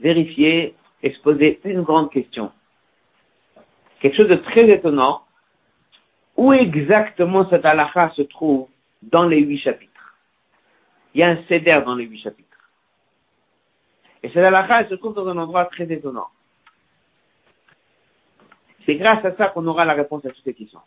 vérifier 0.00 0.74
et 1.02 1.10
se 1.10 1.20
poser 1.20 1.60
une 1.64 1.82
grande 1.82 2.10
question 2.10 2.52
quelque 4.03 4.17
chose 4.17 4.27
de 4.27 4.35
très 4.35 4.69
étonnant. 4.69 5.23
Où 6.35 6.51
exactement 6.51 7.49
cette 7.49 7.65
halakha 7.65 8.11
se 8.15 8.23
trouve 8.23 8.67
dans 9.01 9.23
les 9.23 9.39
huit 9.39 9.59
chapitres? 9.59 10.15
Il 11.13 11.21
y 11.21 11.23
a 11.23 11.29
un 11.29 11.43
céder 11.47 11.81
dans 11.85 11.95
les 11.95 12.05
huit 12.05 12.21
chapitres. 12.21 12.49
Et 14.21 14.29
cette 14.29 14.43
halakha 14.43 14.89
se 14.89 14.95
trouve 14.95 15.13
dans 15.13 15.27
un 15.27 15.37
endroit 15.37 15.65
très 15.65 15.89
étonnant. 15.91 16.27
C'est 18.85 18.95
grâce 18.95 19.23
à 19.23 19.35
ça 19.37 19.47
qu'on 19.47 19.65
aura 19.67 19.85
la 19.85 19.93
réponse 19.93 20.25
à 20.25 20.29
toutes 20.29 20.43
ces 20.43 20.53
questions. 20.53 20.81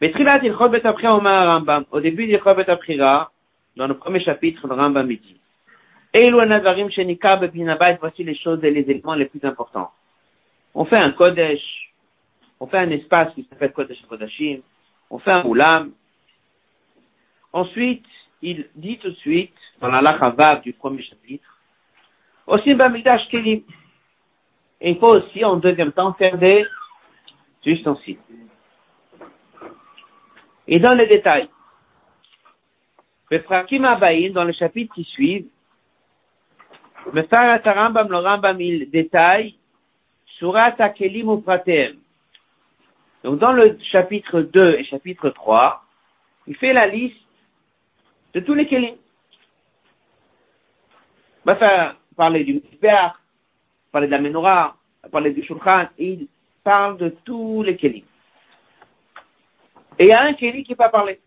Au 0.00 2.00
début 2.00 2.26
du 2.26 2.38
Chobet 2.38 2.70
Aprira, 2.70 3.30
dans 3.76 3.86
le 3.86 3.96
premier 3.96 4.20
chapitre 4.20 4.66
de 4.66 4.72
Rambam 4.72 5.08
dit 5.08 5.38
voici 8.00 8.24
les 8.24 8.36
choses 8.36 8.64
et 8.64 8.70
les 8.70 8.80
éléments 8.90 9.14
les 9.14 9.26
plus 9.26 9.44
importants. 9.44 9.92
On 10.74 10.84
fait 10.84 10.96
un 10.96 11.12
Kodesh, 11.12 11.92
on 12.60 12.66
fait 12.66 12.78
un 12.78 12.90
espace 12.90 13.34
qui 13.34 13.46
s'appelle 13.48 13.72
Kodesh 13.72 14.00
Kodashim, 14.08 14.60
on 15.10 15.18
fait 15.18 15.32
un 15.32 15.44
Oulam. 15.44 15.92
Ensuite, 17.52 18.04
il 18.42 18.68
dit 18.74 18.98
tout 18.98 19.10
de 19.10 19.16
suite, 19.16 19.54
dans 19.80 19.88
la 19.88 20.00
Lachavav 20.00 20.62
du 20.62 20.72
premier 20.72 21.02
chapitre, 21.02 21.48
aussi 22.46 22.74
Bamidash 22.74 23.28
Kelim. 23.28 23.62
Et 24.80 24.90
il 24.90 24.98
faut 24.98 25.14
aussi, 25.14 25.44
en 25.44 25.56
deuxième 25.56 25.92
temps, 25.92 26.12
faire 26.14 26.38
des 26.38 26.64
ustensiles. 27.64 28.18
Et 30.66 30.78
dans 30.78 30.96
les 30.96 31.06
détails, 31.06 31.48
dans 33.30 34.44
le 34.44 34.52
chapitre 34.52 34.94
qui 34.94 35.04
suit, 35.04 35.50
Rambam, 37.12 38.08
le 38.08 38.18
Rambam, 38.18 38.60
il 38.60 38.90
détaille 38.90 39.54
Surat 40.38 40.74
Akelim 40.78 41.28
ou 41.28 41.40
Pratem. 41.40 41.96
Donc, 43.24 43.40
dans 43.40 43.52
le 43.52 43.76
chapitre 43.90 44.40
2 44.40 44.76
et 44.78 44.84
chapitre 44.84 45.30
3, 45.30 45.82
il 46.46 46.56
fait 46.56 46.72
la 46.72 46.86
liste 46.86 47.16
de 48.34 48.40
tous 48.40 48.54
les 48.54 48.66
Kelim. 48.66 48.94
Il 51.44 51.52
va 51.52 51.96
parler 52.16 52.44
du 52.44 52.54
Mizbeach, 52.54 53.12
parler 53.90 54.06
de 54.06 54.12
la 54.12 54.20
Menorah, 54.20 54.76
parler 55.10 55.32
du 55.32 55.42
Shulchan, 55.42 55.88
il 55.98 56.28
parle 56.62 56.98
de 56.98 57.08
tous 57.24 57.62
les 57.62 57.76
Kelim. 57.76 58.04
Et 59.98 60.04
il 60.04 60.08
y 60.08 60.12
a 60.12 60.22
un 60.22 60.34
Kelim 60.34 60.62
qui 60.62 60.74
va 60.74 60.88
parler. 60.88 61.20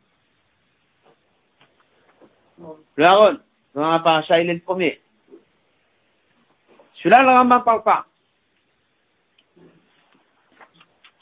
Le 2.96 3.06
Aaron, 3.06 3.40
dans 3.74 3.92
la 3.92 4.00
paracha, 4.00 4.40
il 4.40 4.50
est 4.50 4.54
le 4.54 4.60
premier. 4.60 5.02
Celui-là, 7.02 7.24
le 7.24 7.30
Rambam 7.30 7.60
ne 7.60 7.64
parle 7.64 7.84
pas. 7.84 8.06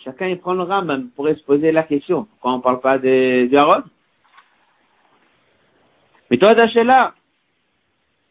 Chacun 0.03 0.27
il 0.27 0.39
prend 0.39 0.53
le 0.53 0.63
Rambam 0.63 1.09
pourrait 1.15 1.35
se 1.35 1.43
poser 1.43 1.71
la 1.71 1.83
question. 1.83 2.25
Pourquoi 2.25 2.53
on 2.53 2.57
ne 2.57 2.61
parle 2.61 2.81
pas 2.81 2.97
de, 2.97 3.47
de 3.47 3.57
Aaron 3.57 3.83
Mais 6.29 6.37
toi, 6.37 6.53
là. 6.53 7.13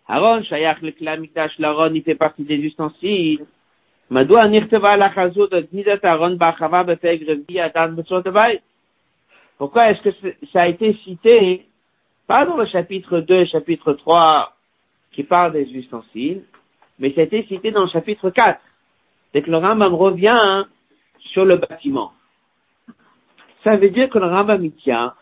Aaron, 0.08 0.42
Shayach 0.42 0.80
le 0.82 0.92
Klamikdash, 0.92 1.58
l'Aaron, 1.58 1.92
il 1.94 2.02
fait 2.02 2.14
partie 2.14 2.44
des 2.44 2.56
ustensiles. 2.56 3.46
Pourquoi 4.10 4.46
est-ce 9.90 10.02
que 10.02 10.10
ça 10.52 10.62
a 10.62 10.68
été 10.68 10.94
cité, 11.04 11.66
pas 12.26 12.46
dans 12.46 12.56
le 12.56 12.64
chapitre 12.66 13.20
2 13.20 13.44
chapitre 13.46 13.92
3, 13.92 14.56
qui 15.12 15.24
parle 15.24 15.52
des 15.52 15.70
ustensiles, 15.74 16.44
mais 16.98 17.12
c'était 17.14 17.44
cité 17.44 17.70
dans 17.70 17.82
le 17.82 17.88
chapitre 17.88 18.30
4. 18.30 18.60
c'est 19.32 19.42
que 19.42 19.50
le 19.50 19.58
Rambam 19.58 19.94
revient 19.94 20.64
sur 21.32 21.44
le 21.44 21.56
bâtiment. 21.56 22.12
Ça 23.64 23.76
veut 23.76 23.90
dire 23.90 24.08
que 24.08 24.18
le 24.18 24.26
Rambam 24.26 24.64
y 24.64 24.72
tient. 24.72 25.14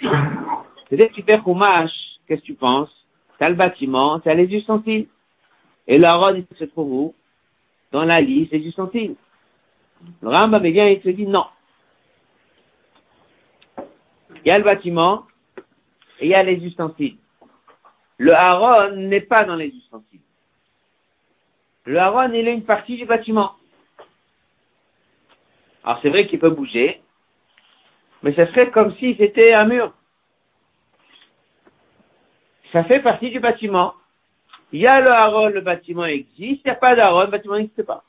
C'est-à-dire 0.00 1.08
que 1.08 1.14
tu 1.14 1.22
qu'est-ce 1.24 2.40
que 2.40 2.46
tu 2.46 2.54
penses? 2.54 2.90
T'as 3.38 3.48
le 3.48 3.54
bâtiment, 3.54 4.20
t'as 4.20 4.34
les 4.34 4.46
ustensiles. 4.54 5.08
Et 5.86 5.98
le 5.98 6.36
il 6.36 6.56
se 6.56 6.64
trouve 6.64 6.92
où? 6.92 7.14
Dans 7.92 8.04
la 8.04 8.20
liste 8.20 8.50
des 8.50 8.58
ustensiles. 8.58 9.16
Le 10.22 10.28
Rambam 10.28 10.62
vient 10.62 10.86
et 10.86 10.94
il 10.94 11.00
te 11.00 11.08
dit 11.08 11.26
non. 11.26 11.46
Il 14.44 14.48
y 14.48 14.50
a 14.50 14.58
le 14.58 14.64
bâtiment 14.64 15.24
et 16.20 16.26
il 16.26 16.28
y 16.28 16.34
a 16.34 16.42
les 16.42 16.56
ustensiles. 16.56 17.16
Le 18.18 18.32
Aaron 18.34 18.96
n'est 18.96 19.22
pas 19.22 19.44
dans 19.44 19.56
les 19.56 19.68
ustensiles. 19.68 20.20
Le 21.86 21.98
Aaron, 21.98 22.32
il 22.32 22.48
est 22.48 22.54
une 22.54 22.64
partie 22.64 22.96
du 22.96 23.04
bâtiment. 23.04 23.52
Alors 25.84 25.98
c'est 26.00 26.08
vrai 26.08 26.26
qu'il 26.26 26.38
peut 26.38 26.50
bouger, 26.50 27.02
mais 28.22 28.34
ça 28.34 28.46
serait 28.46 28.70
comme 28.70 28.94
si 28.96 29.16
c'était 29.18 29.52
un 29.52 29.66
mur. 29.66 29.92
Ça 32.72 32.84
fait 32.84 33.00
partie 33.00 33.30
du 33.30 33.38
bâtiment. 33.38 33.94
Il 34.72 34.80
y 34.80 34.86
a 34.86 35.00
le 35.00 35.10
Aaron, 35.10 35.48
le 35.48 35.60
bâtiment 35.60 36.06
existe. 36.06 36.62
Il 36.64 36.66
n'y 36.66 36.70
a 36.70 36.74
pas 36.74 36.96
d'Aaron, 36.96 37.24
le 37.24 37.30
bâtiment 37.30 37.56
n'existe 37.56 37.84
pas. 37.84 38.02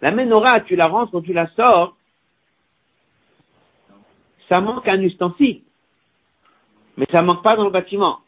La 0.00 0.10
menorah, 0.10 0.60
tu 0.62 0.74
la 0.74 0.86
rentres 0.86 1.14
ou 1.14 1.20
tu 1.20 1.34
la 1.34 1.46
sors, 1.48 1.94
ça 4.48 4.60
manque 4.60 4.88
un 4.88 5.00
ustensile. 5.02 5.62
Mais 6.96 7.06
ça 7.12 7.22
manque 7.22 7.42
pas 7.42 7.56
dans 7.56 7.64
le 7.64 7.70
bâtiment. 7.70 8.20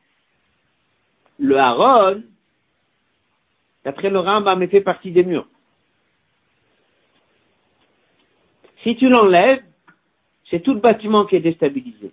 Le 1.38 1.56
Aaron, 1.58 2.22
d'après 3.84 4.10
le 4.10 4.18
Rambam, 4.18 4.66
fait 4.68 4.80
partie 4.80 5.10
des 5.10 5.24
murs. 5.24 5.46
Si 8.82 8.96
tu 8.96 9.08
l'enlèves, 9.08 9.62
c'est 10.50 10.60
tout 10.60 10.74
le 10.74 10.80
bâtiment 10.80 11.24
qui 11.24 11.36
est 11.36 11.40
déstabilisé. 11.40 12.12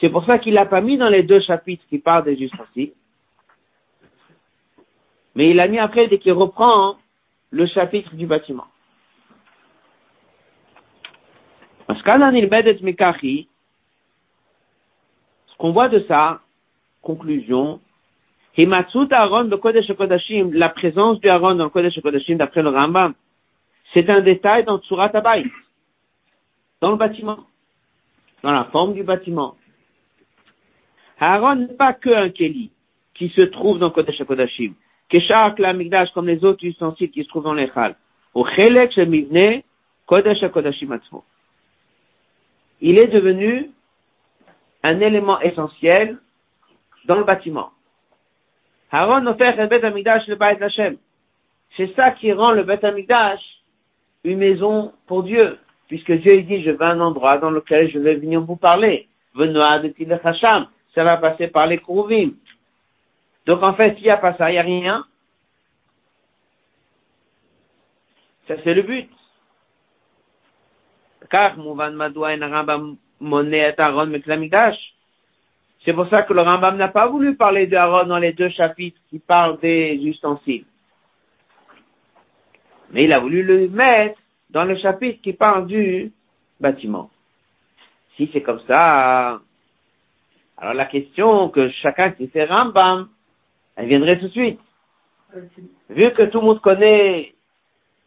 C'est 0.00 0.10
pour 0.10 0.24
ça 0.26 0.38
qu'il 0.38 0.54
l'a 0.54 0.66
pas 0.66 0.80
mis 0.80 0.98
dans 0.98 1.08
les 1.08 1.22
deux 1.22 1.40
chapitres 1.40 1.84
qui 1.88 1.98
parlent 1.98 2.24
des 2.24 2.34
ustensiles. 2.34 2.92
Mais 5.34 5.50
il 5.50 5.56
l'a 5.56 5.68
mis 5.68 5.78
après 5.78 6.08
dès 6.08 6.18
qu'il 6.18 6.32
reprend 6.32 6.96
le 7.50 7.66
chapitre 7.66 8.14
du 8.14 8.26
bâtiment. 8.26 8.66
Parce 11.86 12.00
ce 12.00 12.04
qu'on 15.56 15.72
voit 15.72 15.88
de 15.88 16.04
ça, 16.08 16.40
conclusion, 17.02 17.80
Aaron 18.58 19.50
Kodesh 19.50 19.88
la 20.52 20.68
présence 20.70 21.20
du 21.20 21.28
Aaron 21.28 21.54
dans 21.54 21.64
le 21.64 21.70
Kodesh 21.70 22.00
Kodashim 22.00 22.36
d'après 22.36 22.62
le 22.62 22.70
Rambam, 22.70 23.14
c'est 23.92 24.08
un 24.10 24.20
détail 24.20 24.64
dans 24.64 24.78
Tsurat 24.78 25.10
Abayit, 25.14 25.50
dans 26.80 26.90
le 26.90 26.96
bâtiment, 26.96 27.40
dans 28.42 28.52
la 28.52 28.64
forme 28.64 28.94
du 28.94 29.02
bâtiment. 29.02 29.56
Aaron 31.20 31.56
n'est 31.56 31.74
pas 31.74 31.92
que 31.92 32.10
un 32.10 32.30
Keli 32.30 32.70
qui 33.14 33.28
se 33.30 33.42
trouve 33.42 33.78
dans 33.78 33.90
Kodesh 33.90 34.22
Kodashim, 34.24 34.74
Keshak 35.08 35.58
l'Amigdash 35.58 36.10
comme 36.12 36.26
les 36.26 36.44
autres 36.44 36.64
ustensiles 36.64 37.10
qui 37.10 37.22
se 37.22 37.28
trouvent 37.28 37.44
dans 37.44 37.54
les 37.54 37.70
Chal. 37.72 37.96
Au 38.34 38.44
Chelek 38.46 38.92
Shemivne 38.92 39.62
Kodesh 40.06 40.46
Kodashim 40.50 40.92
Atzmo 40.92 41.24
il 42.80 42.98
est 42.98 43.08
devenu 43.08 43.70
un 44.82 45.00
élément 45.00 45.40
essentiel 45.40 46.18
dans 47.06 47.16
le 47.16 47.24
bâtiment. 47.24 47.70
Aaron 48.90 49.20
le 49.20 49.32
le 50.28 50.98
C'est 51.76 51.94
ça 51.94 52.10
qui 52.12 52.32
rend 52.32 52.52
le 52.52 52.62
Beth 52.62 52.84
Amikdash 52.84 53.40
une 54.24 54.38
maison 54.38 54.92
pour 55.06 55.22
Dieu, 55.22 55.58
puisque 55.88 56.12
Dieu 56.12 56.42
dit, 56.42 56.62
je 56.62 56.70
veux 56.70 56.82
un 56.82 57.00
endroit 57.00 57.38
dans 57.38 57.50
lequel 57.50 57.90
je 57.90 57.98
vais 57.98 58.16
venir 58.16 58.40
vous 58.40 58.56
parler. 58.56 59.08
Ça 59.34 61.04
va 61.04 61.16
passer 61.18 61.48
par 61.48 61.66
les 61.66 61.78
Krouvim. 61.78 62.32
Donc 63.46 63.62
en 63.62 63.74
fait, 63.74 63.94
s'il 63.94 64.04
n'y 64.04 64.10
a 64.10 64.16
pas 64.16 64.36
ça, 64.36 64.50
il 64.50 64.54
n'y 64.54 64.58
a 64.58 64.62
rien. 64.62 65.04
Ça 68.48 68.54
c'est 68.62 68.74
le 68.74 68.82
but. 68.82 69.10
C'est 75.86 75.92
pour 75.92 76.08
ça 76.08 76.22
que 76.22 76.32
le 76.32 76.42
Rambam 76.42 76.76
n'a 76.76 76.88
pas 76.88 77.06
voulu 77.06 77.36
parler 77.36 77.68
d'Aaron 77.68 78.06
dans 78.06 78.18
les 78.18 78.32
deux 78.32 78.48
chapitres 78.48 79.00
qui 79.08 79.20
parlent 79.20 79.60
des 79.60 79.94
ustensiles. 80.02 80.64
Mais 82.90 83.04
il 83.04 83.12
a 83.12 83.20
voulu 83.20 83.44
le 83.44 83.68
mettre 83.68 84.18
dans 84.50 84.64
le 84.64 84.76
chapitre 84.78 85.22
qui 85.22 85.32
parle 85.32 85.68
du 85.68 86.12
bâtiment. 86.58 87.08
Si 88.16 88.28
c'est 88.32 88.42
comme 88.42 88.60
ça, 88.66 89.40
alors 90.56 90.74
la 90.74 90.86
question 90.86 91.50
que 91.50 91.70
chacun 91.70 92.10
qui 92.10 92.26
fait 92.26 92.46
Rambam, 92.46 93.08
elle 93.76 93.86
viendrait 93.86 94.18
tout 94.18 94.26
de 94.26 94.32
suite. 94.32 94.60
Vu 95.88 96.10
que 96.14 96.24
tout 96.24 96.40
le 96.40 96.46
monde 96.46 96.60
connaît 96.62 97.32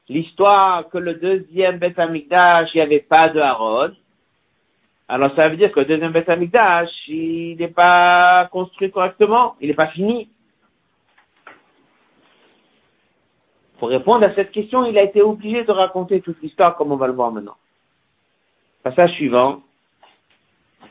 l'histoire 0.10 0.90
que 0.90 0.98
le 0.98 1.14
deuxième 1.14 1.78
Beth 1.78 1.98
Amikdash, 1.98 2.72
il 2.74 2.80
n'y 2.80 2.82
avait 2.82 3.00
pas 3.00 3.30
de 3.30 3.40
Aaron. 3.40 3.94
Alors 5.12 5.36
ça 5.36 5.50
veut 5.50 5.58
dire 5.58 5.72
que 5.72 5.80
le 5.80 5.88
deuxième 5.88 6.12
Beth 6.12 6.30
Amikdash, 6.30 6.92
il 7.08 7.58
n'est 7.58 7.70
pas 7.70 8.48
construit 8.52 8.92
correctement, 8.92 9.56
il 9.60 9.70
n'est 9.70 9.74
pas 9.74 9.88
fini. 9.88 10.30
Pour 13.80 13.90
répondre 13.90 14.24
à 14.28 14.36
cette 14.36 14.52
question, 14.52 14.86
il 14.86 14.96
a 15.00 15.04
été 15.04 15.24
obligé 15.24 15.64
de 15.64 15.72
raconter 15.72 16.22
toute 16.22 16.40
l'histoire 16.44 16.76
comme 16.76 16.92
on 16.92 16.96
va 16.96 17.08
le 17.08 17.14
voir 17.14 17.32
maintenant. 17.32 17.58
Passage 18.84 19.14
suivant. 19.14 19.64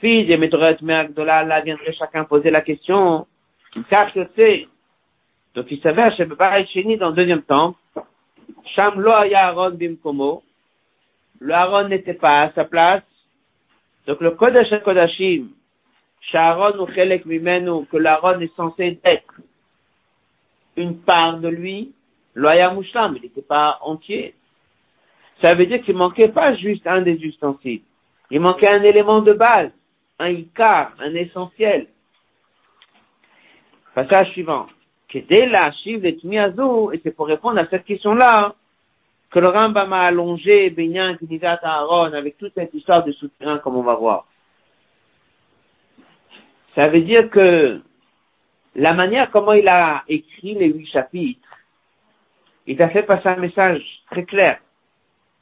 Fils 0.01 0.29
et 0.29 0.37
Metoret 0.37 0.79
Mergdola, 0.83 1.45
là 1.45 1.61
viendrait 1.61 1.93
chacun 1.93 2.25
poser 2.25 2.51
la 2.51 2.63
question. 2.63 3.25
Donc 5.55 5.71
il 5.71 5.81
s'avère 5.81 6.17
chez 6.17 6.27
Chéni 6.73 6.97
dans 6.97 7.11
le 7.11 7.15
deuxième 7.15 7.43
temple 7.43 7.79
Aaron 8.77 9.71
bimkomo. 9.71 10.43
Le 11.39 11.55
Aaron 11.55 11.89
n'était 11.89 12.15
pas 12.15 12.43
à 12.43 12.53
sa 12.53 12.65
place. 12.65 13.03
Donc 14.09 14.23
le 14.23 14.31
Kodesh 14.31 14.71
Kodashim, 14.83 15.51
Sharon 16.33 16.81
ou 16.81 16.87
Chelek 16.93 17.27
Mimenu, 17.27 17.85
que 17.93 17.99
l'Aaron 17.99 18.41
est 18.41 18.55
censé 18.57 18.99
être 19.05 19.35
une 20.77 20.99
part 21.01 21.39
de 21.39 21.49
lui, 21.49 21.93
Loya 22.35 22.73
Mushlam, 22.73 23.17
il 23.17 23.23
n'était 23.23 23.43
pas 23.43 23.79
entier. 23.83 24.35
Ça 25.43 25.55
veut 25.55 25.67
dire 25.67 25.83
qu'il 25.83 25.95
manquait 25.95 26.29
pas 26.29 26.57
juste 26.57 26.87
un 26.87 27.03
des 27.03 27.23
ustensiles. 27.23 27.83
Il 28.31 28.41
manquait 28.41 28.69
un 28.69 28.83
élément 28.83 29.21
de 29.21 29.35
base, 29.35 29.71
un 30.19 30.31
ikar, 30.31 30.95
un 31.01 31.15
essentiel. 31.15 31.89
Passage 33.95 34.31
suivant 34.31 34.69
et 35.15 35.25
c'est 37.03 37.17
pour 37.17 37.27
répondre 37.27 37.59
à 37.59 37.67
cette 37.69 37.85
question-là, 37.85 38.55
que 39.31 39.39
le 39.39 39.49
Rambam 39.49 39.93
a 39.93 40.07
allongé 40.07 40.71
Benyan 40.71 41.17
Kinizat 41.17 41.61
Aaron 41.63 42.13
avec 42.15 42.39
toute 42.39 42.55
cette 42.55 42.73
histoire 42.73 43.05
de 43.05 43.13
souterrain 43.13 43.59
comme 43.59 43.77
on 43.77 43.83
va 43.83 43.95
voir. 43.95 44.27
Ça 46.75 46.89
veut 46.89 47.03
dire 47.03 47.29
que 47.31 47.81
la 48.75 48.95
manière 48.95 49.31
comment 49.31 49.53
il 49.53 49.69
a 49.69 50.05
écrit 50.09 50.55
les 50.55 50.73
huit 50.73 50.87
chapitres, 50.87 51.49
il 52.67 52.81
a 52.83 52.91
fait 52.91 53.03
passer 53.03 53.29
un 53.29 53.37
message 53.37 53.83
très 54.11 54.25
clair. 54.25 54.61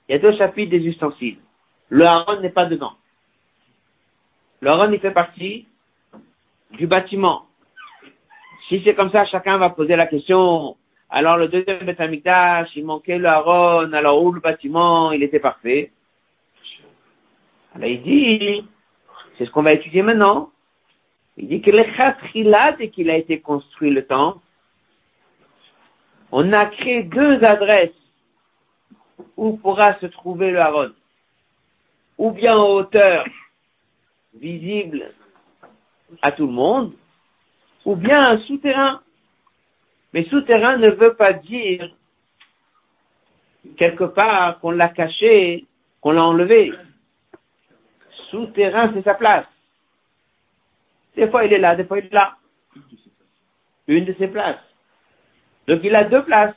Il 0.08 0.12
y 0.12 0.14
a 0.14 0.18
deux 0.18 0.36
chapitres 0.36 0.70
des 0.70 0.86
ustensiles. 0.86 1.38
Le 1.88 2.04
Aaron 2.04 2.40
n'est 2.40 2.50
pas 2.50 2.66
dedans. 2.66 2.94
Le 4.60 4.70
Aaron, 4.70 4.92
il 4.92 5.00
fait 5.00 5.10
partie 5.10 5.66
du 6.72 6.86
bâtiment. 6.86 7.46
Si 8.68 8.82
c'est 8.84 8.94
comme 8.94 9.10
ça, 9.10 9.24
chacun 9.26 9.58
va 9.58 9.70
poser 9.70 9.96
la 9.96 10.06
question. 10.06 10.76
Alors 11.18 11.38
le 11.38 11.48
deuxième 11.48 11.86
Beth 11.86 11.98
il 12.76 12.84
manquait 12.84 13.16
le 13.16 13.26
Aaron, 13.26 13.90
alors 13.94 14.22
où 14.22 14.32
le 14.32 14.40
bâtiment, 14.40 15.12
il 15.12 15.22
était 15.22 15.40
parfait. 15.40 15.90
Alors 17.74 17.88
il 17.88 18.02
dit, 18.02 18.68
c'est 19.38 19.46
ce 19.46 19.50
qu'on 19.50 19.62
va 19.62 19.72
étudier 19.72 20.02
maintenant. 20.02 20.50
Il 21.38 21.48
dit 21.48 21.62
que 21.62 21.70
le 21.70 21.84
Khatrilat, 21.96 22.72
dès 22.72 22.90
qu'il 22.90 23.08
a 23.08 23.16
été 23.16 23.40
construit 23.40 23.88
le 23.88 24.04
temps, 24.04 24.42
on 26.32 26.52
a 26.52 26.66
créé 26.66 27.04
deux 27.04 27.42
adresses 27.42 28.02
où 29.38 29.56
pourra 29.56 29.98
se 30.00 30.06
trouver 30.06 30.50
le 30.50 30.60
Aaron. 30.60 30.92
Ou 32.18 32.30
bien 32.32 32.58
en 32.58 32.72
hauteur, 32.72 33.24
visible 34.34 35.14
à 36.20 36.30
tout 36.30 36.46
le 36.46 36.52
monde, 36.52 36.92
ou 37.86 37.96
bien 37.96 38.34
un 38.34 38.38
souterrain. 38.40 39.00
Mais 40.12 40.24
souterrain 40.24 40.76
ne 40.76 40.90
veut 40.90 41.14
pas 41.14 41.32
dire 41.32 41.90
quelque 43.76 44.04
part 44.04 44.60
qu'on 44.60 44.70
l'a 44.70 44.88
caché, 44.88 45.66
qu'on 46.00 46.12
l'a 46.12 46.24
enlevé. 46.24 46.72
Souterrain, 48.30 48.92
c'est 48.94 49.02
sa 49.02 49.14
place. 49.14 49.46
Des 51.16 51.28
fois 51.28 51.44
il 51.44 51.52
est 51.52 51.58
là, 51.58 51.74
des 51.74 51.84
fois 51.84 51.98
il 51.98 52.06
est 52.06 52.12
là. 52.12 52.36
Une 53.88 54.04
de 54.04 54.14
ses 54.14 54.28
places. 54.28 54.60
Donc 55.66 55.80
il 55.82 55.94
a 55.94 56.04
deux 56.04 56.24
places. 56.24 56.54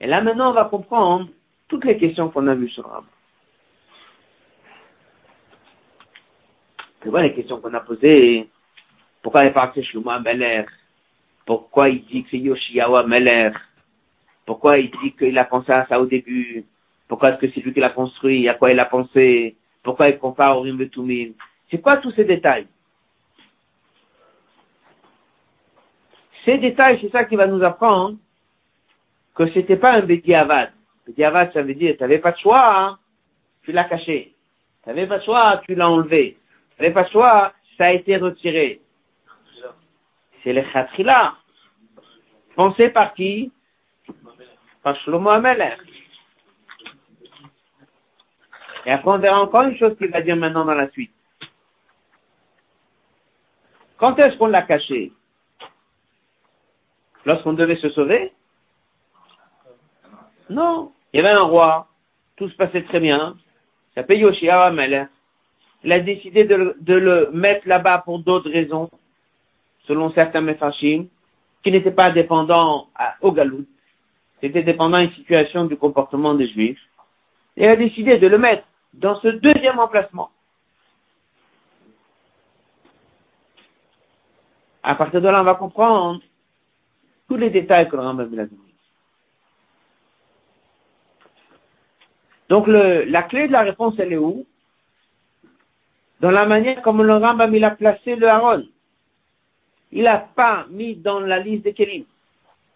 Et 0.00 0.06
là 0.06 0.22
maintenant 0.22 0.50
on 0.50 0.54
va 0.54 0.64
comprendre 0.64 1.28
toutes 1.68 1.84
les 1.84 1.98
questions 1.98 2.30
qu'on 2.30 2.48
a 2.48 2.54
vues 2.54 2.70
sur 2.70 2.84
Rambam. 2.84 3.06
C'est 7.02 7.08
voilà 7.08 7.28
les 7.28 7.34
questions 7.34 7.60
qu'on 7.60 7.72
a 7.74 7.80
posées? 7.80 8.48
Pourquoi 9.22 9.44
est 9.44 9.52
parti 9.52 9.82
Shlomo 9.84 10.18
Meller 10.20 10.66
Pourquoi 11.50 11.88
il 11.88 12.04
dit 12.04 12.22
que 12.22 12.30
c'est 12.30 12.38
Yoshiawa 12.38 13.08
Meller? 13.08 13.50
Pourquoi 14.46 14.78
il 14.78 14.88
dit 15.02 15.16
qu'il 15.16 15.36
a 15.36 15.44
pensé 15.44 15.72
à 15.72 15.84
ça 15.88 16.00
au 16.00 16.06
début? 16.06 16.64
Pourquoi 17.08 17.30
est-ce 17.30 17.38
que 17.40 17.50
c'est 17.50 17.60
lui 17.60 17.74
qui 17.74 17.80
l'a 17.80 17.88
construit? 17.88 18.48
À 18.48 18.54
quoi 18.54 18.70
il 18.70 18.78
a 18.78 18.84
pensé? 18.84 19.56
Pourquoi 19.82 20.10
il 20.10 20.18
compare 20.18 20.56
au 20.56 20.60
Rimbetumim 20.60 21.32
C'est 21.68 21.80
quoi 21.80 21.96
tous 21.96 22.12
ces 22.12 22.22
détails? 22.22 22.68
Ces 26.44 26.58
détails, 26.58 27.00
c'est 27.02 27.10
ça 27.10 27.24
qui 27.24 27.34
va 27.34 27.48
nous 27.48 27.64
apprendre 27.64 28.16
que 29.34 29.50
c'était 29.52 29.76
pas 29.76 29.94
un 29.94 30.02
Bediavad. 30.02 30.70
Bediavad, 31.04 31.52
ça 31.52 31.62
veut 31.62 31.74
dire, 31.74 31.96
tu 31.96 32.02
n'avais 32.04 32.20
pas 32.20 32.30
de 32.30 32.38
choix, 32.38 32.78
hein, 32.78 32.98
tu 33.64 33.72
l'as 33.72 33.88
caché. 33.88 34.34
Tu 34.84 34.88
n'avais 34.88 35.08
pas 35.08 35.18
de 35.18 35.24
choix, 35.24 35.60
tu 35.66 35.74
l'as 35.74 35.90
enlevé. 35.90 36.36
Tu 36.76 36.82
n'avais 36.82 36.94
pas 36.94 37.02
de 37.02 37.10
choix, 37.10 37.52
ça 37.76 37.86
a 37.86 37.90
été 37.90 38.18
retiré. 38.18 38.80
C'est 40.44 40.52
le 40.52 40.62
Khatrila. 40.72 41.34
Pensé 42.60 42.90
par 42.90 43.14
qui? 43.14 43.50
Par 44.82 44.94
Shlomo 45.00 45.30
Ameler. 45.30 45.76
Et 48.84 48.90
après, 48.90 49.10
on 49.12 49.18
verra 49.18 49.40
encore 49.40 49.62
une 49.62 49.78
chose 49.78 49.96
qu'il 49.96 50.10
va 50.10 50.20
dire 50.20 50.36
maintenant 50.36 50.66
dans 50.66 50.74
la 50.74 50.90
suite. 50.90 51.10
Quand 53.96 54.14
est-ce 54.18 54.36
qu'on 54.36 54.48
l'a 54.48 54.60
caché? 54.60 55.10
Lorsqu'on 57.24 57.54
devait 57.54 57.76
se 57.76 57.88
sauver? 57.88 58.30
Non. 60.50 60.92
Il 61.14 61.22
y 61.22 61.26
avait 61.26 61.34
un 61.34 61.44
roi. 61.44 61.88
Tout 62.36 62.50
se 62.50 62.56
passait 62.56 62.82
très 62.82 63.00
bien. 63.00 63.38
Il 63.38 63.94
s'appelait 63.94 64.18
Yoshia 64.18 64.64
Ameler. 64.64 65.06
Il 65.82 65.92
a 65.92 66.00
décidé 66.00 66.44
de, 66.44 66.74
le 66.92 67.30
mettre 67.32 67.66
là-bas 67.66 68.02
pour 68.04 68.18
d'autres 68.18 68.50
raisons 68.50 68.90
selon 69.86 70.12
certains 70.12 70.42
Mephashim, 70.42 71.06
qui 71.62 71.70
n'étaient 71.70 71.90
pas 71.90 72.10
dépendants 72.10 72.88
au 73.20 73.32
Galout, 73.32 73.66
c'était 74.40 74.62
dépendant 74.62 74.98
une 74.98 75.12
situation 75.12 75.66
du 75.66 75.76
comportement 75.76 76.34
des 76.34 76.48
Juifs, 76.48 76.80
et 77.56 77.68
a 77.68 77.76
décidé 77.76 78.16
de 78.16 78.26
le 78.26 78.38
mettre 78.38 78.64
dans 78.94 79.20
ce 79.20 79.28
deuxième 79.28 79.78
emplacement. 79.78 80.30
À 84.82 84.94
partir 84.94 85.20
de 85.20 85.28
là, 85.28 85.42
on 85.42 85.44
va 85.44 85.54
comprendre 85.54 86.20
tous 87.28 87.36
les 87.36 87.50
détails 87.50 87.88
que 87.88 87.96
le 87.96 88.02
Rambam 88.02 88.26
a 88.26 88.46
donné. 88.46 88.48
Donc, 92.48 92.66
le, 92.66 93.04
la 93.04 93.22
clé 93.24 93.46
de 93.46 93.52
la 93.52 93.60
réponse, 93.60 93.94
elle 93.98 94.12
est 94.12 94.16
où? 94.16 94.46
Dans 96.20 96.30
la 96.30 96.46
manière 96.46 96.82
comme 96.82 97.02
le 97.02 97.16
Rambam 97.16 97.54
il 97.54 97.64
a 97.64 97.70
placé 97.70 98.16
le 98.16 98.28
Haron 98.28 98.64
il 99.92 100.04
n'a 100.04 100.18
pas 100.18 100.66
mis 100.70 100.96
dans 100.96 101.20
la 101.20 101.38
liste 101.38 101.64
des 101.64 101.72
Kélim. 101.72 102.04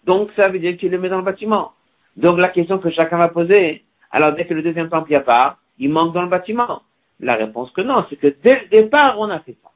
Donc, 0.05 0.31
ça 0.37 0.49
veut 0.49 0.59
dire 0.59 0.77
qu'il 0.77 0.91
le 0.91 0.99
met 0.99 1.09
dans 1.09 1.19
le 1.19 1.25
bâtiment. 1.25 1.73
Donc, 2.17 2.39
la 2.39 2.49
question 2.49 2.79
que 2.79 2.91
chacun 2.91 3.19
va 3.19 3.29
poser, 3.29 3.85
alors 4.11 4.33
dès 4.33 4.47
que 4.47 4.55
le 4.55 4.63
deuxième 4.63 4.89
temple 4.89 5.11
n'y 5.11 5.17
a 5.17 5.21
pas, 5.21 5.59
il 5.79 5.91
manque 5.91 6.13
dans 6.13 6.23
le 6.23 6.29
bâtiment. 6.29 6.83
La 7.21 7.35
réponse 7.37 7.71
que 7.73 7.81
non, 7.81 8.05
c'est 8.11 8.17
que 8.17 8.35
dès 8.43 8.61
le 8.61 8.69
départ, 8.69 9.19
on 9.19 9.31
a 9.31 9.41
fait 9.41 9.57
ça. 9.63 9.71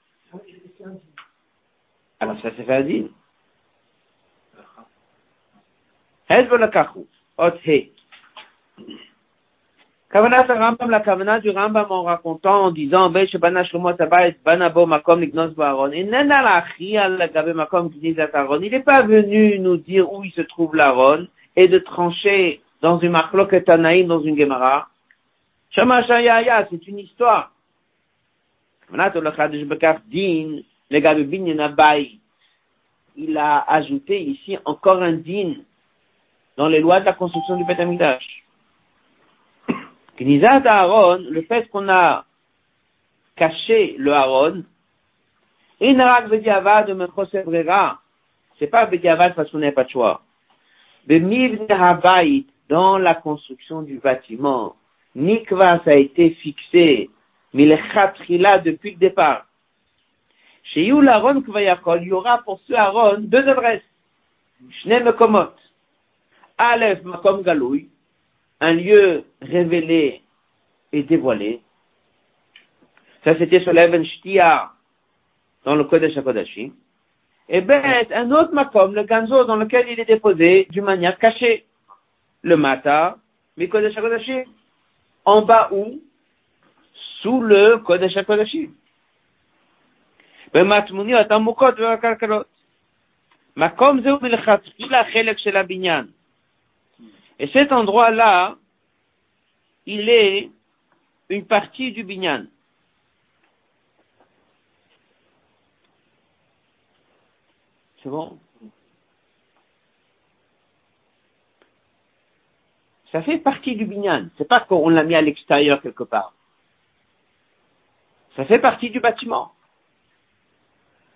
Alors, 2.21 2.41
ça 2.43 2.51
s'est 2.55 2.65
fait 2.65 2.73
à 2.73 2.83
dire. 2.83 3.07
Kavanat 10.11 10.49
Rambam, 10.49 10.89
la 10.89 11.01
Kavanat 11.01 11.41
du 11.41 11.51
Rambam 11.51 11.87
en 11.91 12.03
racontant, 12.03 12.65
en 12.65 12.71
disant, 12.71 13.11
Ben 13.11 13.29
Shebana 13.29 13.63
Shlomo 13.65 13.93
Tabayit, 13.93 14.37
Banabo 14.43 14.87
Makom 14.87 15.21
Lignos 15.21 15.51
Baron. 15.51 15.93
Et 15.93 16.03
Lachi 16.05 16.97
al 16.97 17.31
Gabe 17.31 17.53
Makom 17.55 17.91
Aaron. 18.33 18.61
Il 18.63 18.71
n'est 18.71 18.81
pas 18.81 19.03
venu 19.03 19.59
nous 19.59 19.77
dire 19.77 20.11
où 20.11 20.25
il 20.25 20.33
se 20.33 20.41
trouve 20.41 20.75
l'Aaron 20.75 21.27
et 21.55 21.69
de 21.69 21.79
trancher 21.79 22.63
dans 22.81 22.99
une 22.99 23.11
marloque 23.11 23.63
Tanaïm, 23.67 24.07
dans 24.07 24.23
une 24.23 24.39
Gemara. 24.39 24.89
Shama 25.73 26.03
c'est 26.07 26.87
une 26.87 27.01
histoire. 27.01 27.53
Kavanat 28.87 29.15
Olachadish 29.15 29.67
Bekaf 29.67 30.01
Din, 30.07 30.61
le 30.91 31.01
Gabe 31.01 31.21
Binyan. 31.21 31.77
Il 33.15 33.37
a 33.37 33.63
ajouté 33.69 34.23
ici 34.23 34.57
encore 34.65 35.03
un 35.03 35.13
din 35.13 35.57
dans 36.57 36.69
les 36.69 36.81
lois 36.81 37.01
de 37.01 37.05
la 37.05 37.13
construction 37.13 37.57
du 37.57 37.65
Beth 37.67 37.79
Knizat 40.19 40.63
Aaron, 40.67 41.25
le 41.31 41.43
fait 41.43 41.69
qu'on 41.69 41.89
a 41.89 42.25
caché 43.37 43.95
le 43.99 44.13
Aaron, 44.13 44.65
Inarak 45.81 46.29
Bediavad 46.29 46.89
de 46.89 47.43
Brera, 47.45 48.01
c'est 48.59 48.67
pas 48.67 48.87
Bediavad 48.87 49.35
parce 49.37 49.51
qu'on 49.51 49.59
n'a 49.59 49.71
pas 49.71 49.85
de 49.85 49.91
choix. 49.91 50.23
dans 52.69 52.99
la 52.99 53.15
construction 53.15 53.83
du 53.83 53.99
bâtiment, 53.99 54.75
Nikva, 55.15 55.81
ça 55.85 55.91
a 55.93 55.95
été 55.95 56.31
fixé, 56.31 57.11
Milchatrila 57.55 58.59
depuis 58.59 58.93
le 58.93 58.99
départ. 58.99 59.47
Chez 60.65 60.85
Yul 60.85 61.09
Aaron 61.09 61.43
Kvayakol, 61.43 62.03
il 62.03 62.09
y 62.09 62.13
aura 62.13 62.39
pour 62.39 62.61
ce 62.67 62.75
Aaron 62.75 63.21
deux 63.21 63.49
adresses. 63.49 63.83
Shne 64.83 65.05
Mekomot. 65.05 65.55
Aleph 66.59 67.05
Makom 67.05 67.43
Galoui, 67.43 67.89
un 68.60 68.74
lieu 68.74 69.24
révélé 69.42 70.22
et 70.92 71.04
dévoilé. 71.04 71.62
Ça, 73.24 73.38
c'était 73.38 73.62
sur 73.62 73.74
l'Even 73.74 74.06
Shtia, 74.06 74.72
dans 75.66 75.76
le 75.76 75.86
Kodesh 75.86 76.18
HaKodashim. 76.18 76.72
Et 77.50 77.62
ben, 77.62 78.06
un 78.14 78.32
autre 78.32 78.54
makom, 78.54 78.94
le 78.94 79.04
ganzo, 79.04 79.46
dans 79.46 79.56
lequel 79.56 79.90
il 79.90 80.00
est 80.00 80.06
déposé 80.06 80.68
d'une 80.70 80.84
manière 80.84 81.18
cachée. 81.18 81.66
Le 82.42 82.58
mata, 82.58 83.18
mais 83.58 83.68
Kodesh 83.68 83.98
HaKodashim. 83.98 84.44
En 85.26 85.42
bas 85.44 85.70
où? 85.72 86.02
Sous 87.22 87.42
le 87.42 87.78
Kodesh 87.78 88.18
HaKodashim. 88.18 88.72
במטמוני 90.54 91.16
התעמוקות 91.16 91.80
והכלכלות. 91.80 92.46
מקום 93.58 94.02
זהו 94.02 94.18
מלכתחילה 94.22 95.04
חלק 95.14 95.38
של 95.38 95.58
הבניין. 95.58 96.06
et 97.39 97.49
cet 97.49 97.73
endroit-là, 97.73 98.57
il 99.87 100.09
est 100.09 100.51
une 101.29 101.47
partie 101.47 101.93
du 101.93 102.03
binyan. 102.03 102.47
C'est 108.03 108.09
bon? 108.09 108.39
Ça 113.13 113.23
fait 113.23 113.39
partie 113.39 113.77
du 113.77 113.87
binyan. 113.87 114.29
C'est 114.37 114.49
pas 114.49 114.61
qu'on 114.61 114.89
l'a 114.89 115.03
mis 115.03 115.15
à 115.15 115.23
l'extérieur 115.23 115.81
quelque 115.81 116.05
part. 116.05 116.35
Ça 118.37 118.45
fait 118.45 118.59
partie 118.59 118.91
du 118.91 119.01
bâtiment. 119.01 119.53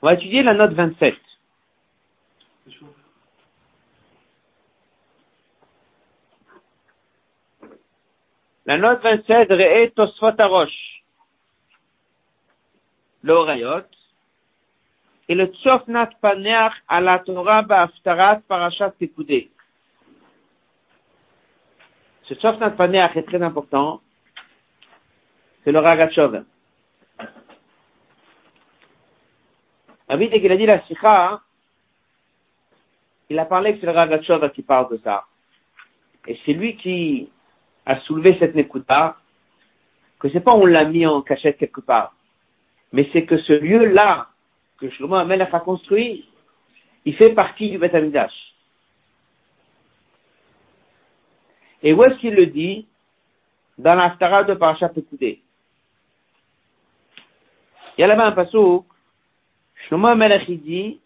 On 0.00 0.06
va 0.06 0.14
étudier 0.14 0.42
la 0.42 0.54
note 0.54 0.72
27. 0.72 1.14
La 8.64 8.78
note 8.78 9.02
27, 9.02 9.50
Re'e 9.50 9.90
Tosfot 9.90 10.38
Arosh. 10.38 11.02
L'Orayot. 13.24 13.86
Et 15.28 15.34
le 15.34 15.46
Tzofnat 15.46 16.10
Paneach 16.20 16.72
à 16.88 17.00
la 17.00 17.18
Torah 17.20 17.62
Ba'aftarat 17.62 18.40
Parashat 18.46 18.90
Pekudé. 18.90 19.50
Ce 22.24 22.34
Tzofnat 22.34 22.70
Paneach 22.70 23.16
est 23.16 23.22
très 23.24 23.42
important. 23.42 24.00
C'est 25.64 25.72
le 25.72 25.78
Ragachov. 25.78 26.44
David, 30.08 30.30
dès 30.30 30.40
qu'il 30.40 30.52
a 30.52 30.56
dit 30.56 30.66
la 30.66 30.84
Sikha, 30.86 31.40
il 33.30 33.38
a 33.38 33.44
parlé 33.44 33.74
que 33.74 33.80
c'est 33.80 33.86
le 33.86 33.92
Ragachov 33.92 34.50
qui 34.52 34.62
parle 34.62 34.90
de 34.90 34.98
ça. 34.98 35.24
Et 36.26 36.38
c'est 36.44 36.52
lui 36.52 36.76
qui 36.76 37.30
à 37.86 38.00
soulever 38.00 38.36
cette 38.38 38.54
Nekuta, 38.54 39.16
que 40.18 40.28
c'est 40.30 40.40
pas 40.40 40.54
on 40.54 40.66
l'a 40.66 40.84
mis 40.84 41.06
en 41.06 41.22
cachette 41.22 41.58
quelque 41.58 41.80
part, 41.80 42.14
mais 42.92 43.08
c'est 43.12 43.24
que 43.24 43.38
ce 43.38 43.52
lieu-là, 43.52 44.28
que 44.78 44.88
Shlomo 44.90 45.16
Amelech 45.16 45.52
a 45.52 45.60
construit, 45.60 46.28
il 47.04 47.16
fait 47.16 47.34
partie 47.34 47.70
du 47.70 47.78
Beth 47.78 47.94
Amidash. 47.94 48.32
Et 51.82 51.92
où 51.92 52.02
est-ce 52.04 52.14
qu'il 52.20 52.34
le 52.34 52.46
dit? 52.46 52.86
Dans 53.78 53.94
l'Aftara 53.94 54.44
de 54.44 54.54
Parashat 54.54 54.90
Pekudé. 54.90 55.42
Il 57.96 58.02
y 58.02 58.04
a 58.04 58.06
là-bas 58.06 58.26
un 58.28 58.32
passage, 58.32 58.82
Shlomo 59.86 60.06
Amelech 60.06 60.48
il 60.48 60.62
dit, 60.62 61.00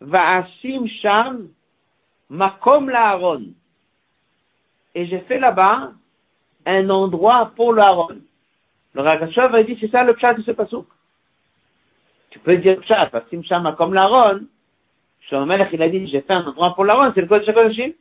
Va'asim 0.00 0.86
sham 1.02 1.48
makom 2.28 2.90
la'aron. 2.90 3.54
Et 4.96 5.04
j'ai 5.08 5.20
fait 5.20 5.38
là-bas 5.38 5.92
un 6.64 6.88
endroit 6.88 7.52
pour 7.54 7.74
l'Aaron. 7.74 8.16
Le 8.94 9.02
Ragashov 9.02 9.54
a 9.54 9.62
dit, 9.62 9.76
c'est 9.78 9.90
ça 9.90 10.02
le 10.02 10.16
chat 10.18 10.32
de 10.32 10.40
ce 10.40 10.52
pasuk. 10.52 10.86
Tu 12.30 12.38
peux 12.38 12.56
dire 12.56 12.82
chat, 12.88 13.10
Va'asim 13.12 13.44
sham 13.44 13.62
makom 13.64 13.92
la'aron. 13.92 14.46
Shlomo 15.28 15.52
il 15.52 15.82
a 15.82 15.88
dit, 15.90 16.06
j'ai 16.06 16.22
fait 16.22 16.32
un 16.32 16.46
endroit 16.46 16.74
pour 16.74 16.86
l'Aaron, 16.86 17.12
c'est 17.14 17.20
le 17.20 17.26
code 17.26 17.42
de 17.42 17.44
Shakodashim. 17.44 17.92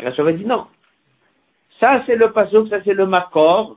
Ragashov 0.00 0.26
a 0.26 0.32
dit 0.32 0.44
non. 0.44 0.66
Ça, 1.78 2.02
c'est 2.06 2.16
le 2.16 2.32
pasuk, 2.32 2.68
ça, 2.68 2.82
c'est 2.82 2.94
le 2.94 3.06
makor, 3.06 3.76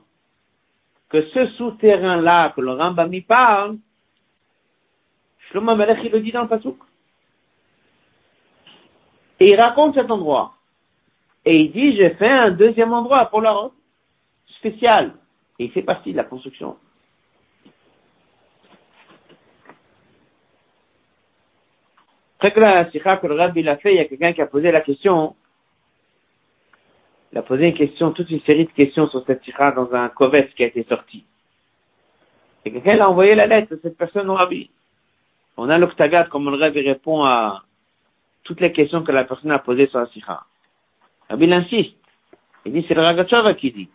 que 1.08 1.22
ce 1.28 1.46
souterrain-là, 1.52 2.52
que 2.56 2.62
le 2.62 2.72
Rambam 2.72 3.14
y 3.14 3.20
parle, 3.20 3.78
Shlomo 5.50 5.76
Melech, 5.76 6.00
il 6.02 6.10
le 6.10 6.20
dit 6.20 6.32
dans 6.32 6.42
le 6.42 6.48
pasuk. 6.48 6.78
Et 9.38 9.52
il 9.52 9.60
raconte 9.60 9.94
cet 9.94 10.10
endroit. 10.10 10.56
Et 11.44 11.56
il 11.60 11.72
dit, 11.72 11.96
j'ai 11.96 12.10
fait 12.10 12.28
un 12.28 12.50
deuxième 12.50 12.92
endroit 12.92 13.26
pour 13.26 13.40
l'Aaron, 13.40 13.72
spécial. 14.58 15.14
Et 15.58 15.64
il 15.64 15.72
fait 15.72 15.82
partie 15.82 16.12
de 16.12 16.16
la 16.16 16.24
construction. 16.24 16.76
Très 22.38 22.52
que 22.52 22.60
la 22.60 22.90
sikha 22.90 23.18
que 23.18 23.26
le 23.26 23.34
rabbi 23.34 23.62
l'a 23.62 23.76
fait, 23.76 23.92
il 23.92 23.96
y 23.96 24.00
a 24.00 24.06
quelqu'un 24.06 24.32
qui 24.32 24.40
a 24.40 24.46
posé 24.46 24.72
la 24.72 24.80
question, 24.80 25.36
il 27.32 27.38
a 27.38 27.42
posé 27.42 27.68
une 27.68 27.74
question, 27.74 28.12
toute 28.12 28.30
une 28.30 28.40
série 28.40 28.64
de 28.64 28.70
questions 28.70 29.08
sur 29.08 29.24
cette 29.26 29.44
sikha 29.44 29.72
dans 29.72 29.92
un 29.92 30.08
kovetz 30.08 30.52
qui 30.54 30.64
a 30.64 30.66
été 30.66 30.84
sorti. 30.84 31.24
Et 32.64 32.72
quelqu'un 32.72 32.98
a 33.00 33.08
envoyé 33.08 33.34
la 33.34 33.46
lettre 33.46 33.74
de 33.74 33.80
cette 33.82 33.96
personne 33.96 34.30
au 34.30 34.34
rabbi. 34.34 34.70
On 35.58 35.68
a 35.68 35.76
l'octagat 35.76 36.24
comme 36.24 36.50
le 36.50 36.56
rabbi 36.56 36.80
répond 36.80 37.24
à 37.24 37.62
toutes 38.42 38.60
les 38.60 38.72
questions 38.72 39.02
que 39.02 39.12
la 39.12 39.24
personne 39.24 39.50
a 39.50 39.58
posées 39.58 39.88
sur 39.88 39.98
la 39.98 40.06
sikha. 40.06 40.44
Rabbi 41.30 41.52
insiste. 41.52 41.96
Il 42.66 42.72
dit, 42.72 42.84
c'est 42.86 42.94
le 42.94 43.02
Ragachova 43.02 43.54
qui 43.54 43.70
dit. 43.70 43.88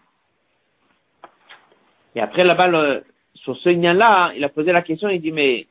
Et 2.15 2.21
après, 2.21 2.43
là-bas, 2.43 3.01
sur 3.35 3.57
ce 3.57 3.69
lien-là, 3.69 4.31
il 4.35 4.43
a 4.43 4.49
posé 4.49 4.71
la 4.71 4.81
question, 4.81 5.09
il 5.09 5.21
dit, 5.21 5.33
mais 5.33 5.67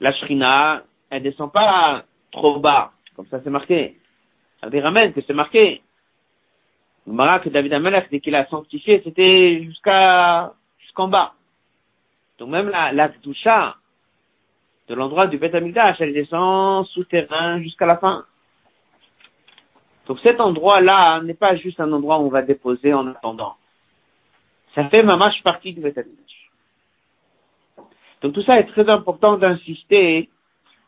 la 0.00 0.12
shrina, 0.14 0.82
elle 1.10 1.22
descend 1.22 1.52
pas 1.52 2.04
trop 2.32 2.58
bas. 2.58 2.92
Comme 3.14 3.26
ça, 3.26 3.40
c'est 3.44 3.50
marqué. 3.50 3.98
Elle 4.62 4.80
ramène 4.80 5.12
que 5.12 5.20
c'est 5.26 5.34
marqué. 5.34 5.82
Le 7.06 7.12
Mara 7.12 7.40
que 7.40 7.50
David 7.50 7.74
Amelech, 7.74 8.10
dès 8.10 8.20
qu'il 8.20 8.34
a 8.34 8.46
sanctifié, 8.46 9.02
c'était 9.04 9.62
jusqu'à, 9.64 10.54
jusqu'en 10.80 11.08
bas. 11.08 11.34
Donc 12.38 12.48
même 12.48 12.68
la, 12.68 12.92
la 12.92 13.08
doucha 13.08 13.76
de 14.88 14.94
l'endroit 14.94 15.26
du 15.26 15.38
Beth 15.38 15.54
Amikdash, 15.54 16.00
elle 16.00 16.12
descend 16.12 16.86
souterrain 16.86 17.60
jusqu'à 17.62 17.86
la 17.86 17.98
fin. 17.98 18.24
Donc 20.10 20.18
cet 20.24 20.40
endroit-là 20.40 21.20
n'est 21.22 21.34
pas 21.34 21.54
juste 21.54 21.78
un 21.78 21.92
endroit 21.92 22.18
où 22.18 22.22
on 22.22 22.30
va 22.30 22.42
déposer 22.42 22.92
en 22.92 23.06
attendant. 23.06 23.54
Ça 24.74 24.88
fait 24.88 25.04
ma 25.04 25.16
marche 25.16 25.40
partie 25.44 25.72
du 25.72 25.80
Beth 25.80 25.96
Amikdash. 25.96 26.50
Donc 28.20 28.32
tout 28.32 28.42
ça 28.42 28.58
est 28.58 28.64
très 28.64 28.88
important 28.88 29.38
d'insister 29.38 30.28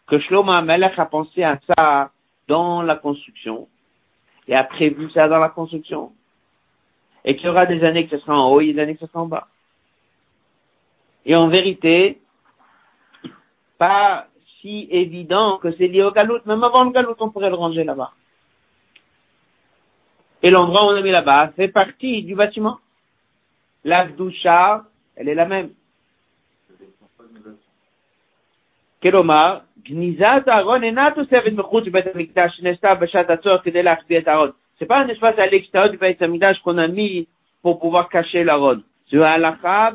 que 0.09 0.18
Shlomo 0.18 0.51
Amelech 0.51 0.99
a 0.99 1.07
pensé 1.07 1.45
à 1.45 1.61
ça 1.68 2.11
dans 2.49 2.83
la 2.83 2.97
construction 2.97 3.68
et 4.49 4.57
a 4.57 4.64
prévu 4.64 5.09
ça 5.12 5.29
dans 5.29 5.39
la 5.39 5.51
construction. 5.51 6.11
Et 7.25 7.37
qu'il 7.37 7.47
y 7.47 7.49
aura 7.49 7.66
des 7.66 7.85
années 7.85 8.09
que 8.09 8.18
ce 8.18 8.25
sera 8.25 8.37
en 8.37 8.51
haut 8.51 8.61
et 8.61 8.73
des 8.73 8.81
années 8.81 8.95
que 8.95 9.07
ce 9.07 9.07
sera 9.07 9.23
en 9.23 9.27
bas. 9.27 9.47
Et 11.27 11.37
en 11.37 11.47
vérité, 11.47 12.20
pas 13.79 14.27
si 14.61 14.89
évident 14.91 15.59
que 15.59 15.70
c'est 15.77 15.87
lié 15.87 16.03
au 16.03 16.11
galout. 16.11 16.45
Même 16.45 16.64
avant 16.64 16.83
le 16.83 16.91
galout, 16.91 17.14
on 17.20 17.31
pourrait 17.31 17.51
le 17.51 17.55
ranger 17.55 17.85
là-bas. 17.85 18.11
Et 20.43 20.49
l'endroit 20.49 20.86
où 20.86 20.89
on 20.89 20.95
a 20.95 21.01
mis 21.01 21.11
là-bas 21.11 21.51
fait 21.55 21.68
partie 21.68 22.24
du 22.24 22.36
bâtiment. 22.36 22.78
La 23.84 24.05
doucha, 24.05 24.84
elle 25.15 25.30
est 25.30 25.36
la 25.36 25.45
même. 25.45 25.70
כלומר, 29.01 29.57
גניזת 29.84 30.47
הארון 30.47 30.84
אינה 30.84 31.07
תוספת 31.15 31.51
מחוץ 31.53 31.86
לבית 31.86 32.05
המקדש 32.15 32.57
שנעשתה 32.57 32.95
בשעת 32.95 33.30
הצורך 33.30 33.63
כדי 33.63 33.84
להחביא 33.84 34.18
את 34.18 34.28
הארון. 34.28 34.51
C'est 34.80 34.86
pas 34.86 34.99
un 34.99 35.07
espace 35.07 35.39
à 35.39 35.47
l'extérieur 35.47 35.89
du 35.89 35.97
Beit 35.97 36.22
Hamikdash 36.22 36.59
qu'on 36.59 36.78
a 36.78 36.88
mis 36.88 37.28
pour 37.63 37.80
pouvoir 37.80 38.09
cacher 38.09 38.43
l'aron. 38.43 38.82
C'est 39.09 39.18
halakha 39.18 39.93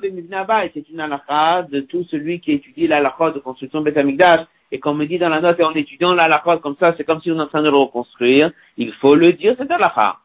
c'est 0.75 0.89
une 0.89 1.01
halakha 1.01 1.63
de 1.71 1.81
tout 1.81 2.05
celui 2.11 2.41
qui 2.41 2.53
étudie 2.53 2.89
l'halakha 2.89 3.31
de 3.31 3.39
construction 3.39 3.81
Beit 3.83 3.97
Hamikdash. 3.97 4.47
Et 4.73 4.81
comme 4.81 4.99
me 4.99 5.07
dit 5.07 5.19
dans 5.19 5.29
la 5.29 5.41
note, 5.41 5.61
et 5.61 5.65
en 5.65 5.75
étudiant 5.75 6.15
l'halakha 6.15 6.57
comme 6.59 6.77
ça, 6.81 6.95
c'est 6.97 7.05
comme 7.05 7.21
si 7.21 7.31
on 7.31 7.39
est 7.39 7.43
en 7.43 7.47
train 7.47 7.63
de 7.63 7.71
le 7.71 7.77
reconstruire. 7.77 8.51
Il 8.77 8.93
faut 8.95 9.15
le 9.15 9.33
dire, 9.35 9.55
c'est 9.57 9.71
halakha. 9.71 10.17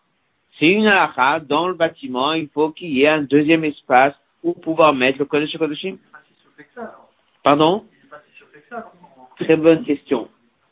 C'est 0.63 0.69
une 0.69 0.87
halakha, 0.87 1.41
dans 1.41 1.67
le 1.67 1.75
bâtiment, 1.75 2.35
il 2.35 2.47
faut 2.47 2.71
qu'il 2.71 2.93
y 2.93 3.03
ait 3.03 3.09
un 3.09 3.23
deuxième 3.23 3.65
espace 3.65 4.15
pour 4.43 4.61
pouvoir 4.61 4.95
mettre 4.95 5.19
le 5.19 5.25
Kodesh 5.25 5.59
Kodeshim. 5.59 5.97
Pardon? 7.43 7.85
Très 9.41 9.57
bonne 9.57 9.83
question. 9.83 10.29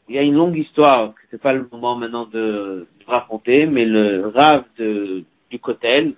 Il 0.09 0.15
y 0.15 0.19
a 0.19 0.23
une 0.23 0.35
longue 0.35 0.57
histoire, 0.57 1.15
c'est 1.29 1.43
pas 1.43 1.53
le 1.53 1.69
moment 1.73 1.97
maintenant 1.97 2.25
de, 2.27 2.87
raconter, 3.09 3.67
mais 3.67 3.85
le 3.85 4.29
rave 4.29 4.63
de, 4.79 5.25
du 5.51 5.59
Kotel, 5.59 6.15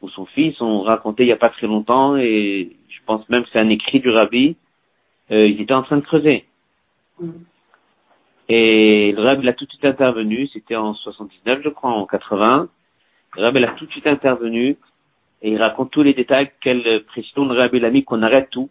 ou 0.00 0.08
son 0.10 0.26
fils, 0.26 0.60
ont 0.60 0.82
raconté 0.82 1.24
il 1.24 1.30
y 1.30 1.32
a 1.32 1.36
pas 1.36 1.48
très 1.48 1.66
longtemps, 1.66 2.16
et 2.16 2.76
je 2.88 2.98
pense 3.06 3.28
même 3.28 3.42
que 3.42 3.48
c'est 3.52 3.58
un 3.58 3.70
écrit 3.70 3.98
du 3.98 4.10
rabbi, 4.10 4.54
euh, 5.32 5.44
il 5.44 5.60
était 5.60 5.74
en 5.74 5.82
train 5.82 5.96
de 5.96 6.06
creuser. 6.06 6.44
Et 8.48 9.10
le 9.10 9.20
rabbi 9.20 9.48
a 9.48 9.52
tout 9.52 9.64
de 9.64 9.70
suite 9.70 9.84
intervenu, 9.84 10.46
c'était 10.52 10.76
en 10.76 10.94
79 10.94 11.62
je 11.64 11.70
crois, 11.70 11.90
en 11.90 12.06
80. 12.06 12.68
Rabbi 13.36 13.64
a 13.64 13.72
tout 13.72 13.86
de 13.86 13.90
suite 13.90 14.06
intervenu, 14.06 14.76
et 15.42 15.50
il 15.50 15.58
raconte 15.58 15.90
tous 15.90 16.02
les 16.02 16.14
détails, 16.14 16.50
quelle 16.60 17.04
pression 17.04 17.44
le 17.44 17.58
rabbi 17.58 17.80
l'a 17.80 17.90
mis 17.90 18.04
qu'on 18.04 18.22
arrête 18.22 18.50
tout 18.50 18.70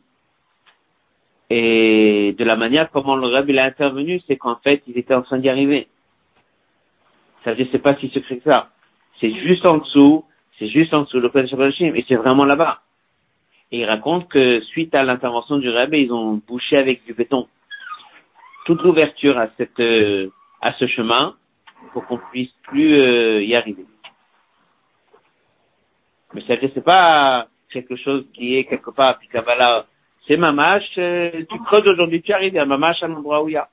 et 1.55 2.35
de 2.35 2.43
la 2.43 2.55
manière 2.55 2.89
comment 2.89 3.15
le 3.15 3.27
Rabbi 3.27 3.57
a 3.59 3.65
intervenu, 3.65 4.19
c'est 4.25 4.37
qu'en 4.37 4.55
fait, 4.55 4.81
ils 4.87 4.97
étaient 4.97 5.13
en 5.13 5.21
train 5.21 5.37
d'y 5.37 5.49
arriver. 5.49 5.87
Ça 7.43 7.53
dire, 7.53 7.67
c'est 7.71 7.77
pas 7.77 7.95
si 7.97 8.09
que 8.09 8.19
ça. 8.43 8.69
C'est 9.19 9.31
juste 9.31 9.63
en 9.65 9.77
dessous, 9.77 10.25
c'est 10.57 10.69
juste 10.69 10.95
en 10.95 11.03
dessous 11.03 11.19
le 11.19 11.29
Kodesh 11.29 11.53
et 11.79 12.05
c'est 12.07 12.15
vraiment 12.15 12.45
là-bas. 12.45 12.81
Et 13.71 13.81
il 13.81 13.85
raconte 13.85 14.29
que 14.29 14.61
suite 14.61 14.95
à 14.95 15.03
l'intervention 15.03 15.59
du 15.59 15.69
Rabbi, 15.69 16.01
ils 16.01 16.11
ont 16.11 16.41
bouché 16.47 16.75
avec 16.75 17.05
du 17.05 17.13
béton 17.13 17.47
toute 18.65 18.81
l'ouverture 18.81 19.37
à 19.37 19.49
cette, 19.57 19.79
euh, 19.79 20.29
à 20.59 20.73
ce 20.73 20.87
chemin 20.87 21.35
pour 21.91 22.05
qu'on 22.07 22.17
puisse 22.31 22.53
plus 22.63 22.99
euh, 22.99 23.43
y 23.43 23.55
arriver. 23.55 23.85
Mais 26.33 26.41
c'est 26.47 26.83
pas 26.83 27.47
quelque 27.71 27.95
chose 27.95 28.25
qui 28.33 28.57
est 28.57 28.65
quelque 28.65 28.91
part 28.91 29.09
applicable 29.09 29.51
là 29.57 29.85
c'est 30.27 30.37
Mamash, 30.37 30.97
euh, 30.97 31.43
tu 31.49 31.59
creuses 31.59 31.87
aujourd'hui, 31.87 32.21
tu 32.21 32.31
arrives 32.31 32.57
à 32.57 32.65
Mamash 32.65 33.03
à 33.03 33.07
l'endroit 33.07 33.43
où 33.43 33.49
il 33.49 33.53
y 33.53 33.57
a. 33.57 33.67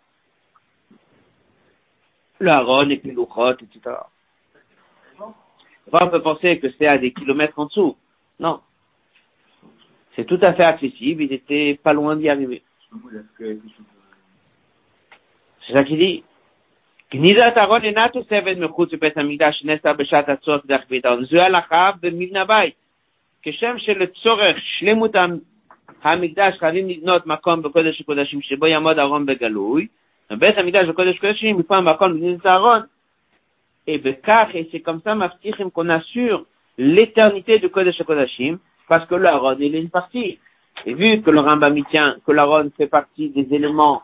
Le 2.40 2.50
Haron 2.50 2.88
et 2.88 2.96
puis 2.96 3.10
l'Ukhot, 3.10 3.52
etc. 3.52 3.96
on 5.92 6.08
peut 6.08 6.22
penser 6.22 6.58
que 6.58 6.68
c'est 6.76 6.86
à 6.86 6.98
des 6.98 7.12
kilomètres 7.12 7.58
en 7.58 7.66
dessous. 7.66 7.96
Non. 8.40 8.60
C'est 10.16 10.24
tout 10.24 10.38
à 10.42 10.54
fait 10.54 10.64
accessible, 10.64 11.22
ils 11.22 11.32
étaient 11.32 11.78
pas 11.82 11.92
loin 11.92 12.16
d'y 12.16 12.28
arriver. 12.28 12.62
C'est 15.66 15.72
ça 15.72 15.84
qu'il 15.84 15.98
dit. 15.98 16.24
גניזת 17.13 17.53
ארון 17.57 17.83
אינה 17.83 18.07
תוספת 18.13 18.55
מחוץ 18.57 18.93
לבית 18.93 19.17
המקדש 19.17 19.59
שנעשתה 19.59 19.93
בשעת 19.93 20.29
הצורך 20.29 20.61
להחביא 20.69 20.99
את 20.99 21.05
הארון. 21.05 21.25
זו 21.25 21.37
הלכה 21.37 21.91
במבנה 22.01 22.41
הבית. 22.41 22.73
כשם 23.43 23.75
שלצורך 23.77 24.57
שלמות 24.59 25.11
המקדש 26.03 26.57
חייבים 26.59 26.89
לבנות 26.89 27.27
מקום 27.27 27.61
בקודש 27.61 28.01
הקודשים 28.01 28.41
שבו 28.41 28.67
יעמוד 28.67 28.99
אהרון 28.99 29.25
בגלוי, 29.25 29.87
ובית 30.31 30.57
המקדש 30.57 30.85
בקודש 30.87 31.17
הקודשים 31.17 31.57
מפה 31.57 31.81
מקום 31.81 32.13
בגנזת 32.13 32.45
אהרון, 32.45 32.81
et 33.87 33.97
בכך, 33.97 34.49
et 34.53 34.67
c'est 34.71 34.79
comme 34.79 34.99
ça, 35.03 35.15
מבטיחים 35.15 35.69
qu'on 35.69 35.89
assure 35.89 36.45
l'éternité 36.77 37.59
du 37.59 37.69
Kodesh 37.69 38.01
HaKodashim, 38.01 38.57
parce 38.87 39.07
que 39.07 39.15
l'Aaron, 39.15 39.57
il 39.59 39.75
est 39.75 39.81
une 39.81 39.89
partie. 39.89 40.39
Et 40.85 40.93
vu 40.93 41.21
que 41.21 41.31
le 41.31 41.39
Rambam 41.39 41.75
tient 41.85 42.17
que 42.25 42.31
l'Aaron 42.31 42.71
fait 42.77 42.87
partie 42.87 43.29
des 43.29 43.47
éléments 43.55 44.03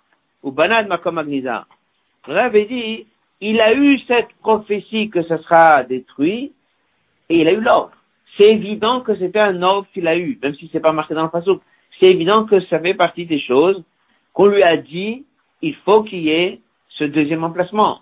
ou 0.43 0.51
banad 0.51 0.87
makom. 0.87 1.21
Le 2.27 2.37
avait 2.37 2.65
dit, 2.65 3.05
il 3.41 3.59
a 3.61 3.73
eu 3.73 3.99
cette 4.07 4.31
prophétie 4.41 5.09
que 5.09 5.23
ce 5.23 5.37
sera 5.37 5.83
détruit, 5.83 6.53
et 7.29 7.41
il 7.41 7.47
a 7.47 7.53
eu 7.53 7.61
l'ordre. 7.61 7.91
C'est 8.37 8.51
évident 8.51 9.01
que 9.01 9.15
c'était 9.15 9.39
un 9.39 9.61
ordre 9.61 9.87
qu'il 9.93 10.07
a 10.07 10.15
eu, 10.15 10.39
même 10.41 10.55
si 10.55 10.69
c'est 10.71 10.79
pas 10.79 10.91
marqué 10.91 11.13
dans 11.13 11.23
le 11.23 11.29
fasouk. 11.29 11.61
C'est 11.99 12.11
évident 12.11 12.45
que 12.45 12.59
ça 12.65 12.79
fait 12.79 12.93
partie 12.93 13.25
des 13.25 13.39
choses 13.39 13.83
qu'on 14.33 14.45
lui 14.45 14.63
a 14.63 14.77
dit, 14.77 15.25
il 15.61 15.75
faut 15.75 16.03
qu'il 16.03 16.21
y 16.21 16.29
ait 16.29 16.59
ce 16.89 17.03
deuxième 17.03 17.43
emplacement. 17.43 17.99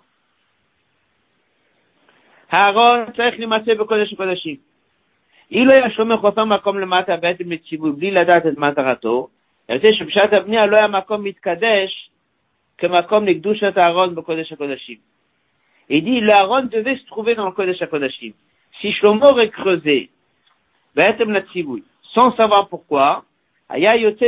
Il 15.92 16.04
dit, 16.04 16.20
l'Aaron 16.20 16.62
devait 16.62 16.96
se 16.96 17.06
trouver 17.06 17.34
dans 17.34 17.46
le 17.46 17.52
Kodesh 17.52 17.82
HaKodashim. 17.82 18.32
Si 18.80 18.92
Shlomo 18.92 19.26
aurait 19.26 19.50
creusé, 19.50 20.10
sans 22.14 22.34
savoir 22.36 22.68
pourquoi, 22.68 23.24
Aya 23.68 23.96
Yote 23.96 24.24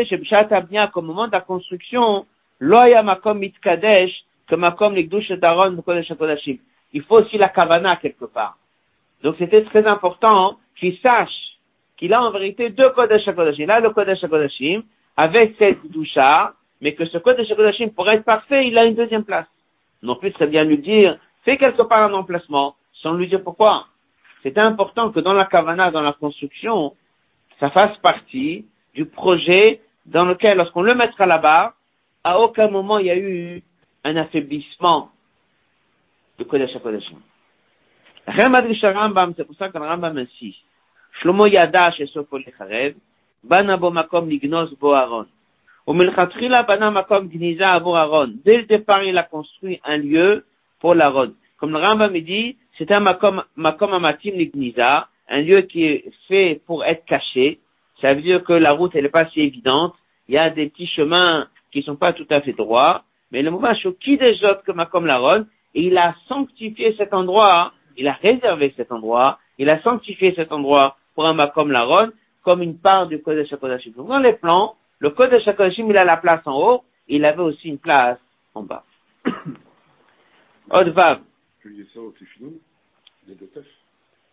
qu'au 0.92 1.02
moment 1.02 1.26
de 1.26 1.32
la 1.32 1.40
construction, 1.40 2.26
Loya 2.60 3.02
Makom 3.02 3.38
Mitkadesh, 3.38 4.12
que 4.46 4.54
Makom 4.54 4.94
Likdush 4.94 5.32
Aaron 5.42 5.80
Kodesh 5.82 6.10
HaKodashim. 6.10 6.58
Il 6.92 7.02
faut 7.02 7.20
aussi 7.20 7.38
la 7.38 7.48
Kavana 7.48 7.96
quelque 7.96 8.26
part. 8.26 8.56
Donc 9.22 9.36
c'était 9.38 9.64
très 9.64 9.86
important 9.86 10.58
qu'il 10.78 10.98
sache 10.98 11.30
qu'il 11.96 12.12
a 12.12 12.22
en 12.22 12.30
vérité 12.30 12.70
deux 12.70 12.90
Kodesh 12.90 13.26
HaKodashim. 13.26 13.66
Là, 13.66 13.80
le 13.80 13.90
Kodesh 13.90 14.22
HaKodashim, 14.22 14.82
avec 15.16 15.54
cette 15.58 15.90
doucha, 15.90 16.54
mais 16.82 16.94
que 16.94 17.06
ce 17.06 17.16
Kodesh 17.16 17.48
HaKodashim, 17.50 17.90
pour 17.90 18.10
être 18.10 18.24
parfait, 18.24 18.66
il 18.66 18.76
a 18.76 18.84
une 18.84 18.96
deuxième 18.96 19.24
place. 19.24 19.46
Non 20.02 20.16
plus 20.16 20.32
très 20.32 20.48
bien 20.48 20.64
lui 20.64 20.78
dire, 20.78 21.16
fais 21.44 21.56
quelque 21.56 21.82
part 21.82 22.02
un 22.02 22.12
emplacement, 22.12 22.74
sans 22.94 23.14
lui 23.14 23.28
dire 23.28 23.42
pourquoi. 23.42 23.86
C'est 24.42 24.58
important 24.58 25.12
que 25.12 25.20
dans 25.20 25.32
la 25.32 25.46
Kavana, 25.46 25.92
dans 25.92 26.02
la 26.02 26.12
construction, 26.12 26.96
ça 27.60 27.70
fasse 27.70 27.96
partie 27.98 28.66
du 28.94 29.06
projet 29.06 29.80
dans 30.06 30.24
lequel, 30.24 30.56
lorsqu'on 30.58 30.82
le 30.82 30.96
mettra 30.96 31.24
là-bas, 31.24 31.74
à 32.24 32.40
aucun 32.40 32.68
moment 32.68 32.98
il 32.98 33.06
y 33.06 33.10
a 33.10 33.16
eu 33.16 33.62
un 34.02 34.16
affaiblissement 34.16 35.12
de 36.38 36.44
Kodesh 36.44 36.74
HaKodeshim. 36.74 37.18
Rambam, 38.26 39.34
c'est 39.36 39.44
pour 39.44 39.54
ça 39.54 39.68
que 39.68 39.78
le 39.78 39.84
Rambam 39.84 40.18
insiste. 40.18 40.58
Shlomo 41.20 41.46
Bo 44.80 44.94
Makom. 45.86 47.28
Dès 48.44 48.56
le 48.56 48.62
départ, 48.64 49.02
il 49.04 49.18
a 49.18 49.22
construit 49.24 49.80
un 49.84 49.96
lieu 49.96 50.44
pour 50.80 50.94
l'Aaron. 50.94 51.32
Comme 51.58 51.72
le 51.72 51.78
Rambam 51.78 52.12
dit, 52.20 52.56
c'est 52.78 52.90
un 52.92 53.00
Makom, 53.00 53.42
Makom 53.56 53.92
Amatim 53.92 54.36
Nigniza, 54.36 55.08
un 55.28 55.40
lieu 55.40 55.62
qui 55.62 55.84
est 55.84 56.04
fait 56.28 56.60
pour 56.66 56.84
être 56.84 57.04
caché, 57.04 57.60
ça 58.02 58.14
veut 58.14 58.20
dire 58.20 58.42
que 58.42 58.52
la 58.52 58.72
route, 58.72 58.94
elle 58.94 59.04
n'est 59.04 59.10
pas 59.10 59.26
si 59.26 59.40
évidente. 59.40 59.94
Il 60.28 60.34
y 60.34 60.38
a 60.38 60.50
des 60.50 60.68
petits 60.68 60.88
chemins 60.88 61.46
qui 61.72 61.82
sont 61.82 61.96
pas 61.96 62.12
tout 62.12 62.26
à 62.30 62.40
fait 62.40 62.52
droits. 62.52 63.04
Mais 63.30 63.42
le 63.42 63.50
mouvement 63.50 63.74
qui 64.00 64.18
des 64.18 64.44
autres 64.44 64.62
que 64.64 64.72
Macom 64.72 65.06
Laron, 65.06 65.46
et 65.74 65.82
il 65.86 65.96
a 65.96 66.14
sanctifié 66.28 66.94
cet 66.98 67.14
endroit, 67.14 67.72
il 67.96 68.08
a 68.08 68.12
réservé 68.12 68.74
cet 68.76 68.92
endroit, 68.92 69.38
il 69.58 69.70
a 69.70 69.80
sanctifié 69.82 70.34
cet 70.34 70.52
endroit 70.52 70.96
pour 71.14 71.26
un 71.26 71.32
Macom 71.32 71.70
Laron 71.70 72.10
comme 72.42 72.60
une 72.62 72.78
part 72.78 73.06
du 73.06 73.22
Kodesh 73.22 73.52
HaKodashim. 73.52 73.92
Donc 73.96 74.08
dans 74.08 74.18
les 74.18 74.32
plans, 74.32 74.74
le 75.01 75.09
Kodesh 75.11 75.47
HaKodashim, 75.47 75.89
il 75.89 75.97
a 75.97 76.05
la 76.05 76.17
place 76.17 76.45
en 76.45 76.55
haut, 76.55 76.83
il 77.07 77.23
avait 77.25 77.41
aussi 77.41 77.69
une 77.69 77.77
place 77.77 78.19
en 78.53 78.63
bas. 78.63 78.83
Odvav. 80.69 81.21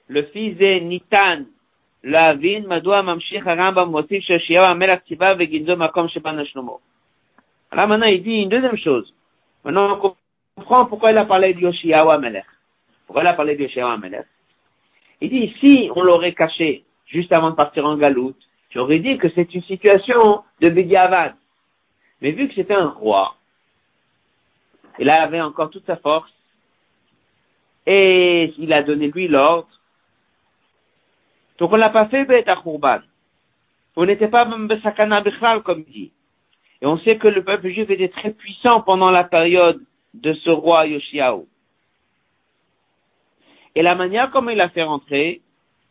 Le 0.09 0.23
fils 0.25 0.57
de 0.57 0.81
Nitan, 0.81 1.45
להבין 2.05 2.69
מדוע 2.69 3.03
ממשיך 3.03 3.47
הרמב"ם 3.47 3.89
מוסיף 3.89 4.23
שיאשיהו 4.23 4.65
המלך 4.65 5.01
ציווה 5.09 5.33
וגנזו 5.39 5.77
מקום 5.77 6.09
שבנה 6.09 6.45
שלמה. 6.45 6.73
Là 7.73 7.87
maintenant 7.87 8.07
il 8.07 8.23
dit 8.23 8.43
une 8.43 8.51
deuxième 8.51 8.77
chose. 8.77 9.13
Maintenant 9.65 9.99
on 10.01 10.15
comprend 10.55 10.87
pourquoi 10.87 11.11
il 11.11 11.19
a 11.19 11.25
parlé 11.25 11.55
de 11.55 11.61
Yoshiaou 11.61 12.11
Amelech. 12.11 12.45
Pourquoi 13.07 13.23
il 13.23 13.27
a 13.27 13.33
parlé 13.33 13.57
de 13.57 13.63
Yoshiaou 13.63 13.89
Amelech 13.89 14.27
Il 15.21 15.31
dit 15.31 15.55
si 15.61 15.91
on 15.97 16.03
l'aurait 16.03 16.35
caché 16.35 16.85
juste 17.07 17.33
avant 17.33 17.51
de 17.51 17.57
partir 17.57 17.85
en 17.87 17.97
galoute, 17.97 18.41
j'aurais 18.72 19.00
dit 19.00 19.18
que 19.18 19.30
c'est 19.36 19.54
une 19.54 19.64
situation 19.64 20.44
de 20.62 20.70
Bidiavad. 20.70 21.36
Mais 22.22 22.32
vu 22.32 22.48
que 22.48 22.56
c'était 22.56 22.74
un 22.74 22.90
roi, 22.90 23.36
il 25.00 25.10
avait 25.10 25.42
encore 25.42 25.70
toute 25.70 25.86
sa 25.86 25.96
force, 25.98 26.32
et 27.86 28.54
il 28.58 28.74
a 28.74 28.84
donné 28.84 29.08
lui 29.08 29.28
l'ordre, 29.28 29.70
donc 31.60 31.74
on 31.74 31.76
l'a 31.76 31.90
pas 31.90 32.08
fait 32.08 32.26
bête 32.26 32.48
à. 32.48 32.62
On 33.96 34.06
n'était 34.06 34.30
pas 34.30 34.46
même 34.46 34.70
Sakana 34.82 35.22
Bichlal, 35.22 35.62
comme 35.62 35.84
dit. 35.84 36.12
Et 36.82 36.86
on 36.86 36.98
sait 37.00 37.18
que 37.18 37.28
le 37.28 37.44
peuple 37.44 37.70
juif 37.70 37.90
était 37.90 38.08
très 38.08 38.32
puissant 38.32 38.82
pendant 38.82 39.12
la 39.12 39.26
période 39.26 39.82
de 40.14 40.34
ce 40.34 40.50
roi 40.50 40.88
Yoshiao. 40.88 41.48
Et 43.76 43.82
la 43.82 43.96
manière 43.96 44.32
comme 44.32 44.50
il 44.50 44.62
a 44.62 44.70
fait 44.70 44.84
rentrer, 44.84 45.42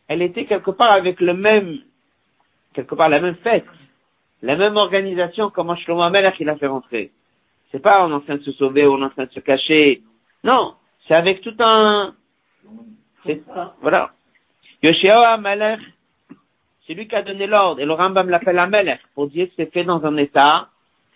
elle 0.07 0.23
était 0.23 0.45
quelque 0.45 0.71
part 0.71 0.91
avec 0.91 1.19
le 1.19 1.33
même, 1.35 1.79
quelque 2.79 2.95
part 2.95 3.09
la 3.09 3.19
même 3.19 3.35
fête, 3.35 3.65
la 4.41 4.55
même 4.55 4.77
organisation 4.77 5.49
comment 5.49 5.75
Shlomo 5.75 6.01
Amelach 6.01 6.39
il 6.39 6.49
a 6.49 6.55
fait 6.55 6.67
rentrer. 6.67 7.11
C'est 7.71 7.81
pas 7.81 8.05
on 8.05 8.11
est 8.11 8.13
en 8.13 8.21
train 8.21 8.37
de 8.37 8.43
se 8.43 8.53
sauver 8.53 8.85
ou 8.85 8.93
on 8.93 9.01
est 9.01 9.05
en 9.05 9.09
train 9.09 9.25
de 9.25 9.31
se 9.31 9.39
cacher. 9.41 10.01
Non, 10.43 10.75
c'est 11.07 11.15
avec 11.15 11.41
tout 11.41 11.55
un, 11.59 12.13
voilà. 13.81 14.11
Yoshua 14.81 15.33
Amelech, 15.33 15.81
c'est 16.87 16.93
lui 16.93 17.07
qui 17.07 17.15
a 17.15 17.21
donné 17.21 17.47
l'ordre, 17.47 17.81
et 17.81 17.85
le 17.85 17.93
Rambam 17.93 18.29
l'appelle 18.29 18.59
Amelech, 18.59 19.01
pour 19.13 19.27
dire 19.27 19.47
que 19.47 19.53
c'est 19.57 19.73
fait 19.73 19.83
dans 19.83 20.05
un 20.05 20.15
état 20.17 20.69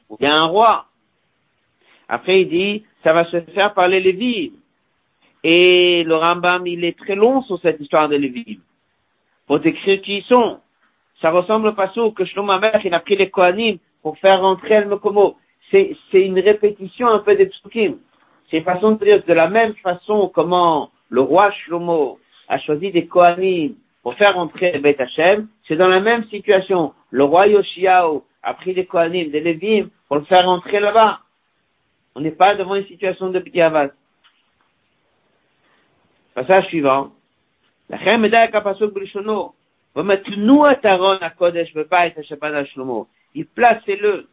où 0.10 0.18
il 0.20 0.26
y 0.26 0.28
a 0.28 0.36
un 0.36 0.46
roi. 0.46 0.86
Après, 2.10 2.42
il 2.42 2.50
dit, 2.50 2.86
ça 3.04 3.14
va 3.14 3.26
se 3.26 3.40
faire 3.54 3.74
par 3.74 3.88
les 3.88 4.02
Lévites. 4.02 4.54
Et 5.46 6.04
le 6.04 6.16
Rambam, 6.16 6.68
il 6.68 6.84
est 6.84 6.98
très 6.98 7.16
long 7.16 7.42
sur 7.44 7.60
cette 7.62 7.80
histoire 7.80 8.10
des 8.10 8.18
Lévites. 8.18 8.62
Pour 9.48 9.60
décrire 9.60 10.02
qui 10.02 10.18
ils 10.18 10.24
sont. 10.24 10.60
Ça 11.22 11.32
ressemble 11.32 11.70
au 11.70 11.74
passage 11.74 12.14
que 12.16 12.26
Shlomo 12.26 12.52
Amelch, 12.52 12.84
il 12.84 12.94
a 12.94 13.00
pris 13.00 13.16
les 13.16 13.30
Kohanim 13.30 13.78
pour 14.02 14.18
faire 14.18 14.42
rentrer 14.42 14.76
El 14.76 14.88
Mekomo. 14.88 15.38
C'est, 15.72 15.96
c'est 16.12 16.22
une 16.22 16.40
répétition 16.40 17.08
un 17.08 17.20
peu 17.20 17.36
des 17.36 17.48
psukim. 17.48 17.98
C'est 18.50 18.58
une 18.58 18.64
façon 18.64 18.92
de 18.92 19.06
dire, 19.06 19.24
de 19.24 19.34
la 19.34 19.50
même 19.50 19.74
façon 19.76 20.30
comment 20.34 20.92
le 21.10 21.22
roi 21.22 21.52
Shlomo 21.52 22.20
a 22.48 22.60
choisi 22.60 22.92
des 22.92 23.08
Kohanim 23.08 23.76
pour 24.04 24.16
faire 24.16 24.36
rentrer 24.36 24.78
Beth 24.80 25.00
Hashem, 25.00 25.48
c'est 25.68 25.78
dans 25.78 25.88
la 25.88 26.02
même 26.02 26.26
situation. 26.26 26.94
Le 27.10 27.24
roi 27.24 27.48
Yoshiao 27.48 28.26
a 28.44 28.54
pris 28.54 28.74
des 28.74 28.86
Kohanim, 28.86 29.32
des 29.32 29.40
Lévim 29.40 29.90
pour 30.08 30.18
le 30.18 30.26
faire 30.26 30.46
rentrer 30.46 30.80
là-bas. 30.80 31.20
On 32.16 32.22
n'est 32.22 32.32
pas 32.32 32.56
devant 32.56 32.76
une 32.76 32.86
situation 32.86 33.30
de 33.30 33.40
B'diavad. 33.40 33.94
Passage 36.36 36.66
suivant. 36.66 37.12
La 37.90 37.98
Chem 38.00 38.30
Pasuk 38.64 38.94
Brishono. 38.94 39.54
Et 39.96 40.02
placez-le. 43.44 44.28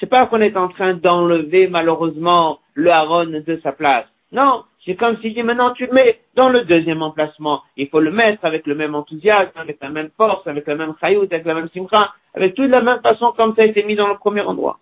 C'est 0.00 0.06
pas 0.06 0.26
qu'on 0.26 0.40
est 0.40 0.56
en 0.56 0.68
train 0.68 0.94
d'enlever 0.94 1.68
malheureusement 1.68 2.58
le 2.74 2.90
haron 2.90 3.26
de 3.26 3.60
sa 3.62 3.72
place. 3.72 4.06
Non, 4.32 4.64
c'est 4.84 4.96
comme 4.96 5.18
s'il 5.20 5.34
dit 5.34 5.42
maintenant 5.42 5.72
tu 5.72 5.86
le 5.86 5.92
mets 5.92 6.20
dans 6.34 6.48
le 6.48 6.64
deuxième 6.64 7.02
emplacement. 7.02 7.62
Il 7.76 7.88
faut 7.88 8.00
le 8.00 8.10
mettre 8.10 8.44
avec 8.44 8.66
le 8.66 8.74
même 8.74 8.94
enthousiasme, 8.94 9.52
avec 9.56 9.78
la 9.80 9.90
même 9.90 10.10
force, 10.16 10.46
avec 10.46 10.66
la 10.66 10.74
même 10.74 10.94
chayout, 11.00 11.28
avec 11.30 11.44
la 11.44 11.54
même 11.54 11.68
simcha, 11.68 12.12
avec 12.34 12.54
toute 12.54 12.70
la 12.70 12.80
même 12.80 13.00
façon 13.00 13.32
comme 13.36 13.54
ça 13.54 13.62
a 13.62 13.66
été 13.66 13.84
mis 13.84 13.94
dans 13.94 14.08
le 14.08 14.16
premier 14.16 14.40
endroit. 14.40 14.78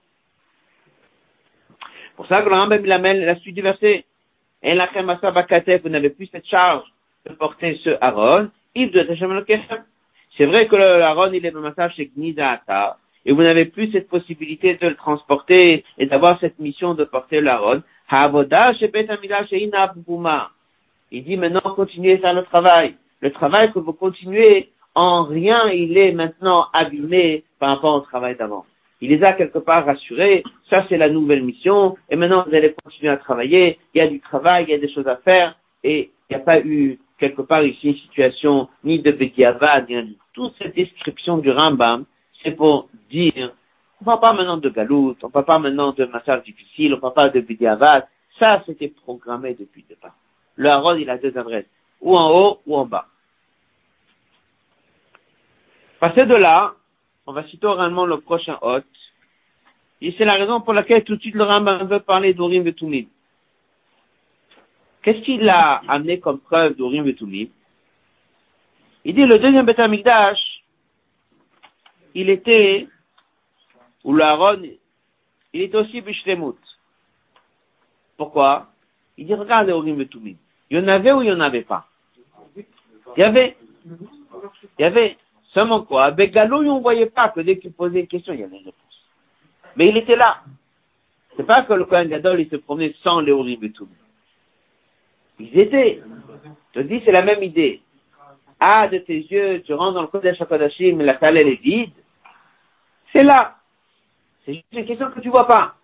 Pour 2.16 2.26
ça, 2.26 2.42
que 2.42 2.48
Abraham, 2.48 2.78
il 2.84 2.92
amène 2.92 3.24
la 3.24 3.36
suite 3.36 3.54
du 3.54 3.62
verset. 3.62 4.04
Et 4.62 4.74
la 4.74 4.88
vous 5.82 5.88
n'avez 5.88 6.10
plus 6.10 6.26
cette 6.26 6.46
charge 6.46 6.84
de 7.26 7.32
porter 7.34 7.80
ce 7.82 7.90
Aaron. 8.00 8.50
Il 8.74 8.90
doit 8.90 9.04
C'est 10.36 10.46
vrai 10.46 10.66
que 10.66 10.76
le 10.76 11.02
Aaron 11.02 11.32
il 11.32 11.44
est 11.44 11.50
le 11.50 11.60
massage 11.60 11.94
chez 11.94 12.10
Gnizata. 12.14 12.98
Et 13.26 13.32
vous 13.32 13.42
n'avez 13.42 13.66
plus 13.66 13.90
cette 13.92 14.08
possibilité 14.08 14.76
de 14.76 14.88
le 14.88 14.94
transporter 14.96 15.84
et 15.98 16.06
d'avoir 16.06 16.38
cette 16.40 16.58
mission 16.58 16.94
de 16.94 17.04
porter 17.04 17.40
l'Aaron. 17.40 17.82
Il 21.12 21.24
dit 21.24 21.36
maintenant 21.36 21.74
continuez 21.74 22.18
faire 22.18 22.34
le 22.34 22.42
travail. 22.44 22.94
Le 23.20 23.30
travail 23.32 23.72
que 23.72 23.78
vous 23.78 23.92
continuez, 23.92 24.70
en 24.94 25.24
rien 25.24 25.68
il 25.70 25.96
est 25.96 26.12
maintenant 26.12 26.66
abîmé 26.72 27.44
par 27.58 27.70
rapport 27.70 27.94
au 27.94 28.00
travail 28.00 28.36
d'avant. 28.36 28.64
Il 29.00 29.10
les 29.10 29.22
a 29.24 29.32
quelque 29.32 29.58
part 29.58 29.86
rassurés, 29.86 30.42
ça 30.68 30.84
c'est 30.88 30.98
la 30.98 31.08
nouvelle 31.08 31.42
mission, 31.42 31.96
et 32.10 32.16
maintenant 32.16 32.44
vous 32.46 32.54
allez 32.54 32.74
continuer 32.84 33.10
à 33.10 33.16
travailler, 33.16 33.78
il 33.94 33.98
y 33.98 34.00
a 34.02 34.08
du 34.08 34.20
travail, 34.20 34.64
il 34.68 34.70
y 34.70 34.74
a 34.74 34.78
des 34.78 34.92
choses 34.92 35.08
à 35.08 35.16
faire, 35.16 35.56
et 35.82 36.10
il 36.28 36.36
n'y 36.36 36.42
a 36.42 36.44
pas 36.44 36.60
eu 36.60 36.98
quelque 37.18 37.42
part 37.42 37.62
ici 37.62 37.88
une 37.88 37.96
situation 37.96 38.68
ni 38.84 39.00
de 39.00 39.10
Bediavad, 39.10 39.88
ni 39.88 39.94
de 39.94 40.16
toute 40.34 40.54
cette 40.58 40.74
description 40.74 41.38
du 41.38 41.50
Rambam, 41.50 42.04
c'est 42.42 42.52
pour 42.52 42.88
dire 43.10 43.52
On 44.00 44.04
parle 44.04 44.20
pas 44.20 44.32
maintenant 44.32 44.56
de 44.56 44.68
galout, 44.70 45.16
on 45.22 45.30
parle 45.30 45.44
pas 45.44 45.58
maintenant 45.58 45.92
de 45.92 46.04
massage 46.06 46.42
difficile, 46.44 46.94
on 46.94 47.00
parle 47.00 47.14
pas 47.14 47.28
de 47.28 47.40
bidiavad. 47.40 48.06
Ça, 48.38 48.62
c'était 48.64 48.88
programmé 48.88 49.54
depuis 49.54 49.82
le 49.82 49.94
départ. 49.94 50.14
Le 50.56 50.70
Aaron, 50.70 50.94
il 50.94 51.10
a 51.10 51.18
deux 51.18 51.36
adresses. 51.36 51.66
Ou 52.00 52.16
en 52.16 52.30
haut, 52.30 52.60
ou 52.66 52.76
en 52.76 52.86
bas. 52.86 53.06
Passer 55.98 56.24
de 56.24 56.34
là, 56.34 56.74
on 57.30 57.32
va 57.32 57.46
citer 57.46 57.64
oralement 57.64 58.06
le 58.06 58.20
prochain 58.20 58.58
hôte. 58.60 58.84
Et 60.02 60.12
c'est 60.18 60.24
la 60.24 60.34
raison 60.34 60.60
pour 60.62 60.72
laquelle 60.72 61.04
tout 61.04 61.14
de 61.14 61.20
suite 61.20 61.36
le 61.36 61.44
Rambam 61.44 61.86
veut 61.86 62.00
parler 62.00 62.34
d'Urim 62.34 62.66
et 62.66 62.74
Tumim. 62.74 63.06
Qu'est-ce 65.02 65.20
qu'il 65.20 65.48
a 65.48 65.80
amené 65.86 66.18
comme 66.18 66.40
preuve 66.40 66.74
d'Urim 66.74 67.06
et 67.06 67.14
Tumim 67.14 67.46
Il 69.04 69.14
dit 69.14 69.24
le 69.24 69.38
deuxième 69.38 69.64
Beth 69.64 69.78
il 72.16 72.28
était, 72.28 72.88
ou 74.02 74.12
l'Aaron, 74.12 74.62
il 75.52 75.60
était 75.60 75.76
aussi 75.76 76.00
Bishlemut. 76.00 76.58
Pourquoi? 78.16 78.66
Il 79.16 79.26
dit 79.26 79.34
regarde 79.34 79.68
Urim 79.68 80.00
et 80.00 80.08
Tumim. 80.08 80.34
Il 80.68 80.78
y 80.78 80.80
en 80.80 80.88
avait 80.88 81.12
ou 81.12 81.22
il 81.22 81.26
n'y 81.26 81.32
en 81.32 81.38
avait 81.38 81.62
pas? 81.62 81.86
Il 82.56 83.20
y 83.20 83.22
avait. 83.22 83.56
Il 83.86 84.82
y 84.82 84.84
avait. 84.84 85.16
Seulement 85.52 85.82
quoi 85.82 86.04
Avec 86.04 86.32
Galou, 86.32 86.58
on 86.58 86.76
ne 86.76 86.82
voyait 86.82 87.06
pas 87.06 87.28
que 87.30 87.40
dès 87.40 87.58
qu'il 87.58 87.72
posait 87.72 88.00
une 88.00 88.06
question, 88.06 88.32
il 88.32 88.40
y 88.40 88.44
avait 88.44 88.56
une 88.56 88.66
réponse. 88.66 89.08
Mais 89.76 89.88
il 89.88 89.96
était 89.96 90.16
là. 90.16 90.42
C'est 91.36 91.46
pas 91.46 91.62
que 91.62 91.72
le 91.72 91.84
Kohen 91.84 92.08
Gadol, 92.08 92.40
il 92.40 92.48
se 92.48 92.56
promenait 92.56 92.94
sans 93.02 93.20
les 93.20 93.32
et 93.32 93.70
tout. 93.72 93.88
Ils 95.38 95.58
étaient. 95.58 96.02
Je 96.74 96.80
te 96.80 96.86
dis, 96.86 97.02
c'est 97.04 97.12
la 97.12 97.22
même 97.22 97.42
idée. 97.42 97.80
Ah, 98.60 98.88
de 98.88 98.98
tes 98.98 99.18
yeux, 99.18 99.62
tu 99.62 99.72
rentres 99.72 99.94
dans 99.94 100.02
le 100.02 100.08
Kodesh 100.08 100.40
HaKodashim, 100.40 101.00
la 101.00 101.18
salle, 101.18 101.38
elle 101.38 101.48
est 101.48 101.62
vide. 101.62 101.92
C'est 103.12 103.24
là. 103.24 103.56
C'est 104.44 104.54
juste 104.54 104.66
une 104.72 104.84
question 104.84 105.10
que 105.10 105.20
tu 105.20 105.30
vois 105.30 105.46
pas. 105.46 105.76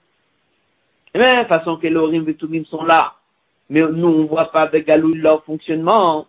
De 1.14 1.20
même 1.20 1.46
façon 1.46 1.78
que 1.78 1.86
les 1.86 1.96
Orim 1.96 2.28
et 2.28 2.64
sont 2.64 2.84
là. 2.84 3.14
Mais 3.70 3.80
nous, 3.80 4.08
on 4.08 4.26
voit 4.26 4.52
pas 4.52 4.62
avec 4.62 4.86
Galou 4.86 5.14
leur 5.14 5.42
fonctionnement. 5.44 6.26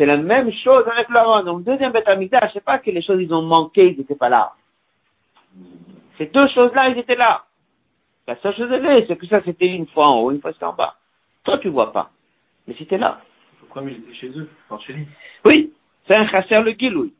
C'est 0.00 0.06
la 0.06 0.16
même 0.16 0.50
chose 0.64 0.84
avec 0.90 1.10
l'Aaron. 1.10 1.44
Donc, 1.44 1.58
le 1.58 1.72
deuxième 1.72 1.92
je 1.94 2.52
sais 2.54 2.60
pas 2.62 2.78
que 2.78 2.90
les 2.90 3.02
choses, 3.02 3.20
ils 3.20 3.34
ont 3.34 3.42
manqué, 3.42 3.90
ils 3.90 3.98
n'étaient 3.98 4.14
pas 4.14 4.30
là. 4.30 4.52
Ces 6.16 6.24
deux 6.28 6.48
choses-là, 6.48 6.88
ils 6.88 6.98
étaient 6.98 7.16
là. 7.16 7.44
La 8.26 8.34
seule 8.40 8.56
chose, 8.56 8.70
c'est 8.70 9.18
que 9.18 9.26
ça, 9.26 9.42
c'était 9.44 9.66
une 9.66 9.86
fois 9.88 10.08
en 10.08 10.20
haut, 10.20 10.30
une 10.30 10.40
fois 10.40 10.52
en 10.62 10.72
bas. 10.72 10.94
Toi, 11.44 11.58
tu 11.58 11.68
vois 11.68 11.92
pas. 11.92 12.08
Mais 12.66 12.74
c'était 12.78 12.96
là. 12.96 13.20
Pourquoi 13.58 13.82
il 13.82 13.98
était 13.98 14.14
chez 14.14 14.28
eux, 14.28 14.48
chez 14.86 14.94
lui? 14.94 15.06
Oui, 15.44 15.70
c'est 16.08 16.16
un 16.16 16.26
chasser 16.28 16.62
le 16.62 16.70
giloui. 16.70 17.12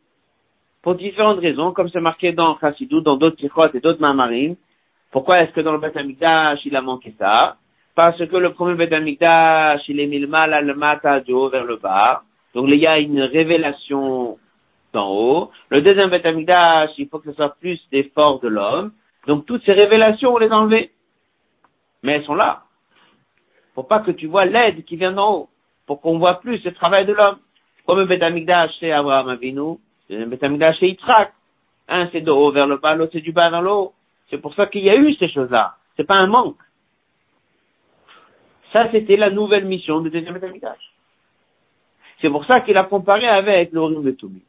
Pour 0.80 0.94
différentes 0.94 1.40
raisons, 1.40 1.72
comme 1.72 1.90
c'est 1.90 2.00
marqué 2.00 2.32
dans 2.32 2.58
Chassidou, 2.58 3.02
dans 3.02 3.18
d'autres 3.18 3.36
tichotes 3.36 3.74
et 3.74 3.80
d'autres 3.80 4.00
mamarines. 4.00 4.56
Pourquoi 5.10 5.42
est-ce 5.42 5.52
que 5.52 5.60
dans 5.60 5.72
le 5.72 5.80
Beth 5.80 5.98
il 6.64 6.76
a 6.76 6.80
manqué 6.80 7.14
ça? 7.18 7.58
Parce 7.94 8.16
que 8.16 8.36
le 8.38 8.54
premier 8.54 8.74
Beth 8.86 8.94
il 9.86 10.00
est 10.00 10.06
mis 10.06 10.18
le 10.18 10.28
mal 10.28 10.54
à 10.54 10.62
le 10.62 10.74
matin 10.74 11.20
du 11.20 11.34
haut 11.34 11.50
vers 11.50 11.64
le 11.64 11.76
bas. 11.76 12.22
Donc 12.54 12.68
il 12.68 12.76
y 12.76 12.86
a 12.86 12.98
une 12.98 13.22
révélation 13.22 14.38
d'en 14.92 15.08
haut. 15.10 15.50
Le 15.70 15.82
deuxième 15.82 16.10
Beth 16.10 16.26
il 16.98 17.08
faut 17.08 17.18
que 17.18 17.30
ce 17.30 17.36
soit 17.36 17.56
plus 17.60 17.80
d'efforts 17.92 18.40
de 18.40 18.48
l'homme. 18.48 18.92
Donc 19.26 19.46
toutes 19.46 19.64
ces 19.64 19.72
révélations, 19.72 20.34
on 20.34 20.38
les 20.38 20.48
a 20.48 20.56
enlevées. 20.56 20.90
Mais 22.02 22.12
elles 22.12 22.24
sont 22.24 22.34
là. 22.34 22.64
Faut 23.74 23.82
pas 23.82 24.00
que 24.00 24.10
tu 24.10 24.26
vois 24.26 24.46
l'aide 24.46 24.84
qui 24.84 24.96
vient 24.96 25.12
d'en 25.12 25.34
haut. 25.34 25.48
Pour 25.86 26.00
qu'on 26.00 26.18
voit 26.18 26.40
plus 26.40 26.64
le 26.64 26.72
travail 26.72 27.06
de 27.06 27.12
l'homme. 27.12 27.38
Comme 27.86 28.04
Beth 28.04 28.22
Amikdash 28.22 28.72
chez 28.78 28.92
Abraham 28.92 29.28
Avinu, 29.28 29.78
le 30.08 30.24
Beth 30.26 30.74
chez 30.78 30.88
Yitzhak. 30.88 31.32
Un 31.88 32.08
c'est 32.12 32.20
de 32.20 32.30
haut 32.30 32.52
vers 32.52 32.66
le 32.66 32.76
bas, 32.76 32.94
l'autre 32.94 33.12
c'est 33.14 33.20
du 33.20 33.32
bas 33.32 33.50
vers 33.50 33.62
le 33.62 33.70
haut. 33.70 33.94
C'est 34.30 34.38
pour 34.38 34.54
ça 34.54 34.66
qu'il 34.66 34.84
y 34.84 34.90
a 34.90 34.96
eu 34.96 35.14
ces 35.14 35.28
choses-là. 35.28 35.76
C'est 35.96 36.06
pas 36.06 36.16
un 36.16 36.28
manque. 36.28 36.58
Ça, 38.72 38.88
c'était 38.92 39.16
la 39.16 39.30
nouvelle 39.30 39.64
mission 39.64 40.00
du 40.00 40.10
deuxième 40.10 40.38
Beth 40.38 40.54
c'est 42.20 42.28
pour 42.30 42.44
ça 42.44 42.60
qu'il 42.60 42.76
a 42.76 42.84
comparé 42.84 43.26
avec 43.26 43.72
l'Orim 43.72 44.02
de 44.02 44.10
Toumi. 44.10 44.42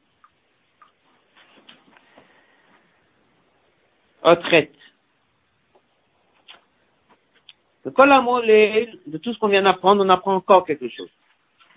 Retraite. 4.21 4.75
De 7.83 9.17
tout 9.17 9.33
ce 9.33 9.39
qu'on 9.39 9.47
vient 9.47 9.63
d'apprendre, 9.63 10.05
on 10.05 10.09
apprend 10.09 10.35
encore 10.35 10.65
quelque 10.65 10.87
chose. 10.89 11.09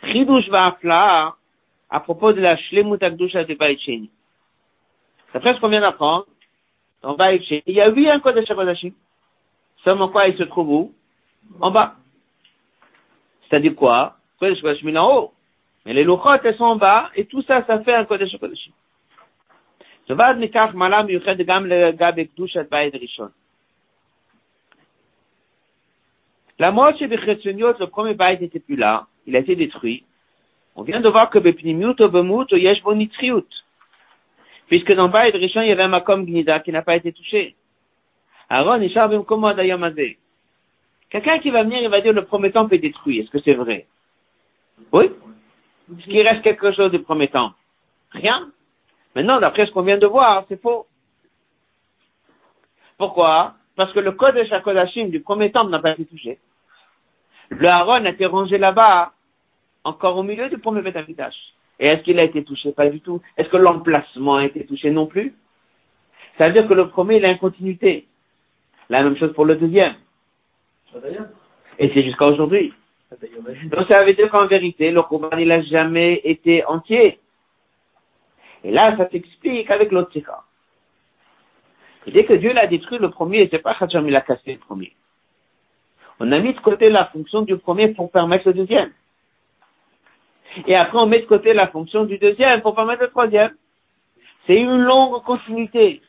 Chidush 0.03 0.49
Va'afla, 0.49 1.35
à 1.89 2.01
propos 2.01 2.33
de 2.33 2.41
la 2.41 2.57
Shlemut 2.57 3.03
Akdusha 3.03 3.45
de 3.45 3.55
Baïcheni. 3.55 4.11
D'après 5.33 5.55
ce 5.55 5.61
qu'on 5.61 5.69
vient 5.69 5.81
d'apprendre, 5.81 6.27
dans 7.01 7.15
Baïcheni, 7.15 7.63
il 7.67 7.75
y 7.75 7.81
a 7.81 7.91
huit 7.91 8.11
un 8.11 8.21
Kodesh 8.21 8.51
HaKodashim. 8.51 8.93
Seulement 9.83 10.09
quoi, 10.09 10.29
il 10.29 10.37
se 10.37 10.43
trouve 10.43 10.69
où? 10.69 10.95
En 11.61 11.71
bas. 11.71 11.95
C'est-à-dire 13.49 13.75
quoi? 13.75 14.17
Kodesh 14.39 14.59
HaKodashim, 14.59 14.89
est 14.89 14.99
en 14.99 15.17
haut? 15.17 15.35
Mais 15.85 15.93
les 15.93 16.05
louchotes, 16.05 16.41
elles 16.45 16.57
sont 16.57 16.65
en 16.65 16.77
bas, 16.77 17.11
et 17.15 17.27
tout 17.27 17.43
ça, 17.43 17.65
ça 17.67 17.81
fait 17.81 17.95
un 17.95 18.05
Kodesh 18.05 18.37
Kodeshim. 18.39 18.73
La 26.59 26.71
moche 26.71 27.01
et 27.01 27.07
le 27.07 27.87
premier 27.87 28.15
bail 28.15 28.39
n'était 28.41 28.61
plus 28.61 28.77
là, 28.77 29.07
il 29.27 29.35
a 29.37 29.41
été 29.41 29.57
détruit. 29.57 30.05
On 30.77 30.83
vient 30.83 31.01
de 31.01 31.09
voir 31.09 31.31
que 31.31 31.39
Bepnimiut 31.39 31.95
ou 32.01 32.09
Bemut 32.09 32.53
ou 32.53 32.57
Yesh 32.57 32.83
Bonitriut. 32.83 33.47
Puisque 34.67 34.93
dans 34.93 35.09
Baïd 35.09 35.35
Rishon, 35.35 35.63
il 35.63 35.69
y 35.69 35.73
avait 35.73 35.85
un 35.85 35.89
Makom 35.89 36.25
Gnida 36.25 36.61
qui 36.61 36.73
n'a 36.73 36.83
pas 36.83 36.97
été 36.97 37.13
touché. 37.13 37.55
Aaron, 38.49 38.81
Ishar 38.81 39.09
Bemkomod 39.09 39.59
Ayamazé. 39.59 40.19
Quelqu'un 41.11 41.39
qui 41.39 41.51
va 41.51 41.63
venir, 41.63 41.81
il 41.83 41.89
va 41.89 42.01
dire 42.01 42.13
le 42.13 42.25
premier 42.25 42.51
temple 42.51 42.75
est 42.75 42.79
détruit. 42.79 43.21
Est-ce 43.21 43.31
que 43.31 43.39
c'est 43.41 43.55
vrai? 43.55 43.87
Oui? 44.93 45.11
Est-ce 45.91 46.05
qu'il 46.05 46.27
reste 46.27 46.43
quelque 46.43 46.73
chose 46.73 46.91
du 46.91 47.01
premier 47.01 47.29
temps 47.29 47.53
Rien. 48.13 48.51
Maintenant, 49.15 49.41
d'après 49.41 49.67
ce 49.67 49.71
qu'on 49.71 49.83
vient 49.83 49.99
de 49.99 50.07
voir, 50.07 50.45
c'est 50.49 50.61
faux. 50.61 50.87
Pourquoi? 52.99 53.55
Parce 53.77 53.93
que 53.93 54.01
le 54.01 54.13
code 54.13 54.37
de 54.37 54.45
Shakodashim 54.45 55.09
du 55.09 55.21
premier 55.21 55.51
temps 55.51 55.65
n'a 55.65 55.79
pas 55.81 55.93
été 55.93 56.05
touché. 56.07 56.39
Le 57.51 57.69
Aaron 57.69 58.05
a 58.05 58.11
été 58.11 58.27
rangé 58.27 58.57
là-bas, 58.59 59.13
encore 59.85 60.17
au 60.17 60.23
milieu 60.23 60.49
du 60.49 60.59
premier 60.59 60.81
Betamidash. 60.81 61.35
Et 61.79 61.87
est-ce 61.87 62.03
qu'il 62.03 62.19
a 62.19 62.25
été 62.25 62.45
touché? 62.45 62.73
Pas 62.73 62.89
du 62.89 63.01
tout. 63.01 63.21
Est-ce 63.37 63.49
que 63.49 63.57
l'emplacement 63.57 64.37
a 64.37 64.47
été 64.47 64.65
touché 64.65 64.91
non 64.91 65.07
plus? 65.07 65.35
Ça 66.39 66.47
veut 66.47 66.53
dire 66.53 66.69
que 66.69 66.75
le 66.75 66.89
premier, 66.89 67.17
il 67.17 67.25
a 67.27 67.31
une 67.31 67.39
continuité. 67.39 68.07
La 68.89 69.03
même 69.03 69.17
chose 69.17 69.33
pour 69.35 69.45
le 69.45 69.57
deuxième. 69.57 69.95
Et 71.79 71.91
c'est 71.93 72.03
jusqu'à 72.03 72.27
aujourd'hui. 72.27 72.73
Donc 73.71 73.89
ça 73.89 74.05
veut 74.05 74.13
dire 74.13 74.31
qu'en 74.31 74.47
vérité, 74.47 74.91
le 74.91 75.03
Khouban, 75.03 75.37
il 75.39 75.49
n'a 75.49 75.63
jamais 75.63 76.21
été 76.25 76.65
entier. 76.65 77.19
Et 78.65 78.71
là, 78.71 78.97
ça 78.97 79.09
s'explique 79.11 79.71
avec 79.71 79.93
l'autre. 79.93 80.11
Dès 82.07 82.25
que 82.25 82.35
Dieu 82.35 82.53
l'a 82.53 82.67
détruit 82.67 82.99
le 82.99 83.11
premier, 83.11 83.49
c'est 83.51 83.59
pas 83.59 83.75
Khacham, 83.75 84.07
il 84.09 84.17
a 84.17 84.21
cassé 84.21 84.55
le 84.55 84.59
premier. 84.59 84.93
On 86.21 86.31
a 86.33 86.39
mis 86.39 86.55
de 86.55 86.61
côté 86.61 86.91
la 86.91 87.07
fonction 87.07 87.43
du 87.43 87.57
premier 87.57 87.89
pour 87.89 88.11
permettre 88.11 88.49
le 88.49 88.55
deuxième. 88.55 88.93
Et 90.67 90.77
après, 90.77 90.99
on 90.99 91.07
met 91.07 91.21
de 91.21 91.27
côté 91.27 91.53
la 91.53 91.67
fonction 91.69 92.05
du 92.05 92.19
deuxième 92.19 92.63
pour 92.63 92.75
permettre 92.75 93.03
le 93.03 93.09
troisième. 93.09 93.55
C'est 94.47 94.57
une 94.57 94.77
longue 94.77 95.23
continuité. 95.25 96.03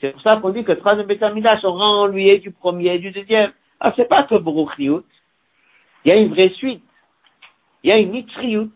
C'est 0.00 0.12
pour 0.12 0.22
ça 0.22 0.36
qu'on 0.36 0.50
dit 0.50 0.64
que 0.64 0.72
le 0.72 0.78
troisième 0.78 1.06
Betamidash 1.06 1.64
aura 1.64 1.86
en 1.86 2.06
lui 2.06 2.38
du 2.38 2.50
premier 2.50 2.94
et 2.94 2.98
du 2.98 3.10
deuxième. 3.10 3.52
Ah, 3.80 3.92
c'est 3.96 4.08
pas 4.08 4.24
que 4.24 4.34
Baruch 4.34 4.78
il 6.08 6.12
y 6.12 6.14
a 6.14 6.20
une 6.20 6.30
vraie 6.32 6.48
suite. 6.54 6.82
Il 7.82 7.90
y 7.90 7.92
a 7.92 7.98
une 7.98 8.12
mitriout. 8.12 8.72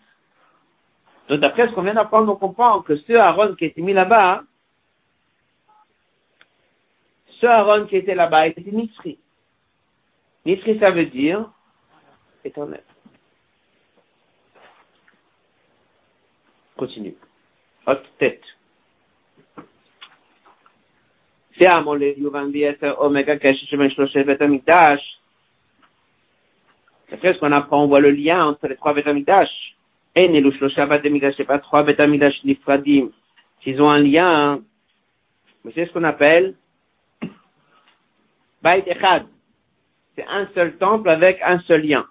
Donc 1.29 1.41
d'après 1.41 1.67
ce 1.67 1.73
qu'on 1.73 1.83
vient 1.83 1.95
d'apprendre, 1.95 2.31
on 2.31 2.37
comprend 2.37 2.83
que 2.83 2.95
ce 2.95 3.15
Aaron 3.15 3.55
qui 3.55 3.65
était 3.65 3.81
mis 3.81 3.95
là-bas, 3.95 4.43
ce 7.41 7.47
Aaron 7.47 7.87
qui 7.87 7.97
était 7.97 8.15
là-bas 8.15 8.49
était 8.49 8.71
mitri. 8.71 9.19
Mitri, 10.45 10.79
ça 10.79 10.91
veut 10.91 11.07
dire 11.07 11.51
éternel. 12.45 12.85
Continue. 16.77 17.17
Haute 17.87 18.05
tête. 18.19 18.45
Après 27.13 27.35
ce 27.35 27.39
qu'on 27.39 27.53
apprend, 27.53 27.85
on 27.85 27.89
voit 27.89 28.01
le 28.01 28.11
lien 28.11 28.47
entre 28.47 28.69
les 28.69 28.77
trois 28.77 28.95
Betamidash. 28.95 29.77
En 30.17 30.21
et 30.21 30.53
Shlosha 30.53 30.87
Betamidash, 30.87 31.35
c'est 31.37 31.45
pas 31.45 31.59
trois 31.59 31.83
Betamidash 31.83 32.43
Nifradim. 32.45 33.11
S'ils 33.63 33.81
ont 33.81 33.91
un 33.91 34.01
lien, 34.01 34.61
mais 35.65 35.73
c'est 35.75 35.87
ce 35.87 35.93
qu'on 35.93 36.05
appelle 36.05 36.55
Bait 38.63 38.85
Echad. 38.87 39.27
C'est 40.17 40.27
un 40.27 40.49
seul 40.55 40.77
temple 40.79 41.09
avec 41.09 41.41
un 41.43 41.59
seul 41.61 41.83
lien. 41.83 42.07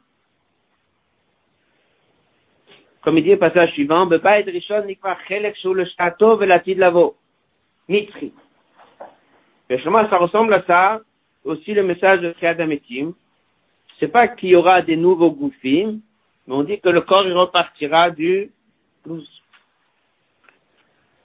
Comme 3.01 3.17
il 3.17 3.23
dit 3.23 3.31
le 3.31 3.37
passage 3.37 3.71
suivant, 3.71 4.05
Bebait 4.05 4.43
Rishon 4.43 4.85
Nikva 4.85 5.17
Chelek 5.27 5.57
Shul 5.57 5.85
Shtato 5.87 6.37
Velatid 6.37 6.77
Lavo. 6.77 7.15
Mitri. 7.89 8.31
ça 9.69 10.17
ressemble 10.17 10.53
à 10.53 10.63
ça, 10.63 11.01
aussi 11.43 11.73
le 11.73 11.83
message 11.83 12.21
de 12.21 12.31
Triadametim 12.33 13.13
C'est 14.00 14.08
pas 14.08 14.28
qu'il 14.28 14.50
y 14.50 14.56
aura 14.56 14.82
des 14.82 14.96
nouveaux 14.96 15.30
gouffins, 15.30 15.98
mais 16.46 16.54
on 16.54 16.64
dit 16.64 16.80
que 16.80 16.88
le 16.88 17.00
corps 17.00 17.26
il 17.26 17.32
repartira 17.32 18.10
du 18.10 18.50
12. 19.04 19.26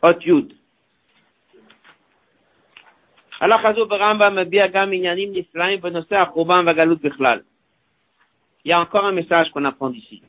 Hot 0.03 0.19
Yud. 0.25 0.53
הלך 3.41 3.65
הזו 3.65 3.85
ברמב"ם 3.85 4.35
מביע 4.35 4.67
גם 4.67 4.93
עניינים 4.93 5.31
נפלאים 5.33 5.81
בנושא 5.81 6.15
החורבן 6.15 6.63
והגלות 6.67 7.01
בכלל. 7.01 7.39
Il 8.63 8.69
y 8.69 8.73
a 8.73 8.79
encore 8.79 9.05
un 9.05 9.11
message 9.11 9.49
qu'on 9.51 9.65
apprend 9.65 9.89
d'ici. 9.89 10.21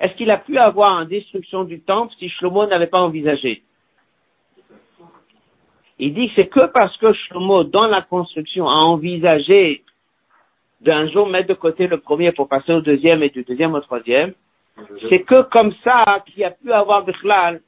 Est-ce 0.00 0.14
qu'il 0.16 0.30
a 0.30 0.36
pu 0.36 0.58
avoir 0.58 1.00
une 1.00 1.08
destruction 1.08 1.64
du 1.64 1.80
temple 1.80 2.12
si 2.18 2.28
Shlomo 2.28 2.66
n'avait 2.66 2.86
pas 2.86 3.00
envisagé 3.00 3.62
Il 5.98 6.12
dit 6.14 6.28
que 6.28 6.34
c'est 6.36 6.48
que 6.48 6.66
parce 6.66 6.96
que 6.98 7.12
Shlomo, 7.12 7.64
dans 7.64 7.86
la 7.86 8.02
construction, 8.02 8.68
a 8.68 8.74
envisagé 8.74 9.81
d'un 10.83 11.07
jour 11.09 11.27
mettre 11.27 11.47
de 11.47 11.53
côté 11.53 11.87
le 11.87 11.99
premier 11.99 12.31
pour 12.31 12.47
passer 12.47 12.73
au 12.73 12.81
deuxième 12.81 13.23
et 13.23 13.29
du 13.29 13.43
deuxième 13.43 13.73
au 13.73 13.79
troisième, 13.79 14.33
c'est 15.09 15.23
que 15.23 15.43
comme 15.43 15.73
ça 15.83 16.23
qu'il 16.25 16.43
a 16.43 16.51
pu 16.51 16.71
avoir 16.71 17.05
Bichlal 17.05 17.61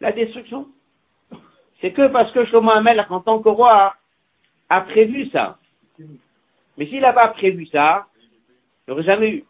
la 0.00 0.12
destruction. 0.12 0.68
C'est 1.80 1.92
que 1.92 2.08
parce 2.08 2.32
que 2.32 2.44
Shlomo 2.46 2.70
Amel, 2.70 3.04
en 3.08 3.20
tant 3.20 3.40
que 3.40 3.48
roi, 3.48 3.94
a 4.68 4.80
prévu 4.82 5.28
ça. 5.30 5.58
Mais 6.76 6.86
s'il 6.86 7.00
n'a 7.00 7.12
pas 7.12 7.28
prévu 7.28 7.66
ça, 7.66 8.06
il 8.86 8.90
n'aurait 8.90 9.04
jamais 9.04 9.30
eu. 9.30 9.44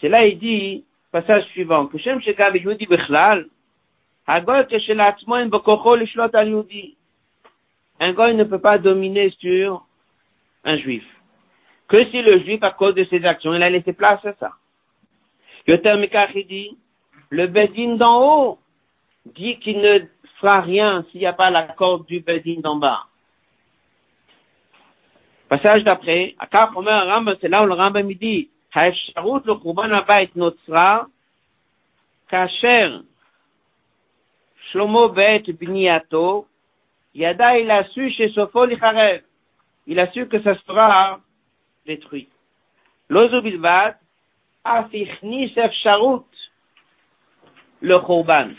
C'est 0.00 0.08
là, 0.08 0.26
il 0.26 0.38
dit, 0.38 0.84
passage 1.10 1.44
suivant, 1.46 1.86
que 1.86 1.98
Shem 1.98 2.20
Shekav 2.20 2.56
Yehudi 2.56 2.86
Bechlal, 2.86 3.46
Hagol 4.26 4.66
Keshelatmo 4.66 5.44
Bokocho 5.46 5.96
Lishlot 5.96 6.34
Al 6.34 6.48
Yehudi. 6.48 6.96
Un 8.00 8.12
goy 8.12 8.34
ne 8.34 8.44
peut 8.44 8.58
pas 8.58 8.78
dominer 8.78 9.30
sur 9.38 9.86
un 10.64 10.76
juif, 10.78 11.04
que 11.88 12.04
si 12.10 12.22
le 12.22 12.40
juif, 12.40 12.62
à 12.62 12.70
cause 12.70 12.94
de 12.94 13.04
ses 13.04 13.24
actions, 13.24 13.54
il 13.54 13.62
a 13.62 13.70
laissé 13.70 13.92
place 13.92 14.24
à 14.24 14.34
ça. 14.34 14.52
Yoter 15.66 16.44
dit, 16.48 16.76
le 17.30 17.46
Bedin 17.46 17.96
d'en 17.96 18.22
haut 18.22 18.58
dit 19.26 19.58
qu'il 19.58 19.80
ne 19.80 20.00
fera 20.40 20.60
rien 20.60 21.04
s'il 21.10 21.20
n'y 21.20 21.26
a 21.26 21.32
pas 21.32 21.50
l'accord 21.50 22.04
du 22.04 22.20
Bedin 22.20 22.60
d'en 22.60 22.76
bas. 22.76 23.06
Passage 25.48 25.84
d'après, 25.84 26.34
Akar 26.38 26.76
Omer 26.76 27.06
Rambam, 27.06 27.36
c'est 27.40 27.48
là 27.48 27.62
où 27.62 27.66
le 27.66 27.74
Rambam 27.74 28.12
dit, 28.14 28.50
Haesharut 28.74 29.42
le 29.44 29.54
Kurban 29.54 29.90
Abait 29.92 30.30
Notzra, 30.34 31.06
Kacher, 32.28 33.00
Shlomo 34.70 35.10
Bet 35.10 35.44
Bniato, 35.52 36.46
Yada 37.14 37.58
il 37.58 37.70
a 37.70 37.84
su 37.84 38.10
il 39.86 39.98
assure 40.00 40.28
que 40.28 40.42
ça 40.42 40.54
sera 40.66 41.20
détruit. 41.86 42.28
L'ozo 43.08 43.42
bilbat, 43.42 43.96
charut, 45.82 46.24
le 47.80 47.98
korban. 47.98 48.50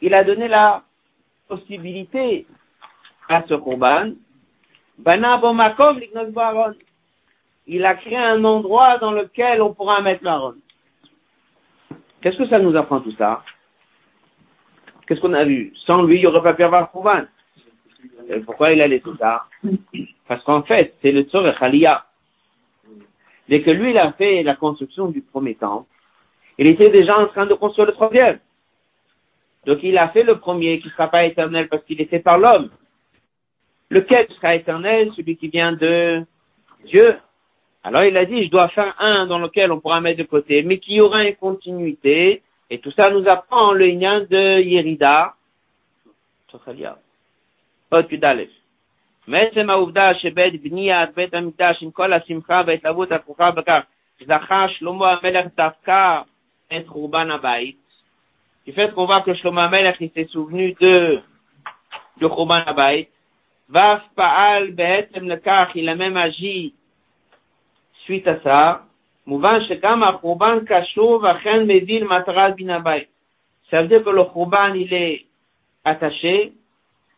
Il 0.00 0.14
a 0.14 0.24
donné 0.24 0.48
la 0.48 0.82
possibilité 1.46 2.46
à 3.28 3.42
ce 3.46 3.54
korban. 3.54 4.12
Il 7.66 7.84
a 7.84 7.94
créé 7.94 8.16
un 8.16 8.44
endroit 8.44 8.98
dans 8.98 9.12
lequel 9.12 9.60
on 9.60 9.74
pourra 9.74 10.00
mettre 10.00 10.24
l'aron. 10.24 10.54
Qu'est-ce 12.20 12.38
que 12.38 12.48
ça 12.48 12.58
nous 12.58 12.74
apprend 12.76 13.00
tout 13.00 13.14
ça? 13.16 13.42
Qu'est-ce 15.06 15.20
qu'on 15.20 15.34
a 15.34 15.44
vu? 15.44 15.74
Sans 15.84 16.02
lui, 16.02 16.16
il 16.16 16.20
n'y 16.20 16.26
aurait 16.26 16.42
pas 16.42 16.54
pu 16.54 16.62
avoir 16.62 16.90
korban. 16.90 17.24
Et 18.28 18.40
pourquoi 18.40 18.72
il 18.72 18.80
a 18.80 19.00
tout 19.00 19.16
ça? 19.18 19.44
Parce 20.28 20.42
qu'en 20.44 20.62
fait, 20.62 20.94
c'est 21.02 21.12
le 21.12 21.22
Tzorech 21.22 21.60
Aliyah. 21.60 22.04
Dès 23.48 23.62
que 23.62 23.70
lui, 23.70 23.90
il 23.90 23.98
a 23.98 24.12
fait 24.12 24.42
la 24.42 24.56
construction 24.56 25.08
du 25.08 25.20
premier 25.20 25.54
temple, 25.54 25.86
il 26.56 26.66
était 26.66 26.90
déjà 26.90 27.18
en 27.18 27.26
train 27.26 27.46
de 27.46 27.54
construire 27.54 27.86
le 27.86 27.92
troisième. 27.92 28.38
Donc 29.66 29.78
il 29.82 29.96
a 29.98 30.08
fait 30.08 30.22
le 30.22 30.38
premier 30.38 30.78
qui 30.80 30.88
ne 30.88 30.92
sera 30.92 31.08
pas 31.08 31.24
éternel 31.24 31.68
parce 31.68 31.84
qu'il 31.84 32.00
est 32.00 32.06
fait 32.06 32.20
par 32.20 32.38
l'homme. 32.38 32.70
Lequel 33.90 34.28
sera 34.30 34.54
éternel? 34.54 35.12
Celui 35.16 35.36
qui 35.36 35.48
vient 35.48 35.72
de 35.72 36.24
Dieu. 36.86 37.16
Alors 37.82 38.04
il 38.04 38.16
a 38.16 38.24
dit, 38.24 38.44
je 38.44 38.50
dois 38.50 38.68
faire 38.68 38.94
un 38.98 39.26
dans 39.26 39.38
lequel 39.38 39.72
on 39.72 39.80
pourra 39.80 40.00
mettre 40.00 40.18
de 40.18 40.24
côté, 40.24 40.62
mais 40.62 40.78
qui 40.78 41.00
aura 41.00 41.24
une 41.24 41.36
continuité. 41.36 42.42
Et 42.70 42.78
tout 42.78 42.92
ça 42.92 43.10
nous 43.10 43.26
apprend 43.28 43.72
le 43.72 43.86
lien 43.86 44.20
de 44.20 44.60
Yerida. 44.60 45.34
מעצם 49.26 49.70
העובדה 49.70 50.14
שבעת 50.14 50.62
בניית 50.62 51.14
בית 51.14 51.34
המקדש 51.34 51.82
עם 51.82 51.90
כל 51.90 52.12
השמחה 52.12 52.62
וההתלהבות 52.66 53.12
הכרוכה 53.12 53.50
בכך 53.50 53.80
זכה 54.26 54.66
שלמה 54.68 55.12
המלך 55.12 55.46
דווקא 55.56 56.20
את 56.76 56.86
חורבן 56.86 57.30
הבית. 57.30 57.76
לפני 58.66 58.88
תקופה 58.88 59.16
כשלמה 59.26 59.64
המלך 59.64 59.96
דו 60.80 61.20
לחורבן 62.20 62.60
הבית 62.66 63.08
ואף 63.70 64.02
פעל 64.14 64.70
בעצם 64.70 65.28
לכך 65.28 65.68
ילמם 65.74 66.16
אג'י 66.16 66.70
שפית 68.02 68.28
השר 68.28 68.72
מובן 69.26 69.64
שגם 69.68 70.02
החורבן 70.02 70.58
קשור 70.66 71.20
ואכן 71.22 71.62
מביא 71.62 72.00
למטרת 72.00 72.56
בין 72.56 72.70
הבית. 72.70 73.08
סבדקו 73.70 74.12
לחורבן 74.12 74.72
אילה 74.74 75.16
אטאשה 75.90 76.36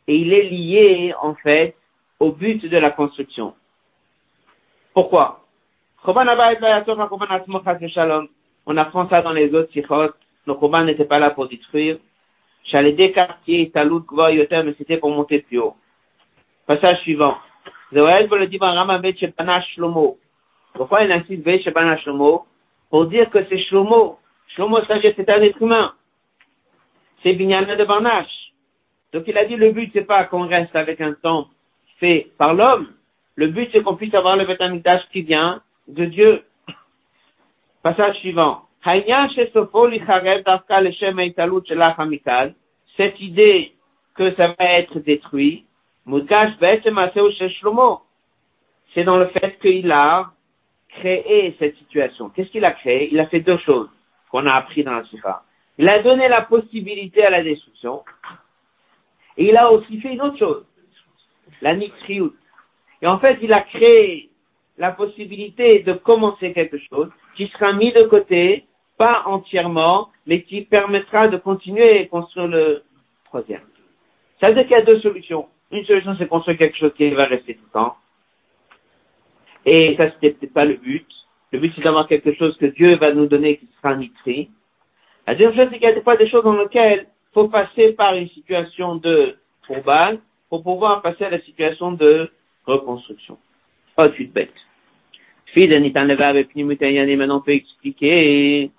אילה 0.08 0.50
ליה 0.50 1.14
אופת 1.14 1.70
au 2.20 2.32
but 2.32 2.64
de 2.64 2.78
la 2.78 2.90
construction. 2.90 3.54
Pourquoi? 4.92 5.44
On 6.04 6.16
apprend 8.76 9.08
ça 9.08 9.22
dans 9.22 9.32
les 9.32 9.54
autres 9.54 9.72
sikhot 9.72 10.12
le 10.46 10.54
Khouban 10.54 10.84
n'était 10.84 11.04
pas 11.04 11.18
là 11.18 11.30
pour 11.30 11.48
détruire. 11.48 11.98
J'allais 12.64 12.92
des 12.92 13.12
quartiers, 13.12 13.70
Talout, 13.70 14.04
Gva, 14.06 14.30
Yoter, 14.32 14.62
mais 14.64 14.74
c'était 14.78 14.98
pour 14.98 15.10
monter 15.10 15.40
plus 15.40 15.58
haut. 15.58 15.76
Passage 16.66 17.00
suivant. 17.00 17.36
Pourquoi 20.74 21.02
il 21.02 21.12
insiste 21.12 21.46
Ve 21.46 21.60
Shebana 21.62 21.96
Shlomo? 21.98 22.46
Pour 22.90 23.06
dire 23.06 23.30
que 23.30 23.44
c'est 23.48 23.58
Shlomo. 23.58 24.18
Shlomo, 24.48 24.78
c'est 24.86 25.28
un 25.30 25.42
être 25.42 25.62
humain. 25.62 25.94
C'est 27.22 27.32
Binyana 27.34 27.76
de 27.76 27.84
Barnash. 27.84 28.52
Donc 29.12 29.24
il 29.26 29.38
a 29.38 29.44
dit 29.44 29.56
le 29.56 29.72
but 29.72 29.90
c'est 29.92 30.04
pas 30.04 30.24
qu'on 30.24 30.46
reste 30.46 30.74
avec 30.76 31.00
un 31.00 31.14
temps 31.14 31.48
fait 31.98 32.30
par 32.38 32.54
l'homme. 32.54 32.88
Le 33.34 33.48
but 33.48 33.68
c'est 33.72 33.82
qu'on 33.82 33.96
puisse 33.96 34.14
avoir 34.14 34.36
le 34.36 34.44
Betamikdash 34.44 35.02
qui 35.12 35.22
vient 35.22 35.62
de 35.88 36.04
Dieu. 36.04 36.42
Passage 37.82 38.16
suivant. 38.16 38.62
Cette 42.96 43.20
idée 43.20 43.72
que 44.14 44.34
ça 44.36 44.54
va 44.58 44.64
être 44.64 44.98
détruit, 45.00 45.64
c'est 48.94 49.04
dans 49.04 49.16
le 49.18 49.26
fait 49.26 49.58
qu'il 49.60 49.90
a 49.90 50.30
créé 50.88 51.56
cette 51.58 51.76
situation. 51.76 52.30
Qu'est-ce 52.30 52.50
qu'il 52.50 52.64
a 52.64 52.70
créé? 52.70 53.08
Il 53.12 53.20
a 53.20 53.26
fait 53.26 53.40
deux 53.40 53.58
choses 53.58 53.90
qu'on 54.30 54.46
a 54.46 54.52
appris 54.52 54.84
dans 54.84 54.92
la 54.92 55.04
Sikha. 55.04 55.42
Il 55.78 55.88
a 55.88 55.98
donné 56.00 56.28
la 56.28 56.42
possibilité 56.42 57.24
à 57.24 57.30
la 57.30 57.42
destruction, 57.42 58.02
et 59.36 59.48
il 59.48 59.56
a 59.56 59.70
aussi 59.70 60.00
fait 60.00 60.14
une 60.14 60.22
autre 60.22 60.38
chose, 60.38 60.64
la 61.62 61.74
nitriout. 61.74 62.34
Et 63.02 63.06
en 63.06 63.18
fait, 63.18 63.38
il 63.42 63.52
a 63.52 63.60
créé 63.60 64.30
la 64.78 64.92
possibilité 64.92 65.80
de 65.80 65.92
commencer 65.92 66.52
quelque 66.52 66.78
chose 66.90 67.10
qui 67.36 67.48
sera 67.48 67.72
mis 67.72 67.92
de 67.92 68.02
côté 68.02 68.64
pas 68.98 69.22
entièrement, 69.26 70.08
mais 70.26 70.42
qui 70.42 70.62
permettra 70.62 71.28
de 71.28 71.36
continuer 71.36 72.00
et 72.00 72.08
construire 72.08 72.48
le 72.48 72.82
troisième. 73.26 73.60
Ça 74.40 74.48
veut 74.48 74.54
dire 74.54 74.62
qu'il 74.64 74.76
y 74.76 74.80
a 74.80 74.84
deux 74.84 75.00
solutions. 75.00 75.48
Une 75.70 75.84
solution, 75.84 76.14
c'est 76.18 76.28
construire 76.28 76.58
quelque 76.58 76.78
chose 76.78 76.92
qui 76.96 77.10
va 77.10 77.24
rester 77.24 77.54
tout 77.54 77.64
le 77.64 77.72
temps. 77.72 77.96
Et 79.66 79.96
ça, 79.98 80.10
c'était 80.12 80.30
peut-être 80.30 80.54
pas 80.54 80.64
le 80.64 80.76
but. 80.76 81.06
Le 81.52 81.58
but, 81.58 81.72
c'est 81.74 81.82
d'avoir 81.82 82.06
quelque 82.06 82.34
chose 82.34 82.56
que 82.56 82.66
Dieu 82.66 82.96
va 82.96 83.12
nous 83.12 83.26
donner 83.26 83.58
qui 83.58 83.68
sera 83.76 83.96
nitri. 83.96 84.50
La 85.26 85.34
deuxième 85.34 85.54
chose, 85.54 85.68
c'est 85.70 85.78
qu'il 85.78 85.88
y 85.88 85.92
a 85.92 85.94
des 85.94 86.02
fois 86.02 86.16
des 86.16 86.28
choses 86.28 86.44
dans 86.44 86.56
lesquelles 86.56 87.06
faut 87.34 87.48
passer 87.48 87.92
par 87.92 88.14
une 88.14 88.28
situation 88.30 88.96
de 88.96 89.36
urbaine 89.68 90.20
pour 90.62 90.74
pouvoir 90.74 91.02
passer 91.02 91.24
à 91.24 91.30
la 91.30 91.40
situation 91.40 91.92
de 91.92 92.30
reconstruction. 92.64 93.38
Ensuite, 93.96 94.32
bête. 94.32 94.52
Maintenant, 95.56 97.36
on 97.36 97.40
peut 97.40 97.52
expliquer. 97.52 98.70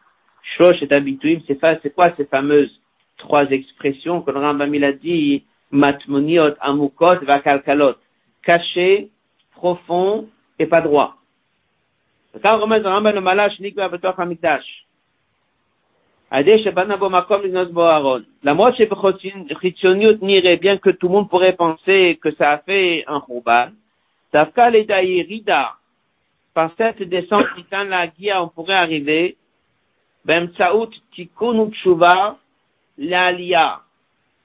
Shosh 0.57 0.81
et 0.81 0.93
habitué, 0.93 1.41
c'est 1.47 1.93
quoi 1.93 2.15
ces 2.15 2.25
fameuses 2.25 2.79
trois 3.17 3.49
expressions 3.49 4.21
que 4.21 4.31
le 4.31 4.39
Rambam 4.39 4.73
il 4.73 4.83
a 4.85 4.93
dit, 4.93 5.43
matmoniot, 5.71 6.53
amukot, 6.61 7.25
vakalkalot, 7.25 7.95
caché, 8.43 9.09
profond 9.51 10.29
et 10.57 10.67
pas 10.67 10.81
droit. 10.81 11.17
Quand 12.43 12.57
on 12.57 12.61
remet 12.61 12.79
le 12.79 12.87
Rambam 12.87 13.15
le. 13.15 14.86
La 16.29 16.43
n'irait 20.21 20.57
bien 20.57 20.77
que 20.77 20.89
tout 20.89 21.07
le 21.07 21.13
monde 21.13 21.29
pourrait 21.29 21.53
penser 21.53 22.19
que 22.21 22.31
ça 22.35 22.51
a 22.51 22.57
fait 22.57 23.05
un 23.07 23.19
rouban. 23.19 23.69
Par 26.53 26.71
cette 26.77 27.03
descente, 27.03 27.45
la 27.71 28.07
guia, 28.07 28.43
on 28.43 28.49
pourrait 28.49 28.73
arriver. 28.73 29.37
Ben. 30.25 30.51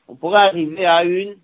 On 0.09 0.15
pourrait 0.15 0.41
arriver 0.41 0.87
à 0.87 1.05
une 1.05 1.37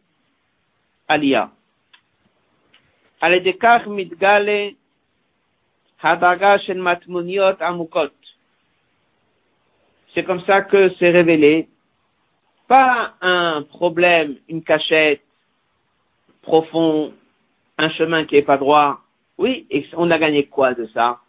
amukot 7.61 8.11
c'est 10.19 10.25
comme 10.25 10.45
ça 10.47 10.63
que 10.63 10.93
c'est 10.99 11.11
révélé. 11.11 11.69
Pas 12.67 13.15
un 13.21 13.63
problème, 13.63 14.37
une 14.49 14.65
cachette 14.65 15.23
profond, 16.43 17.13
un 17.79 17.91
chemin 17.91 18.25
qui 18.25 18.35
est 18.35 18.43
pas 18.43 18.57
droit. 18.57 19.01
Oui, 19.39 19.69
et 19.71 19.87
on 19.93 20.11
a 20.11 20.19
gagné 20.19 20.47
quoi 20.47 20.75
de 20.75 20.87
ça? 20.89 21.21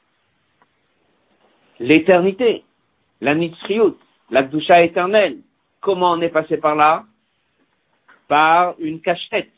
L'éternité, 1.78 2.64
la 3.22 3.36
nitzriout, 3.36 3.96
la 4.32 4.42
doucha 4.42 4.84
éternelle. 4.84 5.38
Comment 5.82 6.14
on 6.14 6.22
est 6.22 6.30
passé 6.30 6.58
par 6.58 6.76
là? 6.76 7.06
Par 8.28 8.74
une 8.80 9.02
cachette 9.02 9.54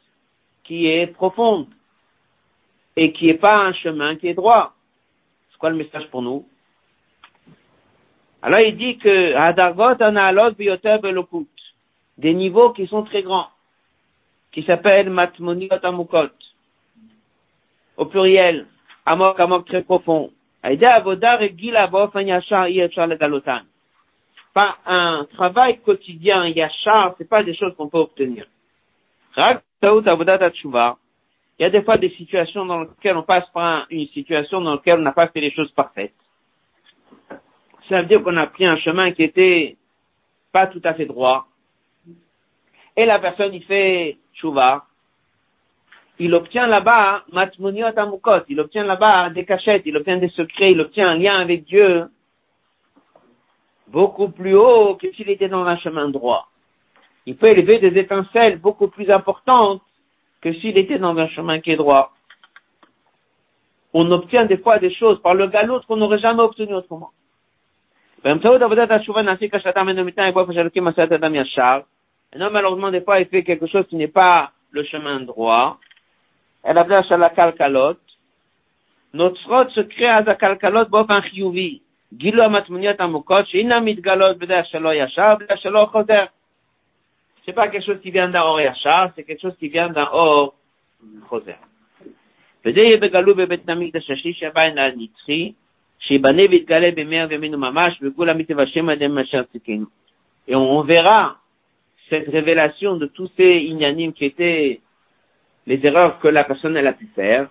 qui 0.66 0.88
est 0.88 1.08
profonde 1.08 1.68
et 2.98 3.14
qui 3.14 3.28
n'est 3.28 3.36
pas 3.36 3.60
un 3.60 3.72
chemin 3.72 4.18
qui 4.18 4.28
est 4.28 4.34
droit. 4.34 4.74
C'est 5.52 5.58
quoi 5.58 5.70
le 5.70 5.78
message 5.78 6.10
pour 6.10 6.22
nous? 6.22 6.46
Alors 8.42 8.60
il 8.60 8.76
dit 8.76 8.98
que 8.98 9.36
Hadargot 9.36 10.02
analog 10.02 10.56
bioter 10.56 10.98
belokut, 11.02 11.48
des 12.18 12.34
niveaux 12.34 12.72
qui 12.72 12.88
sont 12.88 13.04
très 13.04 13.22
grands, 13.22 13.50
qui 14.52 14.64
s'appellent 14.64 15.12
matmoniot 15.12 15.84
amukot, 15.84 16.32
au 17.98 18.06
pluriel, 18.06 18.66
amok 19.06 19.40
amok 19.40 19.68
très 19.68 19.84
profond. 19.84 20.32
Pas 24.54 24.78
un 24.86 25.26
travail 25.34 25.80
quotidien 25.80 26.48
yachar, 26.48 27.16
c'est 27.18 27.30
pas 27.30 27.44
des 27.44 27.56
choses 27.56 27.74
qu'on 27.76 27.90
peut 27.90 27.98
obtenir. 27.98 28.46
Il 29.38 29.54
y 31.60 31.64
a 31.64 31.70
des 31.70 31.82
fois 31.84 31.98
des 31.98 32.10
situations 32.12 32.66
dans 32.66 32.82
lesquelles 32.82 33.18
on 33.18 33.24
passe 33.24 33.50
par 33.54 33.88
une 33.90 34.08
situation 34.08 34.62
dans 34.62 34.74
laquelle 34.74 35.00
on 35.00 35.04
n'a 35.04 35.14
pas 35.14 35.28
fait 35.28 35.42
les 35.42 35.52
choses 35.52 35.72
parfaites 35.72 36.14
ça 37.90 38.02
veut 38.02 38.08
dire 38.08 38.24
qu'on 38.24 38.38
a 38.38 38.48
pris 38.48 38.66
un 38.66 38.78
chemin 38.78 39.12
qui 39.12 39.24
était 39.24 39.78
pas 40.52 40.68
tout 40.68 40.82
à 40.84 40.94
fait 40.94 41.06
droit. 41.06 41.48
Et 42.96 43.06
la 43.06 43.20
personne, 43.20 43.54
il 43.54 43.64
fait 43.64 44.18
chouva. 44.34 44.86
Il 46.20 46.34
obtient 46.36 46.68
là-bas, 46.68 47.24
matmuniot 47.32 47.98
amukot, 47.98 48.44
il 48.48 48.60
obtient 48.60 48.84
là-bas 48.84 49.32
des 49.32 49.44
cachettes, 49.46 49.84
il 49.86 49.98
obtient 49.98 50.18
des 50.18 50.30
secrets, 50.30 50.72
il 50.72 50.80
obtient 50.80 51.10
un 51.10 51.18
lien 51.18 51.40
avec 51.40 51.64
Dieu 51.64 52.06
beaucoup 53.88 54.30
plus 54.30 54.56
haut 54.56 54.96
que 54.96 55.12
s'il 55.14 55.30
était 55.30 55.50
dans 55.50 55.66
un 55.66 55.78
chemin 55.78 56.10
droit. 56.10 56.48
Il 57.26 57.38
peut 57.38 57.48
élever 57.48 57.80
des 57.80 58.00
étincelles 58.00 58.60
beaucoup 58.60 58.88
plus 58.88 59.10
importantes 59.10 59.82
que 60.42 60.54
s'il 60.54 60.78
était 60.78 61.00
dans 61.00 61.18
un 61.18 61.28
chemin 61.30 61.60
qui 61.60 61.72
est 61.72 61.76
droit. 61.76 62.14
On 63.94 64.10
obtient 64.12 64.46
des 64.46 64.58
fois 64.58 64.80
des 64.80 64.94
choses 64.94 65.22
par 65.22 65.34
le 65.34 65.48
galop 65.48 65.82
qu'on 65.88 65.98
n'aurait 65.98 66.20
jamais 66.20 66.44
obtenu 66.44 66.74
autrement. 66.74 67.12
Un 68.24 68.34
homme, 72.42 72.54
malheureusement, 72.54 72.92
des 72.92 73.02
fois, 73.02 73.20
il 73.20 73.26
fait 73.26 73.44
quelque 73.44 73.66
chose 73.68 73.88
qui 73.88 73.96
n'est 73.96 74.08
pas 74.08 74.52
le 74.70 74.84
chemin 74.84 75.22
droit. 75.22 75.80
Elle 76.64 76.78
a 76.78 76.82
à 76.82 77.18
la 77.18 77.30
kalkalot. 77.32 77.98
Notre 79.14 79.50
rot 79.50 79.70
se 79.72 79.82
crée 79.82 80.06
à 80.06 80.22
la 80.22 80.36
kalkalot 80.36 80.86
באופן 80.90 81.22
חיובי. 81.22 81.80
גילו 82.14 82.44
המטמוניות 82.44 83.02
עמוקות 83.02 83.48
שאינן 83.48 83.86
מתגלות 83.86 84.38
בדרך 84.38 84.66
שלא 84.66 84.94
ישר, 84.94 85.36
בדרך 85.40 85.60
שלא 85.60 85.88
חוזר. 85.92 86.26
C'est 87.46 87.54
pas 87.54 87.70
quelque 87.70 87.86
chose 87.86 88.02
qui 88.02 88.12
vient 88.12 88.30
d'un 88.30 88.42
or 88.42 88.62
yachar, 88.62 89.12
c'est 89.16 89.24
quelque 89.24 89.42
chose 89.42 89.58
qui 89.58 89.70
vient 89.70 89.90
d'un 89.90 90.08
or 90.12 90.52
חוזר. 91.28 91.60
וזה 92.66 92.80
יהיה 92.80 92.98
בגלו 92.98 93.36
בבית 93.36 93.70
המקדש 93.70 94.12
השלישי 94.12 94.46
הבא 94.46 94.62
הנצחי, 94.62 95.52
et 100.48 100.56
on 100.56 100.82
verra 100.82 101.38
cette 102.10 102.28
révélation 102.28 102.98
de 102.98 103.06
tous 103.06 103.30
ces 103.38 103.58
inanimes 103.60 104.14
qui 104.14 104.26
étaient 104.26 104.82
les 105.68 105.86
erreurs 105.86 106.20
que 106.20 106.28
la 106.28 106.44
personne 106.44 106.76
elle 106.76 106.88
a 106.88 106.94
pu 106.94 107.08
faire 107.16 107.50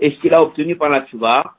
et 0.00 0.10
ce 0.10 0.20
qu'il 0.20 0.34
a 0.34 0.42
obtenu 0.42 0.76
par 0.76 0.90
la 0.90 1.06
tchouva. 1.06 1.54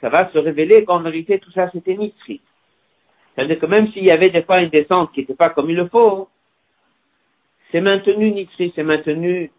Ça 0.00 0.08
va 0.08 0.30
se 0.30 0.38
révéler 0.38 0.84
qu'en 0.84 1.00
vérité 1.00 1.38
tout 1.38 1.50
ça 1.52 1.70
c'était 1.72 1.96
nitri. 1.96 2.40
C'est-à-dire 3.34 3.58
que 3.58 3.66
même 3.66 3.90
s'il 3.92 4.04
y 4.04 4.10
avait 4.10 4.30
des 4.30 4.42
fois 4.42 4.60
une 4.60 4.70
descente 4.70 5.12
qui 5.12 5.20
n'était 5.20 5.34
pas 5.34 5.50
comme 5.50 5.70
il 5.70 5.76
le 5.76 5.88
faut, 5.88 6.28
c'est 7.72 7.80
maintenu 7.80 8.30
nitri, 8.30 8.72
c'est 8.74 8.82
maintenu 8.82 9.50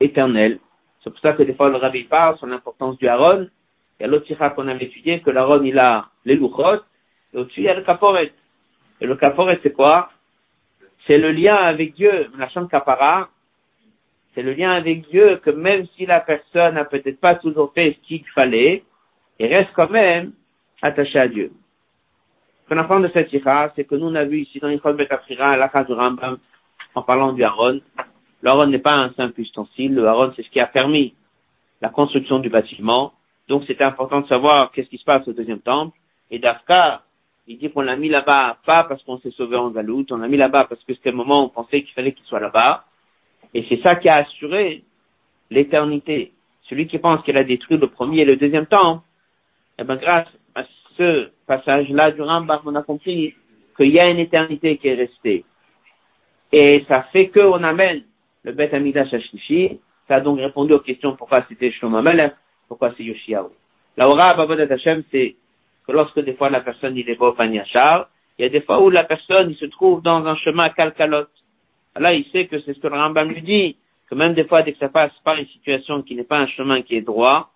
éternel. 0.00 0.60
C'est 1.02 1.10
pour 1.10 1.20
ça 1.20 1.32
que 1.32 1.42
des 1.42 1.54
fois 1.54 1.68
le 1.68 1.76
rabbi 1.76 2.04
parle 2.04 2.38
sur 2.38 2.46
l'importance 2.46 2.96
du 2.98 3.08
haron, 3.08 3.48
il 3.98 4.02
y 4.02 4.04
a 4.04 4.08
l'autre 4.08 4.26
qu'on 4.54 4.68
avait 4.68 4.84
étudié, 4.84 5.20
que 5.20 5.30
l'Aaron, 5.30 5.62
il 5.62 5.78
a 5.78 6.06
les 6.24 6.36
louchot, 6.36 6.82
et 7.32 7.38
au-dessus, 7.38 7.60
il 7.60 7.64
y 7.64 7.68
a 7.68 7.74
le 7.74 7.82
caporet. 7.82 8.32
Et 9.00 9.06
le 9.06 9.16
caporet, 9.16 9.58
c'est 9.62 9.72
quoi? 9.72 10.10
C'est 11.06 11.18
le 11.18 11.30
lien 11.32 11.56
avec 11.56 11.94
Dieu, 11.94 12.30
la 12.36 12.48
chambre 12.48 12.68
capara, 12.68 13.28
c'est 14.34 14.42
le 14.42 14.52
lien 14.52 14.70
avec 14.70 15.08
Dieu 15.08 15.40
que 15.42 15.50
même 15.50 15.86
si 15.96 16.04
la 16.04 16.20
personne 16.20 16.74
n'a 16.74 16.84
peut-être 16.84 17.20
pas 17.20 17.36
toujours 17.36 17.72
fait 17.72 17.96
ce 17.96 18.06
qu'il 18.06 18.24
fallait, 18.34 18.84
il 19.38 19.46
reste 19.46 19.70
quand 19.74 19.90
même 19.90 20.32
attaché 20.82 21.18
à 21.18 21.28
Dieu. 21.28 21.52
Ce 22.64 22.68
qu'on 22.68 22.78
apprend 22.78 23.00
de 23.00 23.08
cette 23.14 23.28
tira, 23.28 23.72
c'est 23.74 23.84
que 23.84 23.94
nous, 23.94 24.08
on 24.08 24.14
a 24.14 24.24
vu 24.24 24.40
ici 24.40 24.58
dans 24.58 24.68
l'Ikhol 24.68 24.96
Betafrira, 24.96 25.56
la 25.56 25.84
du 25.84 25.92
Rambam, 25.92 26.38
en 26.94 27.02
parlant 27.02 27.32
du 27.32 27.44
Aaron. 27.44 27.80
Le 28.42 28.66
n'est 28.66 28.78
pas 28.78 28.94
un 28.94 29.12
simple 29.14 29.40
ustensile, 29.40 29.94
le 29.94 30.06
Aaron, 30.06 30.32
c'est 30.36 30.42
ce 30.42 30.50
qui 30.50 30.60
a 30.60 30.66
permis 30.66 31.14
la 31.80 31.88
construction 31.88 32.38
du 32.38 32.50
bâtiment, 32.50 33.12
donc 33.48 33.64
c'était 33.66 33.84
important 33.84 34.20
de 34.20 34.28
savoir 34.28 34.72
qu'est-ce 34.72 34.88
qui 34.88 34.98
se 34.98 35.04
passe 35.04 35.26
au 35.28 35.32
deuxième 35.32 35.60
temple. 35.60 35.96
Et 36.30 36.38
Dafka, 36.38 37.02
il 37.46 37.58
dit 37.58 37.70
qu'on 37.70 37.82
l'a 37.82 37.96
mis 37.96 38.08
là-bas 38.08 38.58
pas 38.66 38.84
parce 38.84 39.02
qu'on 39.04 39.18
s'est 39.18 39.30
sauvé 39.30 39.56
en 39.56 39.70
galoute, 39.70 40.10
on 40.10 40.16
l'a 40.16 40.28
mis 40.28 40.36
là-bas 40.36 40.66
parce 40.68 40.82
que 40.84 40.94
c'était 40.94 41.10
le 41.10 41.16
moment 41.16 41.42
où 41.42 41.46
on 41.46 41.48
pensait 41.48 41.82
qu'il 41.82 41.92
fallait 41.94 42.12
qu'il 42.12 42.24
soit 42.26 42.40
là-bas. 42.40 42.84
Et 43.54 43.64
c'est 43.68 43.80
ça 43.82 43.94
qui 43.96 44.08
a 44.08 44.16
assuré 44.16 44.82
l'éternité. 45.50 46.32
Celui 46.68 46.88
qui 46.88 46.98
pense 46.98 47.22
qu'il 47.22 47.36
a 47.36 47.44
détruit 47.44 47.78
le 47.78 47.86
premier 47.86 48.22
et 48.22 48.24
le 48.24 48.36
deuxième 48.36 48.66
temple, 48.66 49.04
eh 49.78 49.84
ben 49.84 49.96
grâce 49.96 50.26
à 50.56 50.64
ce 50.96 51.30
passage-là 51.46 52.10
du 52.10 52.22
Rambam, 52.22 52.60
on 52.64 52.74
a 52.74 52.82
compris 52.82 53.34
qu'il 53.76 53.90
y 53.90 54.00
a 54.00 54.08
une 54.08 54.18
éternité 54.18 54.78
qui 54.78 54.88
est 54.88 54.94
restée. 54.94 55.44
Et 56.50 56.84
ça 56.88 57.02
fait 57.12 57.28
qu'on 57.28 57.62
amène 57.62 58.02
le 58.42 58.52
Beth 58.52 58.74
Amidash 58.74 59.10
Shlishi. 59.10 59.78
Ça 60.08 60.16
a 60.16 60.20
donc 60.20 60.38
répondu 60.38 60.72
aux 60.72 60.80
questions 60.80 61.14
pourquoi 61.14 61.44
c'était 61.48 61.70
Shlomo 61.70 62.00
pourquoi 62.68 62.92
c'est 62.96 63.04
Yoshiaou 63.04 63.50
La 63.96 64.08
aura 64.08 64.34
Babadat 64.34 64.72
Hashem, 64.72 65.04
c'est 65.10 65.36
que 65.86 65.92
lorsque 65.92 66.20
des 66.20 66.34
fois 66.34 66.50
la 66.50 66.60
personne 66.60 66.96
il 66.96 67.08
est 67.08 67.14
beau 67.14 67.34
Yachar, 67.38 68.08
il 68.38 68.42
y 68.42 68.44
a 68.46 68.48
des 68.48 68.60
fois 68.60 68.82
où 68.82 68.90
la 68.90 69.04
personne 69.04 69.50
il 69.50 69.56
se 69.56 69.66
trouve 69.66 70.02
dans 70.02 70.26
un 70.26 70.36
chemin 70.36 70.68
calcalote. 70.70 71.30
Là, 71.98 72.12
il 72.12 72.26
sait 72.30 72.46
que 72.46 72.60
c'est 72.60 72.74
ce 72.74 72.80
que 72.80 72.88
le 72.88 72.94
Rambam 72.94 73.30
lui 73.30 73.40
dit, 73.40 73.76
que 74.08 74.14
même 74.14 74.34
des 74.34 74.44
fois, 74.44 74.62
dès 74.62 74.72
que 74.72 74.78
ça 74.78 74.90
passe 74.90 75.12
par 75.24 75.36
une 75.36 75.46
situation 75.46 76.02
qui 76.02 76.14
n'est 76.14 76.24
pas 76.24 76.38
un 76.38 76.46
chemin 76.48 76.82
qui 76.82 76.96
est 76.96 77.00
droit, 77.00 77.50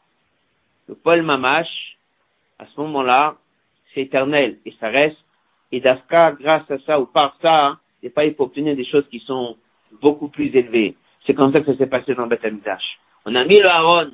le 0.88 0.94
Paul 0.94 1.22
Mamash, 1.22 1.98
à 2.58 2.66
ce 2.66 2.80
moment-là, 2.80 3.36
c'est 3.92 4.02
éternel 4.02 4.58
et 4.64 4.74
ça 4.80 4.88
reste. 4.88 5.18
Et 5.72 5.80
d'Afka, 5.80 6.32
grâce 6.40 6.68
à 6.70 6.78
ça 6.80 6.98
ou 6.98 7.06
par 7.06 7.36
ça, 7.42 7.78
des 8.02 8.10
fois, 8.10 8.24
il 8.24 8.34
faut 8.34 8.44
obtenir 8.44 8.74
des 8.74 8.84
choses 8.84 9.06
qui 9.08 9.20
sont 9.20 9.56
beaucoup 10.00 10.28
plus 10.28 10.54
élevées. 10.56 10.96
C'est 11.26 11.34
comme 11.34 11.52
ça 11.52 11.60
que 11.60 11.66
ça 11.66 11.78
s'est 11.78 11.86
passé 11.86 12.14
dans 12.14 12.26
Beth 12.26 12.44
On 13.26 13.34
a 13.34 13.44
mis 13.44 13.60
le 13.60 13.68
Aaron 13.68 14.10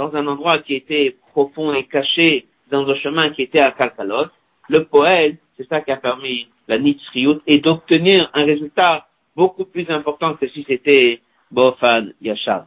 dans 0.00 0.16
un 0.16 0.26
endroit 0.26 0.60
qui 0.60 0.74
était 0.74 1.14
profond 1.32 1.74
et 1.74 1.84
caché, 1.84 2.46
dans 2.70 2.88
un 2.88 2.94
chemin 2.94 3.28
qui 3.30 3.42
était 3.42 3.60
à 3.60 3.72
Kalkalot, 3.72 4.28
le 4.70 4.84
poète, 4.84 5.36
c'est 5.58 5.68
ça 5.68 5.82
qui 5.82 5.90
a 5.90 5.98
permis 5.98 6.48
la 6.68 6.78
Nitzriyut 6.78 7.40
et 7.46 7.58
d'obtenir 7.58 8.30
un 8.32 8.44
résultat 8.44 9.08
beaucoup 9.36 9.66
plus 9.66 9.86
important 9.90 10.36
que 10.36 10.48
si 10.48 10.64
c'était 10.66 11.20
Bofan 11.50 12.12
Yachar. 12.22 12.64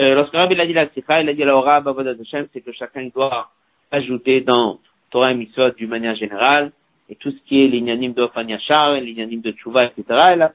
Euh, 0.00 0.14
lorsque 0.14 0.34
Rabbi 0.34 0.60
a 0.60 0.66
dit 0.66 0.74
la 0.74 0.90
Sikha, 0.90 1.22
il 1.22 1.30
a 1.30 1.32
dit 1.32 1.44
la 1.44 1.56
Ora 1.56 1.82
c'est 2.52 2.60
que 2.60 2.72
chacun 2.72 3.08
doit 3.14 3.48
ajouter 3.90 4.42
dans 4.42 4.80
Torah 5.10 5.32
et 5.32 5.34
Mitzvot 5.34 5.70
d'une 5.78 5.88
manière 5.88 6.16
générale, 6.16 6.72
et 7.08 7.16
tout 7.16 7.30
ce 7.30 7.38
qui 7.48 7.64
est 7.64 7.68
l'ignanim 7.68 8.12
d'Ofan 8.12 8.46
Yachar, 8.46 9.00
l'ignanim 9.00 9.40
de 9.40 9.52
Tchouva, 9.52 9.86
etc. 9.86 10.04
Et 10.34 10.36
là, 10.36 10.52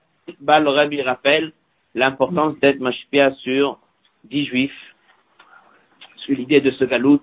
le 0.60 0.70
Rabbi 0.70 1.02
rappelle 1.02 1.52
l'importance 1.96 2.60
d'être 2.60 2.80
mashpia 2.80 3.32
sur 3.44 3.80
dix 4.26 4.46
juifs 4.46 4.95
l'idée 6.34 6.62
de 6.62 6.72
ce 6.72 6.86
galout. 6.86 7.22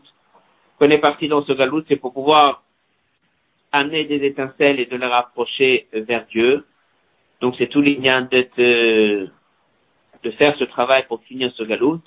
Qu'on 0.78 0.90
est 0.90 0.98
parti 0.98 1.28
dans 1.28 1.44
ce 1.44 1.52
galout, 1.52 1.82
c'est 1.88 1.96
pour 1.96 2.12
pouvoir 2.12 2.62
amener 3.72 4.04
des 4.04 4.24
étincelles 4.24 4.80
et 4.80 4.86
de 4.86 4.96
les 4.96 5.06
rapprocher 5.06 5.88
vers 5.92 6.26
Dieu. 6.26 6.64
Donc 7.40 7.54
c'est 7.58 7.68
tout 7.68 7.80
l'ignan 7.80 8.28
de, 8.30 9.28
de 10.22 10.30
faire 10.32 10.56
ce 10.56 10.64
travail 10.64 11.04
pour 11.08 11.22
finir 11.24 11.52
ce 11.56 11.62
galout. 11.64 12.00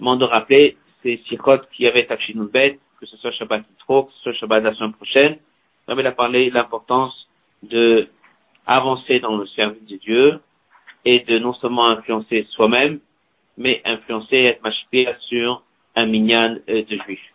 M'en 0.00 0.16
de 0.16 0.24
rappeler 0.24 0.76
ces 1.02 1.22
sikhot 1.28 1.58
qui 1.72 1.86
avaient 1.86 2.08
Bet, 2.52 2.78
que 2.98 3.06
ce 3.06 3.16
soit 3.18 3.32
Shabbat 3.32 3.62
Yitro, 3.70 4.04
que 4.04 4.12
ce 4.14 4.22
soit 4.22 4.32
Shabbat 4.34 4.64
la 4.64 4.74
semaine 4.74 4.92
prochaine. 4.94 5.38
On 5.86 5.98
a 5.98 6.12
parlé 6.12 6.50
de 6.50 6.54
l'importance 6.54 7.28
de 7.62 8.08
avancer 8.66 9.20
dans 9.20 9.36
le 9.36 9.46
service 9.48 9.86
de 9.86 9.96
Dieu 9.96 10.40
et 11.04 11.20
de 11.20 11.38
non 11.38 11.52
seulement 11.54 11.88
influencer 11.88 12.46
soi-même, 12.50 13.00
mais 13.56 13.82
influencer 13.84 14.36
et 14.36 14.46
être 14.46 15.20
sur 15.22 15.62
un 15.94 16.06
minyan 16.06 16.58
euh, 16.68 16.84
de 16.84 16.98
juifs. 17.04 17.32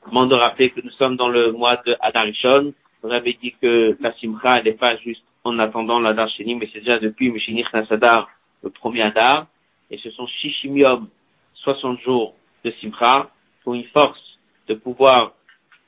Comment 0.00 0.26
de 0.26 0.34
rappeler 0.34 0.70
que 0.70 0.80
nous 0.80 0.90
sommes 0.90 1.16
dans 1.16 1.28
le 1.28 1.52
mois 1.52 1.80
de 1.86 1.96
Adarishon. 2.00 2.74
Vous 3.02 3.10
avez 3.10 3.34
dit 3.34 3.54
que 3.60 3.96
la 4.00 4.12
simcha 4.14 4.62
n'est 4.62 4.72
pas 4.72 4.96
juste 4.96 5.22
en 5.44 5.58
attendant 5.58 6.00
l'Adar 6.00 6.28
Sheni, 6.30 6.54
mais 6.54 6.68
c'est 6.72 6.80
déjà 6.80 6.98
depuis 6.98 7.30
Mishinich 7.30 7.72
Nasadar, 7.72 8.28
le 8.62 8.70
premier 8.70 9.02
Adar. 9.02 9.46
Et 9.90 9.98
ce 9.98 10.10
sont 10.10 10.26
Shishimium, 10.26 11.08
60 11.54 12.00
jours 12.00 12.34
de 12.64 12.70
simcha, 12.80 13.30
pour 13.62 13.74
une 13.74 13.84
force 13.84 14.38
de 14.68 14.74
pouvoir 14.74 15.34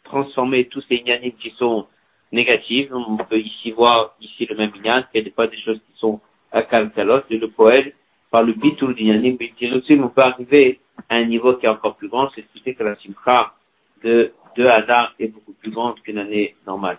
transformer 0.04 0.66
tous 0.66 0.82
ces 0.88 0.96
inyanim 0.96 1.32
qui 1.32 1.50
sont 1.58 1.86
négatifs. 2.30 2.90
On 2.92 3.16
peut 3.16 3.40
ici 3.40 3.72
voir 3.72 4.14
ici 4.20 4.46
le 4.46 4.56
même 4.56 4.72
inyan, 4.76 5.04
qu'il 5.10 5.24
y 5.24 5.30
a 5.30 5.46
des 5.46 5.60
choses 5.62 5.78
qui 5.78 5.98
sont 5.98 6.20
à 6.52 6.62
Kalkalot, 6.62 7.22
et 7.30 7.38
le 7.38 7.48
poète, 7.48 7.94
par 8.30 8.42
le 8.42 8.52
bitul 8.52 8.94
d'inyanim, 8.94 9.36
mais 9.40 9.72
aussi 9.72 9.98
on 10.00 10.08
peut 10.08 10.22
arriver 10.22 10.80
un 11.10 11.24
niveau 11.24 11.54
qui 11.54 11.66
est 11.66 11.68
encore 11.68 11.96
plus 11.96 12.08
grand, 12.08 12.30
c'est 12.34 12.44
ce 12.54 12.62
fait 12.62 12.74
que 12.74 12.82
la 12.82 12.96
simcha 12.96 13.54
de, 14.02 14.32
de 14.56 14.64
Hadar 14.64 15.14
est 15.18 15.28
beaucoup 15.28 15.52
plus 15.52 15.70
grande 15.70 16.00
qu'une 16.02 16.18
année 16.18 16.56
normale. 16.66 16.98